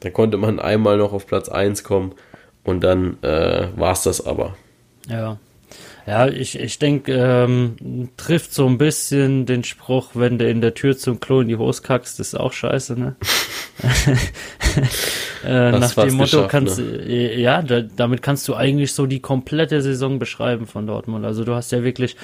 [0.00, 2.14] Da konnte man einmal noch auf Platz 1 kommen
[2.66, 4.56] und dann äh, war es das aber.
[5.08, 5.38] Ja.
[6.06, 10.74] Ja, ich, ich denke, ähm, trifft so ein bisschen den Spruch, wenn du in der
[10.74, 13.16] Tür zum Klo in die Hose kackst, ist auch scheiße, ne?
[15.44, 17.02] äh, nach dem Motto kannst ne?
[17.02, 21.24] Äh, ja, da, damit kannst du eigentlich so die komplette Saison beschreiben von Dortmund.
[21.24, 22.14] Also du hast ja wirklich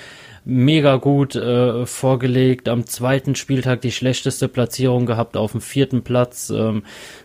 [0.45, 2.69] mega gut äh, vorgelegt.
[2.69, 6.51] Am zweiten Spieltag die schlechteste Platzierung gehabt auf dem vierten Platz.
[6.51, 6.83] Ähm,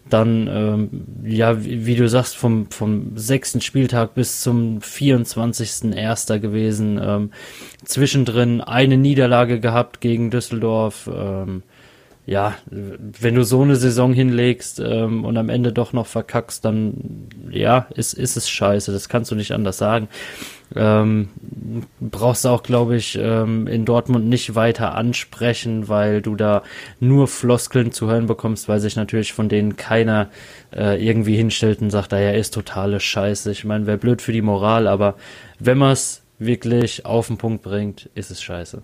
[0.09, 0.89] dann, ähm,
[1.23, 5.95] ja, wie, wie, du sagst, vom, vom sechsten Spieltag bis zum 24.
[5.95, 6.99] Erster gewesen.
[7.01, 7.31] Ähm,
[7.83, 11.09] zwischendrin eine Niederlage gehabt gegen Düsseldorf.
[11.11, 11.63] Ähm,
[12.27, 17.29] ja, wenn du so eine Saison hinlegst ähm, und am Ende doch noch verkackst, dann
[17.49, 18.91] ja, ist, ist es scheiße.
[18.91, 20.09] Das kannst du nicht anders sagen.
[20.75, 21.29] Ähm,
[22.01, 26.63] brauchst auch, glaube ich, ähm, in Dortmund nicht weiter ansprechen, weil du da
[26.99, 30.29] nur Floskeln zu hören bekommst, weil sich natürlich von denen keiner
[30.75, 33.49] äh, irgendwie hinstellt und sagt, er ist totale Scheiße.
[33.51, 35.15] Ich meine, wäre blöd für die Moral, aber
[35.59, 38.83] wenn man es wirklich auf den Punkt bringt, ist es scheiße.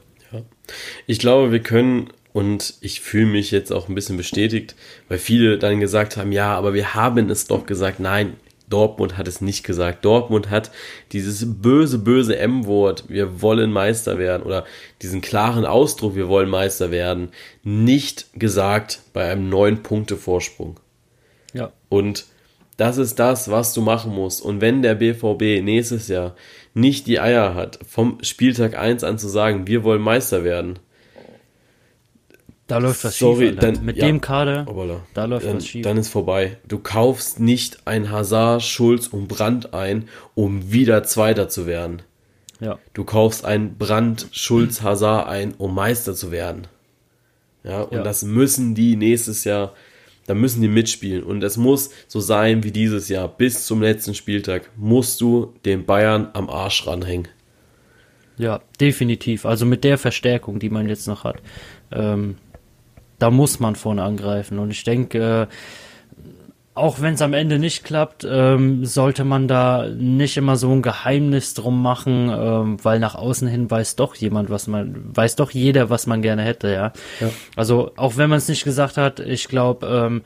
[1.05, 4.75] Ich glaube, wir können und ich fühle mich jetzt auch ein bisschen bestätigt,
[5.07, 7.99] weil viele dann gesagt haben, ja, aber wir haben es doch gesagt.
[7.99, 8.35] Nein,
[8.69, 10.03] Dortmund hat es nicht gesagt.
[10.03, 10.71] Dortmund hat
[11.11, 14.65] dieses böse, böse M-Wort, wir wollen Meister werden, oder
[15.03, 17.29] diesen klaren Ausdruck, wir wollen Meister werden,
[17.63, 20.79] nicht gesagt bei einem neun Punkte Vorsprung.
[21.53, 21.71] Ja.
[21.87, 22.25] Und
[22.77, 24.41] das ist das, was du machen musst.
[24.41, 26.35] Und wenn der BVB nächstes Jahr
[26.73, 30.79] nicht die Eier hat, vom Spieltag 1 an zu sagen, wir wollen Meister werden,
[32.67, 33.59] da läuft was Sorry, schief.
[33.59, 35.83] Dann, Mit ja, dem Kader, obala, da läuft dann, was schief.
[35.83, 36.57] Dann ist vorbei.
[36.67, 42.01] Du kaufst nicht ein Hazard, Schulz und Brand ein, um wieder Zweiter zu werden.
[42.59, 42.79] Ja.
[42.93, 46.67] Du kaufst ein Brand, Schulz, Hazard ein, um Meister zu werden.
[47.63, 48.03] Ja, und ja.
[48.03, 49.73] das müssen die nächstes Jahr,
[50.27, 51.23] da müssen die mitspielen.
[51.23, 53.27] Und es muss so sein wie dieses Jahr.
[53.27, 57.27] Bis zum letzten Spieltag musst du den Bayern am Arsch ranhängen.
[58.37, 59.45] Ja, definitiv.
[59.45, 61.41] Also mit der Verstärkung, die man jetzt noch hat.
[61.91, 62.37] Ähm,
[63.23, 64.59] da muss man vorne angreifen.
[64.59, 65.55] Und ich denke, äh,
[66.75, 70.81] auch wenn es am Ende nicht klappt, ähm, sollte man da nicht immer so ein
[70.81, 75.51] Geheimnis drum machen, ähm, weil nach außen hin weiß doch jemand, was man, weiß doch
[75.51, 76.91] jeder, was man gerne hätte, ja.
[77.21, 77.29] ja.
[77.55, 80.23] Also auch wenn man es nicht gesagt hat, ich glaube, ähm,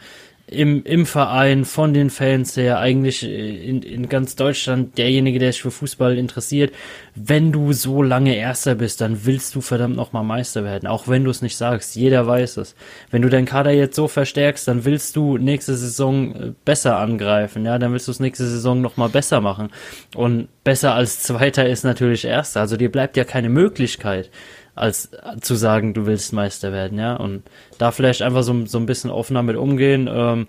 [0.49, 5.61] im, im Verein, von den Fans her, eigentlich in, in ganz Deutschland derjenige, der sich
[5.61, 6.73] für Fußball interessiert.
[7.15, 11.25] Wenn du so lange Erster bist, dann willst du verdammt nochmal Meister werden, auch wenn
[11.25, 11.97] du es nicht sagst.
[11.97, 12.75] Jeder weiß es.
[13.11, 17.65] Wenn du deinen Kader jetzt so verstärkst, dann willst du nächste Saison äh, besser angreifen,
[17.65, 19.69] ja, dann willst du es nächste Saison nochmal besser machen.
[20.15, 22.61] Und besser als Zweiter ist natürlich Erster.
[22.61, 24.29] Also dir bleibt ja keine Möglichkeit
[24.77, 27.15] als zu sagen, du willst Meister werden, ja.
[27.15, 27.43] Und
[27.77, 30.47] da vielleicht einfach so, so ein bisschen offener mit umgehen, ähm,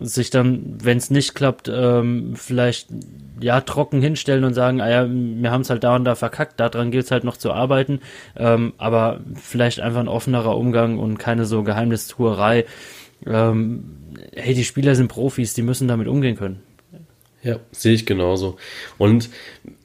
[0.00, 2.88] sich dann, wenn es nicht klappt, ähm, vielleicht
[3.40, 6.60] ja trocken hinstellen und sagen, ah ja, wir haben es halt da und da verkackt,
[6.60, 8.00] daran gilt es halt noch zu arbeiten,
[8.36, 12.64] ähm, aber vielleicht einfach ein offenerer Umgang und keine so Geheimnistuerei.
[13.26, 13.84] Ähm,
[14.34, 16.62] hey, die Spieler sind Profis, die müssen damit umgehen können.
[17.42, 18.56] Ja, sehe ich genauso.
[18.98, 19.28] Und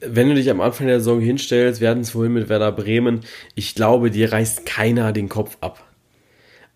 [0.00, 3.20] wenn du dich am Anfang der Saison hinstellst, wir hatten es vorhin mit Werder Bremen,
[3.56, 5.84] ich glaube, dir reißt keiner den Kopf ab.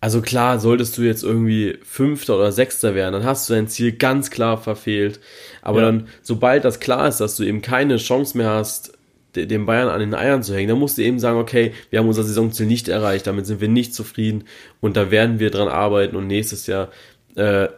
[0.01, 3.93] Also klar, solltest du jetzt irgendwie Fünfter oder Sechster werden, dann hast du dein Ziel
[3.93, 5.21] ganz klar verfehlt.
[5.61, 5.85] Aber ja.
[5.85, 8.97] dann, sobald das klar ist, dass du eben keine Chance mehr hast,
[9.33, 12.07] den Bayern an den Eiern zu hängen, dann musst du eben sagen, okay, wir haben
[12.07, 14.43] unser Saisonziel nicht erreicht, damit sind wir nicht zufrieden
[14.81, 16.89] und da werden wir dran arbeiten und nächstes Jahr
[17.35, 17.69] äh,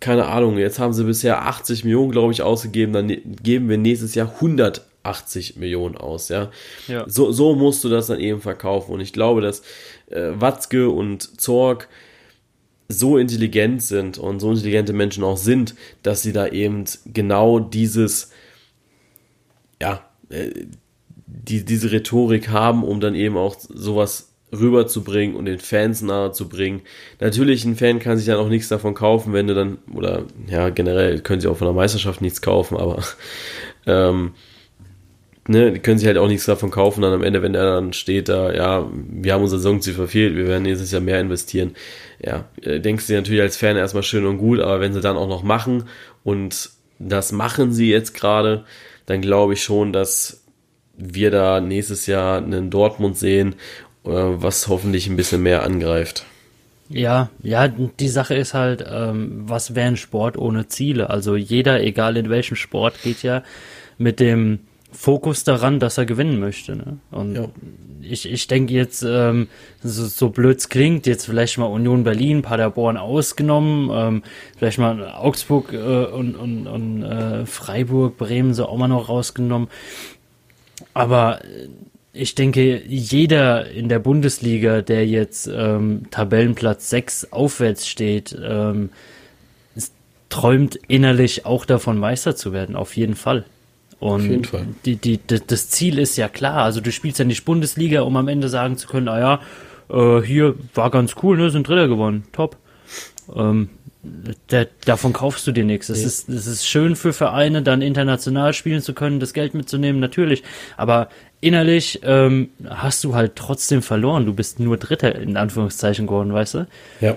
[0.00, 3.78] keine Ahnung, jetzt haben sie bisher 80 Millionen, glaube ich, ausgegeben, dann ne-, geben wir
[3.78, 6.50] nächstes Jahr 180 Millionen aus, ja.
[6.86, 7.04] ja.
[7.08, 8.92] So, so musst du das dann eben verkaufen.
[8.92, 9.62] Und ich glaube, dass
[10.10, 11.88] äh, Watzke und Zorg
[12.88, 18.30] so intelligent sind und so intelligente Menschen auch sind, dass sie da eben genau dieses,
[19.80, 20.50] ja, äh,
[21.26, 26.48] die, diese Rhetorik haben, um dann eben auch sowas rüberzubringen und den Fans nahe zu
[26.48, 26.82] bringen.
[27.20, 30.70] Natürlich, ein Fan kann sich dann auch nichts davon kaufen, wenn du dann, oder ja,
[30.70, 33.02] generell können sie auch von der Meisterschaft nichts kaufen, aber
[33.86, 34.32] ähm,
[35.48, 37.92] ne, die können sich halt auch nichts davon kaufen, dann am Ende, wenn er dann
[37.92, 41.74] steht da, ja, wir haben unser Saisonziel verfehlt, wir werden nächstes Jahr mehr investieren.
[42.24, 45.00] Ja, äh, denkst du dir natürlich als Fan erstmal schön und gut, aber wenn sie
[45.00, 45.84] dann auch noch machen
[46.24, 48.64] und das machen sie jetzt gerade,
[49.06, 50.44] dann glaube ich schon, dass
[50.96, 53.54] wir da nächstes Jahr einen Dortmund sehen,
[54.08, 56.24] was hoffentlich ein bisschen mehr angreift.
[56.88, 61.10] Ja, ja, die Sache ist halt, ähm, was wäre ein Sport ohne Ziele?
[61.10, 63.42] Also jeder, egal in welchem Sport, geht ja
[63.98, 64.60] mit dem
[64.90, 66.76] Fokus daran, dass er gewinnen möchte.
[66.76, 66.98] Ne?
[67.10, 67.44] Und ja.
[68.00, 69.48] ich, ich denke jetzt, ähm,
[69.82, 74.22] so, so blöd es klingt, jetzt vielleicht mal Union Berlin, Paderborn ausgenommen, ähm,
[74.56, 79.68] vielleicht mal Augsburg äh, und, und, und äh, Freiburg, Bremen so auch mal noch rausgenommen.
[80.94, 81.68] Aber äh,
[82.18, 88.90] ich denke, jeder in der Bundesliga, der jetzt ähm, Tabellenplatz 6 aufwärts steht, ähm,
[90.28, 93.44] träumt innerlich auch davon, Meister zu werden, auf jeden Fall.
[94.00, 94.66] Und auf jeden Fall.
[94.84, 96.62] Die, die, die, das Ziel ist ja klar.
[96.64, 99.40] Also du spielst ja nicht Bundesliga, um am Ende sagen zu können, ah ja,
[99.90, 102.56] äh, hier war ganz cool, ne, sind Dritter gewonnen, top.
[103.34, 103.70] Ähm,
[104.50, 105.88] der, davon kaufst du dir nichts.
[105.88, 110.00] Es ist, es ist schön für Vereine, dann international spielen zu können, das Geld mitzunehmen,
[110.00, 110.42] natürlich.
[110.76, 111.08] Aber
[111.40, 114.26] innerlich ähm, hast du halt trotzdem verloren.
[114.26, 116.66] Du bist nur Dritter in Anführungszeichen geworden, weißt du?
[117.00, 117.16] Ja.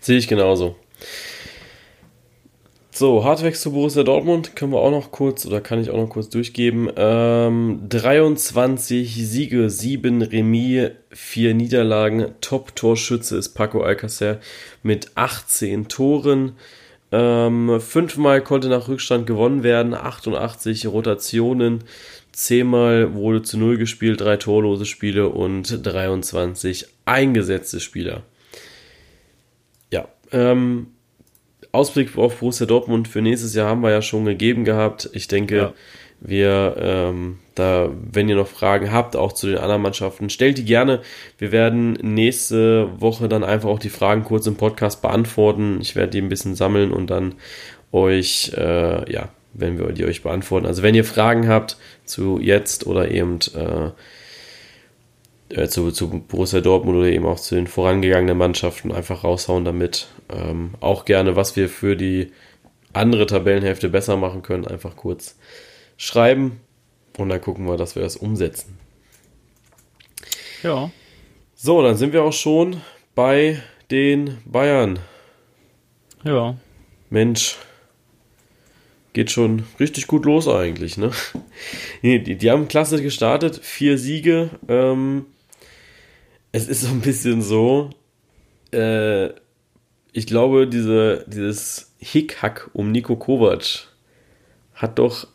[0.00, 0.76] Sehe ich genauso.
[2.98, 6.08] So, Hardweg zu Borussia Dortmund können wir auch noch kurz, oder kann ich auch noch
[6.08, 6.88] kurz durchgeben.
[6.96, 12.32] Ähm, 23 Siege, 7 Remis, 4 Niederlagen.
[12.40, 14.38] Top-Torschütze ist Paco Alcacer
[14.82, 16.52] mit 18 Toren.
[17.12, 21.84] Ähm, fünfmal konnte nach Rückstand gewonnen werden, 88 Rotationen,
[22.32, 28.22] zehnmal wurde zu Null gespielt, drei torlose Spiele und 23 eingesetzte Spieler.
[29.90, 30.95] Ja, ähm,
[31.76, 35.08] Ausblick auf Borussia Dortmund für nächstes Jahr haben wir ja schon gegeben gehabt.
[35.12, 35.72] Ich denke, ja.
[36.20, 40.64] wir ähm, da, wenn ihr noch Fragen habt, auch zu den anderen Mannschaften, stellt die
[40.64, 41.00] gerne.
[41.38, 45.78] Wir werden nächste Woche dann einfach auch die Fragen kurz im Podcast beantworten.
[45.80, 47.34] Ich werde die ein bisschen sammeln und dann
[47.92, 50.66] euch, äh, ja, wenn wir die euch beantworten.
[50.66, 53.90] Also wenn ihr Fragen habt zu jetzt oder eben äh,
[55.48, 60.08] äh, zu, zu Borussia Dortmund oder eben auch zu den vorangegangenen Mannschaften einfach raushauen damit.
[60.28, 62.32] Ähm, auch gerne, was wir für die
[62.92, 65.36] andere Tabellenhälfte besser machen können, einfach kurz
[65.96, 66.60] schreiben
[67.16, 68.78] und dann gucken wir, dass wir das umsetzen.
[70.62, 70.90] Ja.
[71.54, 72.80] So, dann sind wir auch schon
[73.14, 74.98] bei den Bayern.
[76.24, 76.56] Ja.
[77.08, 77.56] Mensch,
[79.12, 81.10] geht schon richtig gut los eigentlich, ne?
[82.02, 85.24] die, die, haben klasse gestartet, vier Siege, ähm,
[86.56, 87.90] es ist so ein bisschen so,
[88.72, 89.26] äh,
[90.12, 93.88] ich glaube, diese, dieses Hickhack um Nico Kovac
[94.74, 95.26] hat doch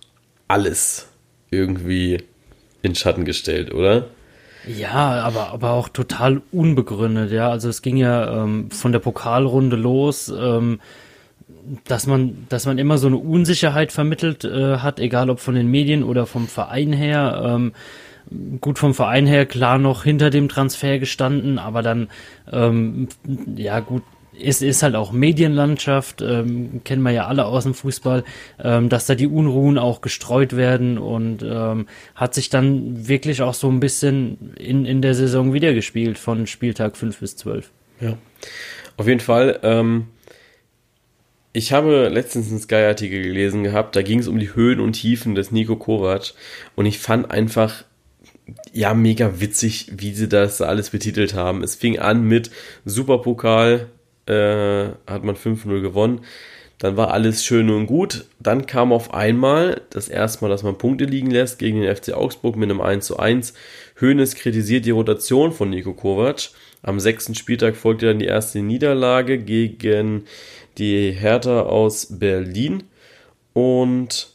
[0.48, 1.10] alles
[1.52, 2.24] irgendwie
[2.82, 4.08] in Schatten gestellt, oder?
[4.66, 7.50] Ja, aber, aber auch total unbegründet, ja.
[7.52, 10.80] Also es ging ja ähm, von der Pokalrunde los, ähm,
[11.86, 15.68] dass man, dass man immer so eine Unsicherheit vermittelt äh, hat, egal ob von den
[15.68, 17.44] Medien oder vom Verein her.
[17.46, 17.74] Ähm,
[18.60, 22.10] gut vom Verein her klar noch hinter dem Transfer gestanden, aber dann,
[22.52, 23.08] ähm,
[23.56, 24.04] ja gut,
[24.34, 28.24] ist, ist halt auch Medienlandschaft, ähm, kennen wir ja alle aus dem Fußball,
[28.64, 33.54] ähm, dass da die Unruhen auch gestreut werden und ähm, hat sich dann wirklich auch
[33.54, 37.72] so ein bisschen in, in der Saison wiedergespielt von Spieltag 5 bis 12.
[38.00, 38.18] Ja,
[38.98, 39.60] auf jeden Fall.
[39.64, 40.08] Ähm,
[41.54, 45.36] ich habe letztens einen Sky-Artikel gelesen gehabt, da ging es um die Höhen und Tiefen
[45.36, 46.34] des Nico Kovac
[46.76, 47.84] und ich fand einfach
[48.74, 51.64] ja, mega witzig, wie sie das alles betitelt haben.
[51.64, 52.52] Es fing an mit
[52.86, 53.88] Superpokal,
[54.26, 56.22] äh, hat man 5-0 gewonnen.
[56.82, 58.26] Dann war alles schön und gut.
[58.40, 62.14] Dann kam auf einmal das erste Mal, dass man Punkte liegen lässt gegen den FC
[62.14, 63.54] Augsburg mit einem 1 zu 1.
[64.00, 66.50] Hoeneß kritisiert die Rotation von Nico Kovac.
[66.82, 70.24] Am sechsten Spieltag folgte dann die erste Niederlage gegen
[70.80, 72.84] die Hertha aus Berlin.
[73.54, 74.31] Und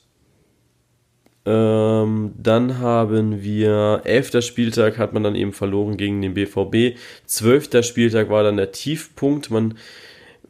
[1.47, 6.98] ähm, dann haben wir, elfter Spieltag hat man dann eben verloren gegen den BVB.
[7.24, 9.51] Zwölfter Spieltag war dann der Tiefpunkt.
[9.51, 9.78] Man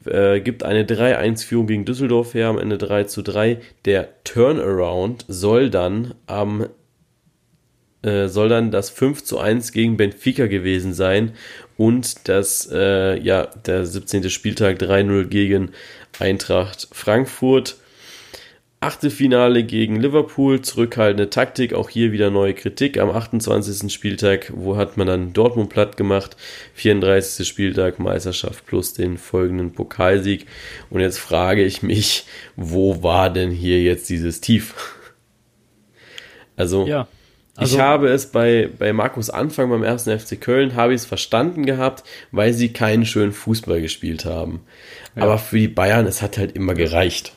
[0.06, 3.60] äh, gibt eine 3-1-Führung gegen Düsseldorf her, am Ende 3 zu 3.
[3.84, 6.66] Der Turnaround soll dann am
[8.02, 11.32] äh, soll dann das 5 zu 1 gegen Benfica gewesen sein
[11.76, 14.30] und das, äh, ja, der 17.
[14.30, 15.72] Spieltag 3-0 gegen
[16.18, 17.76] Eintracht Frankfurt.
[18.78, 22.98] Achtelfinale gegen Liverpool, zurückhaltende Taktik, auch hier wieder neue Kritik.
[22.98, 23.90] Am 28.
[23.92, 26.36] Spieltag, wo hat man dann Dortmund platt gemacht?
[26.74, 27.48] 34.
[27.48, 30.46] Spieltag Meisterschaft plus den folgenden Pokalsieg.
[30.90, 34.74] Und jetzt frage ich mich, wo war denn hier jetzt dieses Tief?
[36.58, 37.06] Also, ja,
[37.54, 41.04] also ich habe es bei, bei Markus Anfang beim ersten FC Köln, habe ich es
[41.04, 44.62] verstanden gehabt, weil sie keinen schönen Fußball gespielt haben.
[45.14, 45.24] Ja.
[45.24, 47.34] Aber für die Bayern, es hat halt immer gereicht.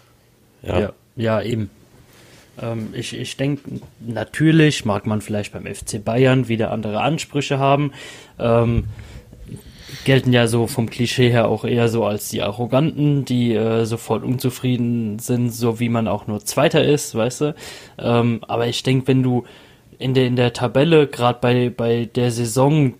[0.61, 0.79] ja.
[0.79, 0.93] ja.
[1.19, 1.69] Ja, eben.
[2.61, 7.91] Ähm, ich ich denke, natürlich mag man vielleicht beim FC Bayern wieder andere Ansprüche haben.
[8.39, 8.85] Ähm,
[10.05, 14.23] gelten ja so vom Klischee her auch eher so als die Arroganten, die äh, sofort
[14.23, 17.55] unzufrieden sind, so wie man auch nur Zweiter ist, weißt du.
[17.97, 19.43] Ähm, aber ich denke, wenn du
[19.97, 22.93] in der, in der Tabelle, gerade bei, bei der Saison,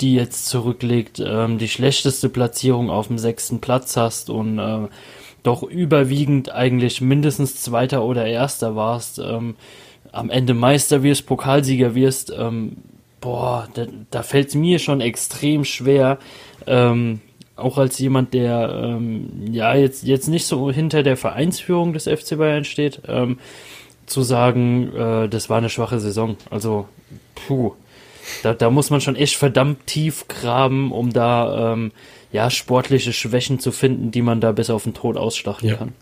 [0.00, 4.86] die jetzt zurückliegt, ähm, die schlechteste Platzierung auf dem sechsten Platz hast und äh,
[5.46, 9.54] doch überwiegend eigentlich mindestens Zweiter oder Erster warst, ähm,
[10.12, 12.78] am Ende Meister wirst, Pokalsieger wirst, ähm,
[13.20, 16.18] boah, da, da fällt es mir schon extrem schwer,
[16.66, 17.20] ähm,
[17.54, 22.36] auch als jemand, der ähm, ja jetzt, jetzt nicht so hinter der Vereinsführung des FC
[22.36, 23.38] Bayern steht, ähm,
[24.06, 26.36] zu sagen, äh, das war eine schwache Saison.
[26.50, 26.86] Also,
[27.34, 27.72] puh,
[28.42, 31.92] da, da muss man schon echt verdammt tief graben, um da ähm,
[32.32, 35.76] ja sportliche Schwächen zu finden, die man da bis auf den Tod ausschlachten ja.
[35.76, 35.92] kann.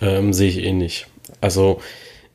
[0.00, 1.06] Ähm, sehe ich ähnlich.
[1.40, 1.80] Also,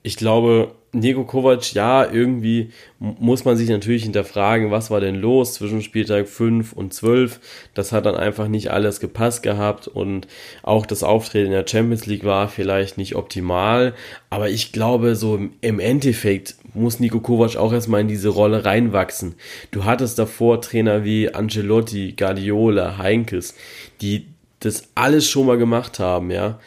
[0.01, 5.53] ich glaube, Nico Kovac, ja, irgendwie muss man sich natürlich hinterfragen, was war denn los
[5.53, 7.39] zwischen Spieltag 5 und 12.
[7.75, 10.27] Das hat dann einfach nicht alles gepasst gehabt und
[10.63, 13.93] auch das Auftreten in der Champions League war vielleicht nicht optimal.
[14.31, 19.35] Aber ich glaube, so im Endeffekt muss Nico Kovac auch erstmal in diese Rolle reinwachsen.
[19.71, 23.55] Du hattest davor Trainer wie Angelotti, Guardiola, Heinkes,
[24.01, 24.27] die
[24.59, 26.59] das alles schon mal gemacht haben, ja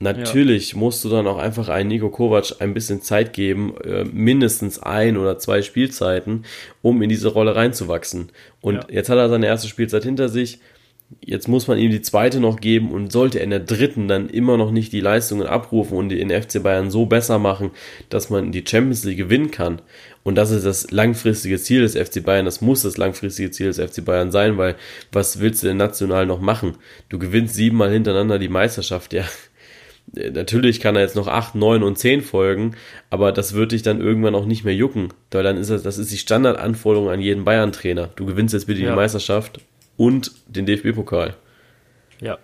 [0.00, 0.78] Natürlich ja.
[0.78, 5.16] musst du dann auch einfach einen Nico Kovac ein bisschen Zeit geben, äh, mindestens ein
[5.16, 6.44] oder zwei Spielzeiten,
[6.82, 8.30] um in diese Rolle reinzuwachsen.
[8.60, 8.86] Und ja.
[8.90, 10.60] jetzt hat er seine erste Spielzeit hinter sich.
[11.20, 14.28] Jetzt muss man ihm die zweite noch geben und sollte er in der dritten dann
[14.28, 17.70] immer noch nicht die Leistungen abrufen und den FC Bayern so besser machen,
[18.10, 19.80] dass man die Champions League gewinnen kann.
[20.22, 22.44] Und das ist das langfristige Ziel des FC Bayern.
[22.44, 24.76] Das muss das langfristige Ziel des FC Bayern sein, weil
[25.10, 26.76] was willst du denn national noch machen?
[27.08, 29.24] Du gewinnst siebenmal hintereinander die Meisterschaft, ja
[30.12, 32.76] natürlich kann er jetzt noch 8, 9 und 10 folgen,
[33.10, 35.98] aber das wird dich dann irgendwann auch nicht mehr jucken, weil dann ist das, das
[35.98, 38.10] ist die Standardanforderung an jeden Bayern-Trainer.
[38.16, 38.90] Du gewinnst jetzt bitte ja.
[38.90, 39.60] die Meisterschaft
[39.98, 41.34] und den DFB-Pokal.
[42.22, 42.38] Ja.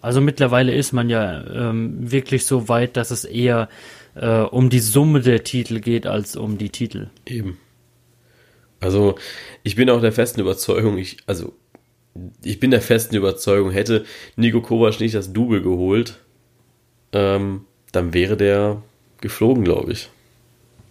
[0.00, 3.68] Also mittlerweile ist man ja ähm, wirklich so weit, dass es eher
[4.16, 7.10] äh, um die Summe der Titel geht als um die Titel.
[7.24, 7.58] Eben.
[8.80, 9.14] Also
[9.62, 11.52] ich bin auch der festen Überzeugung, ich, also
[12.42, 14.04] ich bin der festen Überzeugung, hätte
[14.34, 16.18] Nico Kovac nicht das Double geholt,
[17.12, 18.82] ähm, dann wäre der
[19.20, 20.10] geflogen, glaube ich.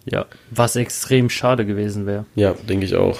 [0.06, 2.26] Ja, was extrem schade gewesen wäre.
[2.36, 3.20] Ja, denke ich auch.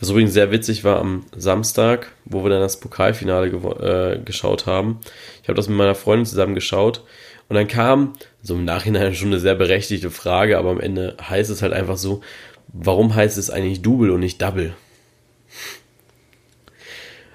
[0.00, 5.00] Was übrigens sehr witzig war am Samstag, wo wir dann das Pokalfinale äh, geschaut haben.
[5.42, 7.04] Ich habe das mit meiner Freundin zusammen geschaut
[7.48, 8.12] und dann kam
[8.42, 11.96] so im Nachhinein schon eine sehr berechtigte Frage, aber am Ende heißt es halt einfach
[11.96, 12.22] so,
[12.68, 14.74] warum heißt es eigentlich Double und nicht Double?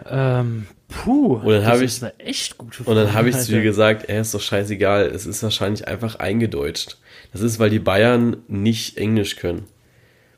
[0.10, 2.90] Ähm, Puh, und dann das ist ich, eine echt gute Frage.
[2.90, 6.16] Und dann habe ich zu dir gesagt, er ist doch scheißegal, es ist wahrscheinlich einfach
[6.16, 6.98] eingedeutscht.
[7.32, 9.66] Das ist, weil die Bayern nicht Englisch können.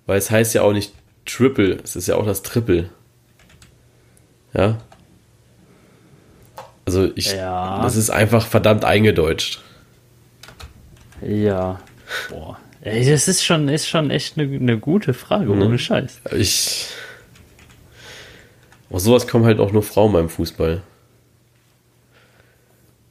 [0.06, 0.94] Weil es heißt ja auch nicht
[1.26, 2.90] Triple, es ist ja auch das Triple.
[4.54, 4.78] Ja.
[6.86, 7.82] Also ich, ja.
[7.82, 9.62] das ist einfach verdammt eingedeutscht.
[11.22, 11.80] Ja.
[12.30, 12.60] Boah.
[12.82, 15.62] Ey, das ist schon, ist schon echt eine, eine gute Frage, mhm.
[15.64, 16.22] ohne Scheiß.
[16.38, 16.88] Ich,
[18.92, 20.84] aus sowas kommen halt auch nur Frauen beim Fußball.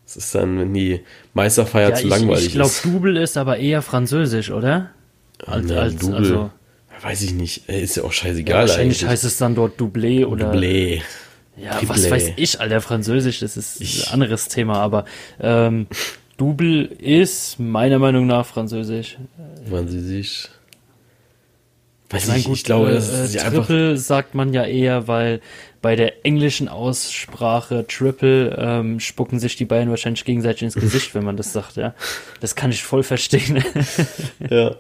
[0.07, 1.01] Das ist dann, wenn die
[1.33, 2.77] Meisterfeier ja, zu ich, langweilig ich glaub, ist.
[2.77, 4.91] Ich glaube, Double ist aber eher französisch, oder?
[5.45, 6.51] Als, ja, als, Double, also,
[7.05, 7.69] weiß ich nicht.
[7.69, 9.11] Ist ja auch scheißegal ja, wahrscheinlich eigentlich.
[9.11, 10.53] heißt es dann dort Doublé oder...
[10.53, 11.03] Doublé.
[11.57, 11.89] Ja, Triplé.
[11.89, 14.09] was weiß ich, Alter, Französisch, das ist ich.
[14.09, 15.05] ein anderes Thema, aber
[15.41, 15.87] ähm,
[16.37, 19.19] Double ist meiner Meinung nach Französisch.
[19.69, 20.49] Französisch.
[22.11, 25.07] Weiß ich, mein, gut, ich glaube, äh, das ist Triple einfach sagt man ja eher,
[25.07, 25.41] weil
[25.81, 31.25] bei der englischen Aussprache Triple ähm, spucken sich die beiden wahrscheinlich gegenseitig ins Gesicht, wenn
[31.25, 31.95] man das sagt, ja.
[32.41, 33.63] Das kann ich voll verstehen.
[34.51, 34.77] ja.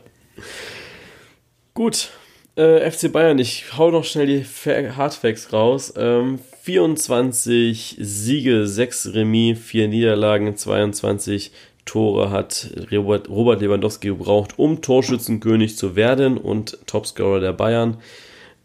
[1.74, 2.10] Gut.
[2.55, 5.92] Äh, FC Bayern, ich hau noch schnell die Hardfacts raus.
[5.96, 11.51] Ähm, 24 Siege, 6 Remis, 4 Niederlagen, 22
[11.84, 13.26] Tore hat Robert,
[13.60, 17.96] Lewandowski gebraucht, um Torschützenkönig zu werden und Topscorer der Bayern.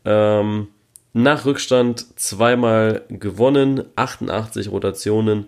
[0.05, 0.67] Ähm,
[1.13, 5.47] nach Rückstand zweimal gewonnen, 88 Rotationen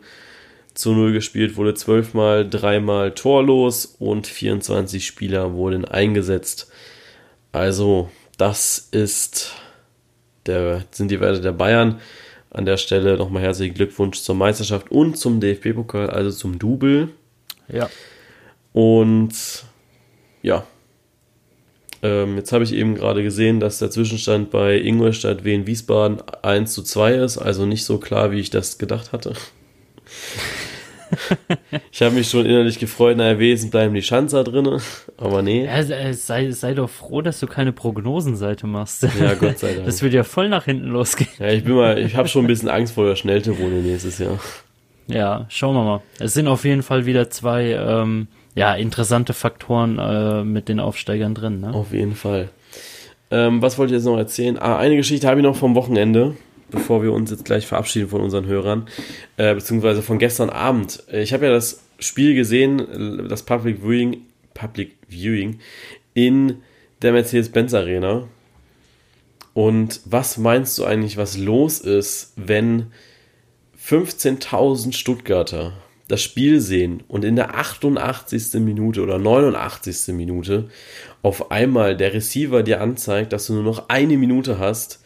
[0.73, 6.70] zu Null gespielt, wurde zwölfmal, dreimal torlos und 24 Spieler wurden eingesetzt.
[7.51, 9.53] Also, das ist
[10.45, 11.99] der, sind die Werte der Bayern.
[12.49, 17.09] An der Stelle nochmal herzlichen Glückwunsch zur Meisterschaft und zum DFB-Pokal, also zum Double.
[17.69, 17.89] Ja.
[18.73, 19.33] Und
[20.41, 20.65] ja,
[22.03, 26.73] ähm, jetzt habe ich eben gerade gesehen, dass der Zwischenstand bei Ingolstadt Wien Wiesbaden 1
[26.73, 29.33] zu 2 ist, also nicht so klar, wie ich das gedacht hatte.
[31.91, 34.79] ich habe mich schon innerlich gefreut, naja, wesen bleiben die Schanzer drin,
[35.17, 35.65] aber nee.
[35.65, 39.03] Ja, sei, sei doch froh, dass du keine Prognosenseite machst.
[39.19, 39.85] Ja, Gott sei Dank.
[39.85, 41.29] Das wird ja voll nach hinten losgehen.
[41.39, 44.39] Ja, ich bin mal, ich habe schon ein bisschen Angst vor der Schnellterone nächstes Jahr.
[45.07, 46.01] Ja, schauen wir mal.
[46.19, 51.35] Es sind auf jeden Fall wieder zwei ähm, ja, interessante Faktoren äh, mit den Aufsteigern
[51.35, 51.61] drin.
[51.61, 51.73] Ne?
[51.73, 52.49] Auf jeden Fall.
[53.29, 54.57] Ähm, was wollte ich jetzt noch erzählen?
[54.59, 56.35] Ah, eine Geschichte habe ich noch vom Wochenende,
[56.71, 58.87] bevor wir uns jetzt gleich verabschieden von unseren Hörern,
[59.37, 61.03] äh, beziehungsweise von gestern Abend.
[61.11, 64.21] Ich habe ja das Spiel gesehen, das Public Viewing,
[64.53, 65.59] Public Viewing
[66.13, 66.57] in
[67.01, 68.27] der Mercedes-Benz Arena.
[69.53, 72.87] Und was meinst du eigentlich, was los ist, wenn
[73.85, 75.73] 15.000 Stuttgarter
[76.07, 78.59] das Spiel sehen und in der 88.
[78.59, 80.13] Minute oder 89.
[80.13, 80.69] Minute
[81.21, 85.00] auf einmal der Receiver dir anzeigt, dass du nur noch eine Minute hast,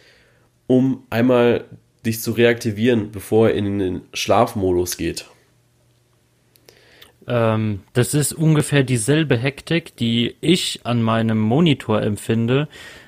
[0.67, 1.65] um einmal
[2.05, 5.25] dich zu reaktivieren, bevor er in den Schlafmodus geht.
[7.27, 12.67] Ähm, das ist ungefähr dieselbe Hektik, die ich an meinem Monitor empfinde,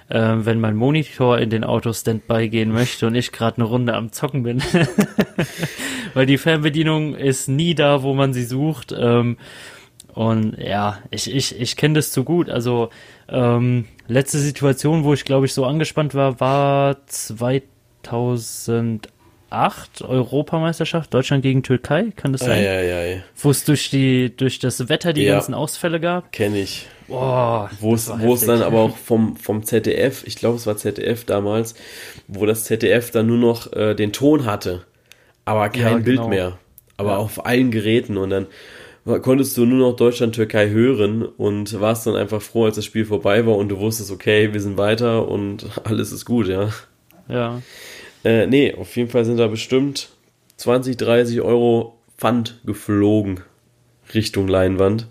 [0.10, 4.12] äh, wenn mein Monitor in den Auto-Standby gehen möchte und ich gerade eine Runde am
[4.12, 4.64] Zocken bin.
[6.14, 8.94] Weil die Fernbedienung ist nie da, wo man sie sucht.
[8.98, 9.38] Ähm,
[10.14, 12.50] und ja, ich, ich, ich kenne das zu gut.
[12.50, 12.90] Also
[13.30, 21.64] ähm, letzte Situation, wo ich glaube ich so angespannt war, war 2008 Europameisterschaft, Deutschland gegen
[21.64, 22.64] Türkei, kann das sein?
[22.64, 23.18] Ja, ja, ja.
[23.36, 25.36] Wo es durch die, durch das Wetter die ja.
[25.36, 26.32] ganzen Ausfälle gab.
[26.32, 26.88] Kenne ich.
[27.08, 30.76] Boah, wo es, wo es dann aber auch vom, vom ZDF, ich glaube es war
[30.76, 31.76] ZDF damals,
[32.28, 34.84] wo das ZDF dann nur noch äh, den Ton hatte,
[35.46, 36.04] aber kein ja, genau.
[36.04, 36.58] Bild mehr.
[36.98, 37.18] Aber ja.
[37.18, 38.48] auf allen Geräten und dann
[39.22, 43.46] konntest du nur noch Deutschland-Türkei hören und warst dann einfach froh, als das Spiel vorbei
[43.46, 46.70] war und du wusstest, okay, wir sind weiter und alles ist gut, ja.
[47.28, 47.62] Ja.
[48.24, 50.10] Äh, nee, auf jeden Fall sind da bestimmt
[50.58, 53.42] 20, 30 Euro Pfand geflogen
[54.14, 55.08] Richtung Leinwand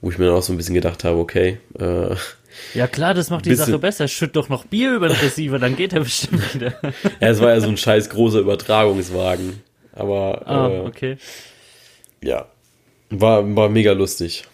[0.00, 1.58] wo ich mir dann auch so ein bisschen gedacht habe, okay.
[1.78, 2.16] Äh,
[2.74, 4.08] ja klar, das macht die Sache besser.
[4.08, 6.74] Schütt doch noch Bier über den Receiver, dann geht er bestimmt wieder.
[7.20, 9.62] ja, es war ja so ein scheiß großer Übertragungswagen.
[9.92, 11.16] Aber ah, äh, okay.
[12.22, 12.46] Ja,
[13.10, 14.44] war, war mega lustig.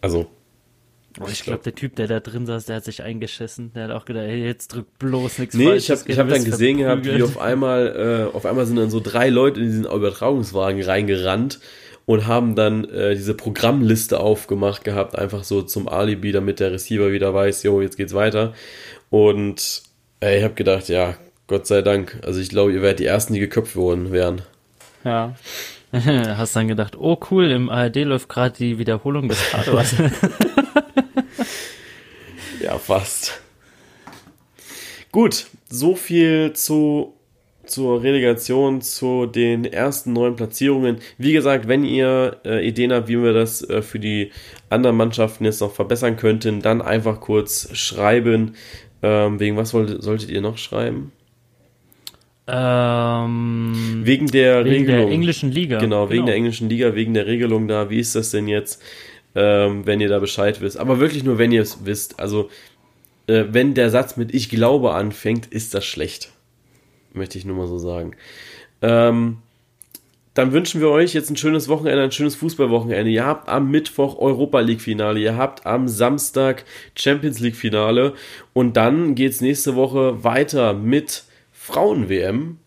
[0.00, 0.26] Also.
[1.18, 3.72] Oh, ich glaube, der Typ, der da drin saß, der hat sich eingeschissen.
[3.74, 6.42] Der hat auch gedacht, hey, jetzt drückt bloß nichts Nee, Falsches, ich habe ich hab
[6.42, 9.66] dann gesehen gehabt, wie auf einmal, äh, auf einmal sind dann so drei Leute in
[9.66, 11.58] diesen Übertragungswagen reingerannt
[12.04, 17.10] und haben dann äh, diese Programmliste aufgemacht gehabt, einfach so zum Alibi, damit der Receiver
[17.12, 18.52] wieder weiß, jo, jetzt geht's weiter.
[19.08, 19.84] Und
[20.20, 22.18] äh, ich habe gedacht, ja, Gott sei Dank.
[22.24, 24.42] Also ich glaube, ihr werdet die Ersten, die geköpft worden wären.
[25.04, 25.34] Ja.
[26.36, 29.96] Hast dann gedacht, oh cool, im ARD läuft gerade die Wiederholung des Tatorts.
[32.62, 33.40] ja, fast.
[35.12, 37.16] Gut, so viel zu
[37.66, 40.98] zur Relegation, zu den ersten neun Platzierungen.
[41.18, 44.30] Wie gesagt, wenn ihr äh, Ideen habt, wie wir das äh, für die
[44.70, 48.54] anderen Mannschaften jetzt noch verbessern könnten, dann einfach kurz schreiben.
[49.02, 51.12] Ähm, wegen was wollt, solltet ihr noch schreiben?
[52.48, 55.06] Ähm, wegen der wegen Regelung.
[55.06, 55.78] der englischen Liga.
[55.78, 56.26] Genau, wegen genau.
[56.26, 57.90] der englischen Liga, wegen der Regelung da.
[57.90, 58.82] Wie ist das denn jetzt,
[59.34, 60.78] ähm, wenn ihr da Bescheid wisst?
[60.78, 62.20] Aber wirklich nur, wenn ihr es wisst.
[62.20, 62.48] Also,
[63.26, 66.30] äh, wenn der Satz mit Ich glaube anfängt, ist das schlecht
[67.16, 68.12] möchte ich nur mal so sagen.
[68.82, 69.38] Ähm,
[70.34, 73.10] dann wünschen wir euch jetzt ein schönes Wochenende, ein schönes Fußballwochenende.
[73.10, 76.64] Ihr habt am Mittwoch Europa League Finale, ihr habt am Samstag
[76.94, 78.12] Champions League Finale
[78.52, 81.24] und dann geht es nächste Woche weiter mit
[81.66, 82.58] Frauen WM.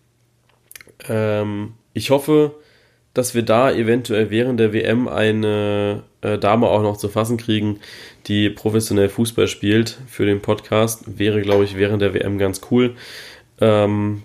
[1.07, 2.55] Ähm, ich hoffe,
[3.13, 7.79] dass wir da eventuell während der WM eine äh, Dame auch noch zu fassen kriegen,
[8.27, 11.17] die professionell Fußball spielt für den Podcast.
[11.17, 12.97] Wäre, glaube ich, während der WM ganz cool.
[13.61, 14.23] Ähm,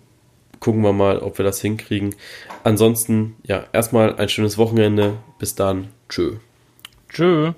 [0.59, 2.17] gucken wir mal, ob wir das hinkriegen.
[2.65, 5.19] Ansonsten, ja, erstmal ein schönes Wochenende.
[5.39, 5.91] Bis dann.
[6.09, 6.39] Tschö.
[7.09, 7.53] Tschö.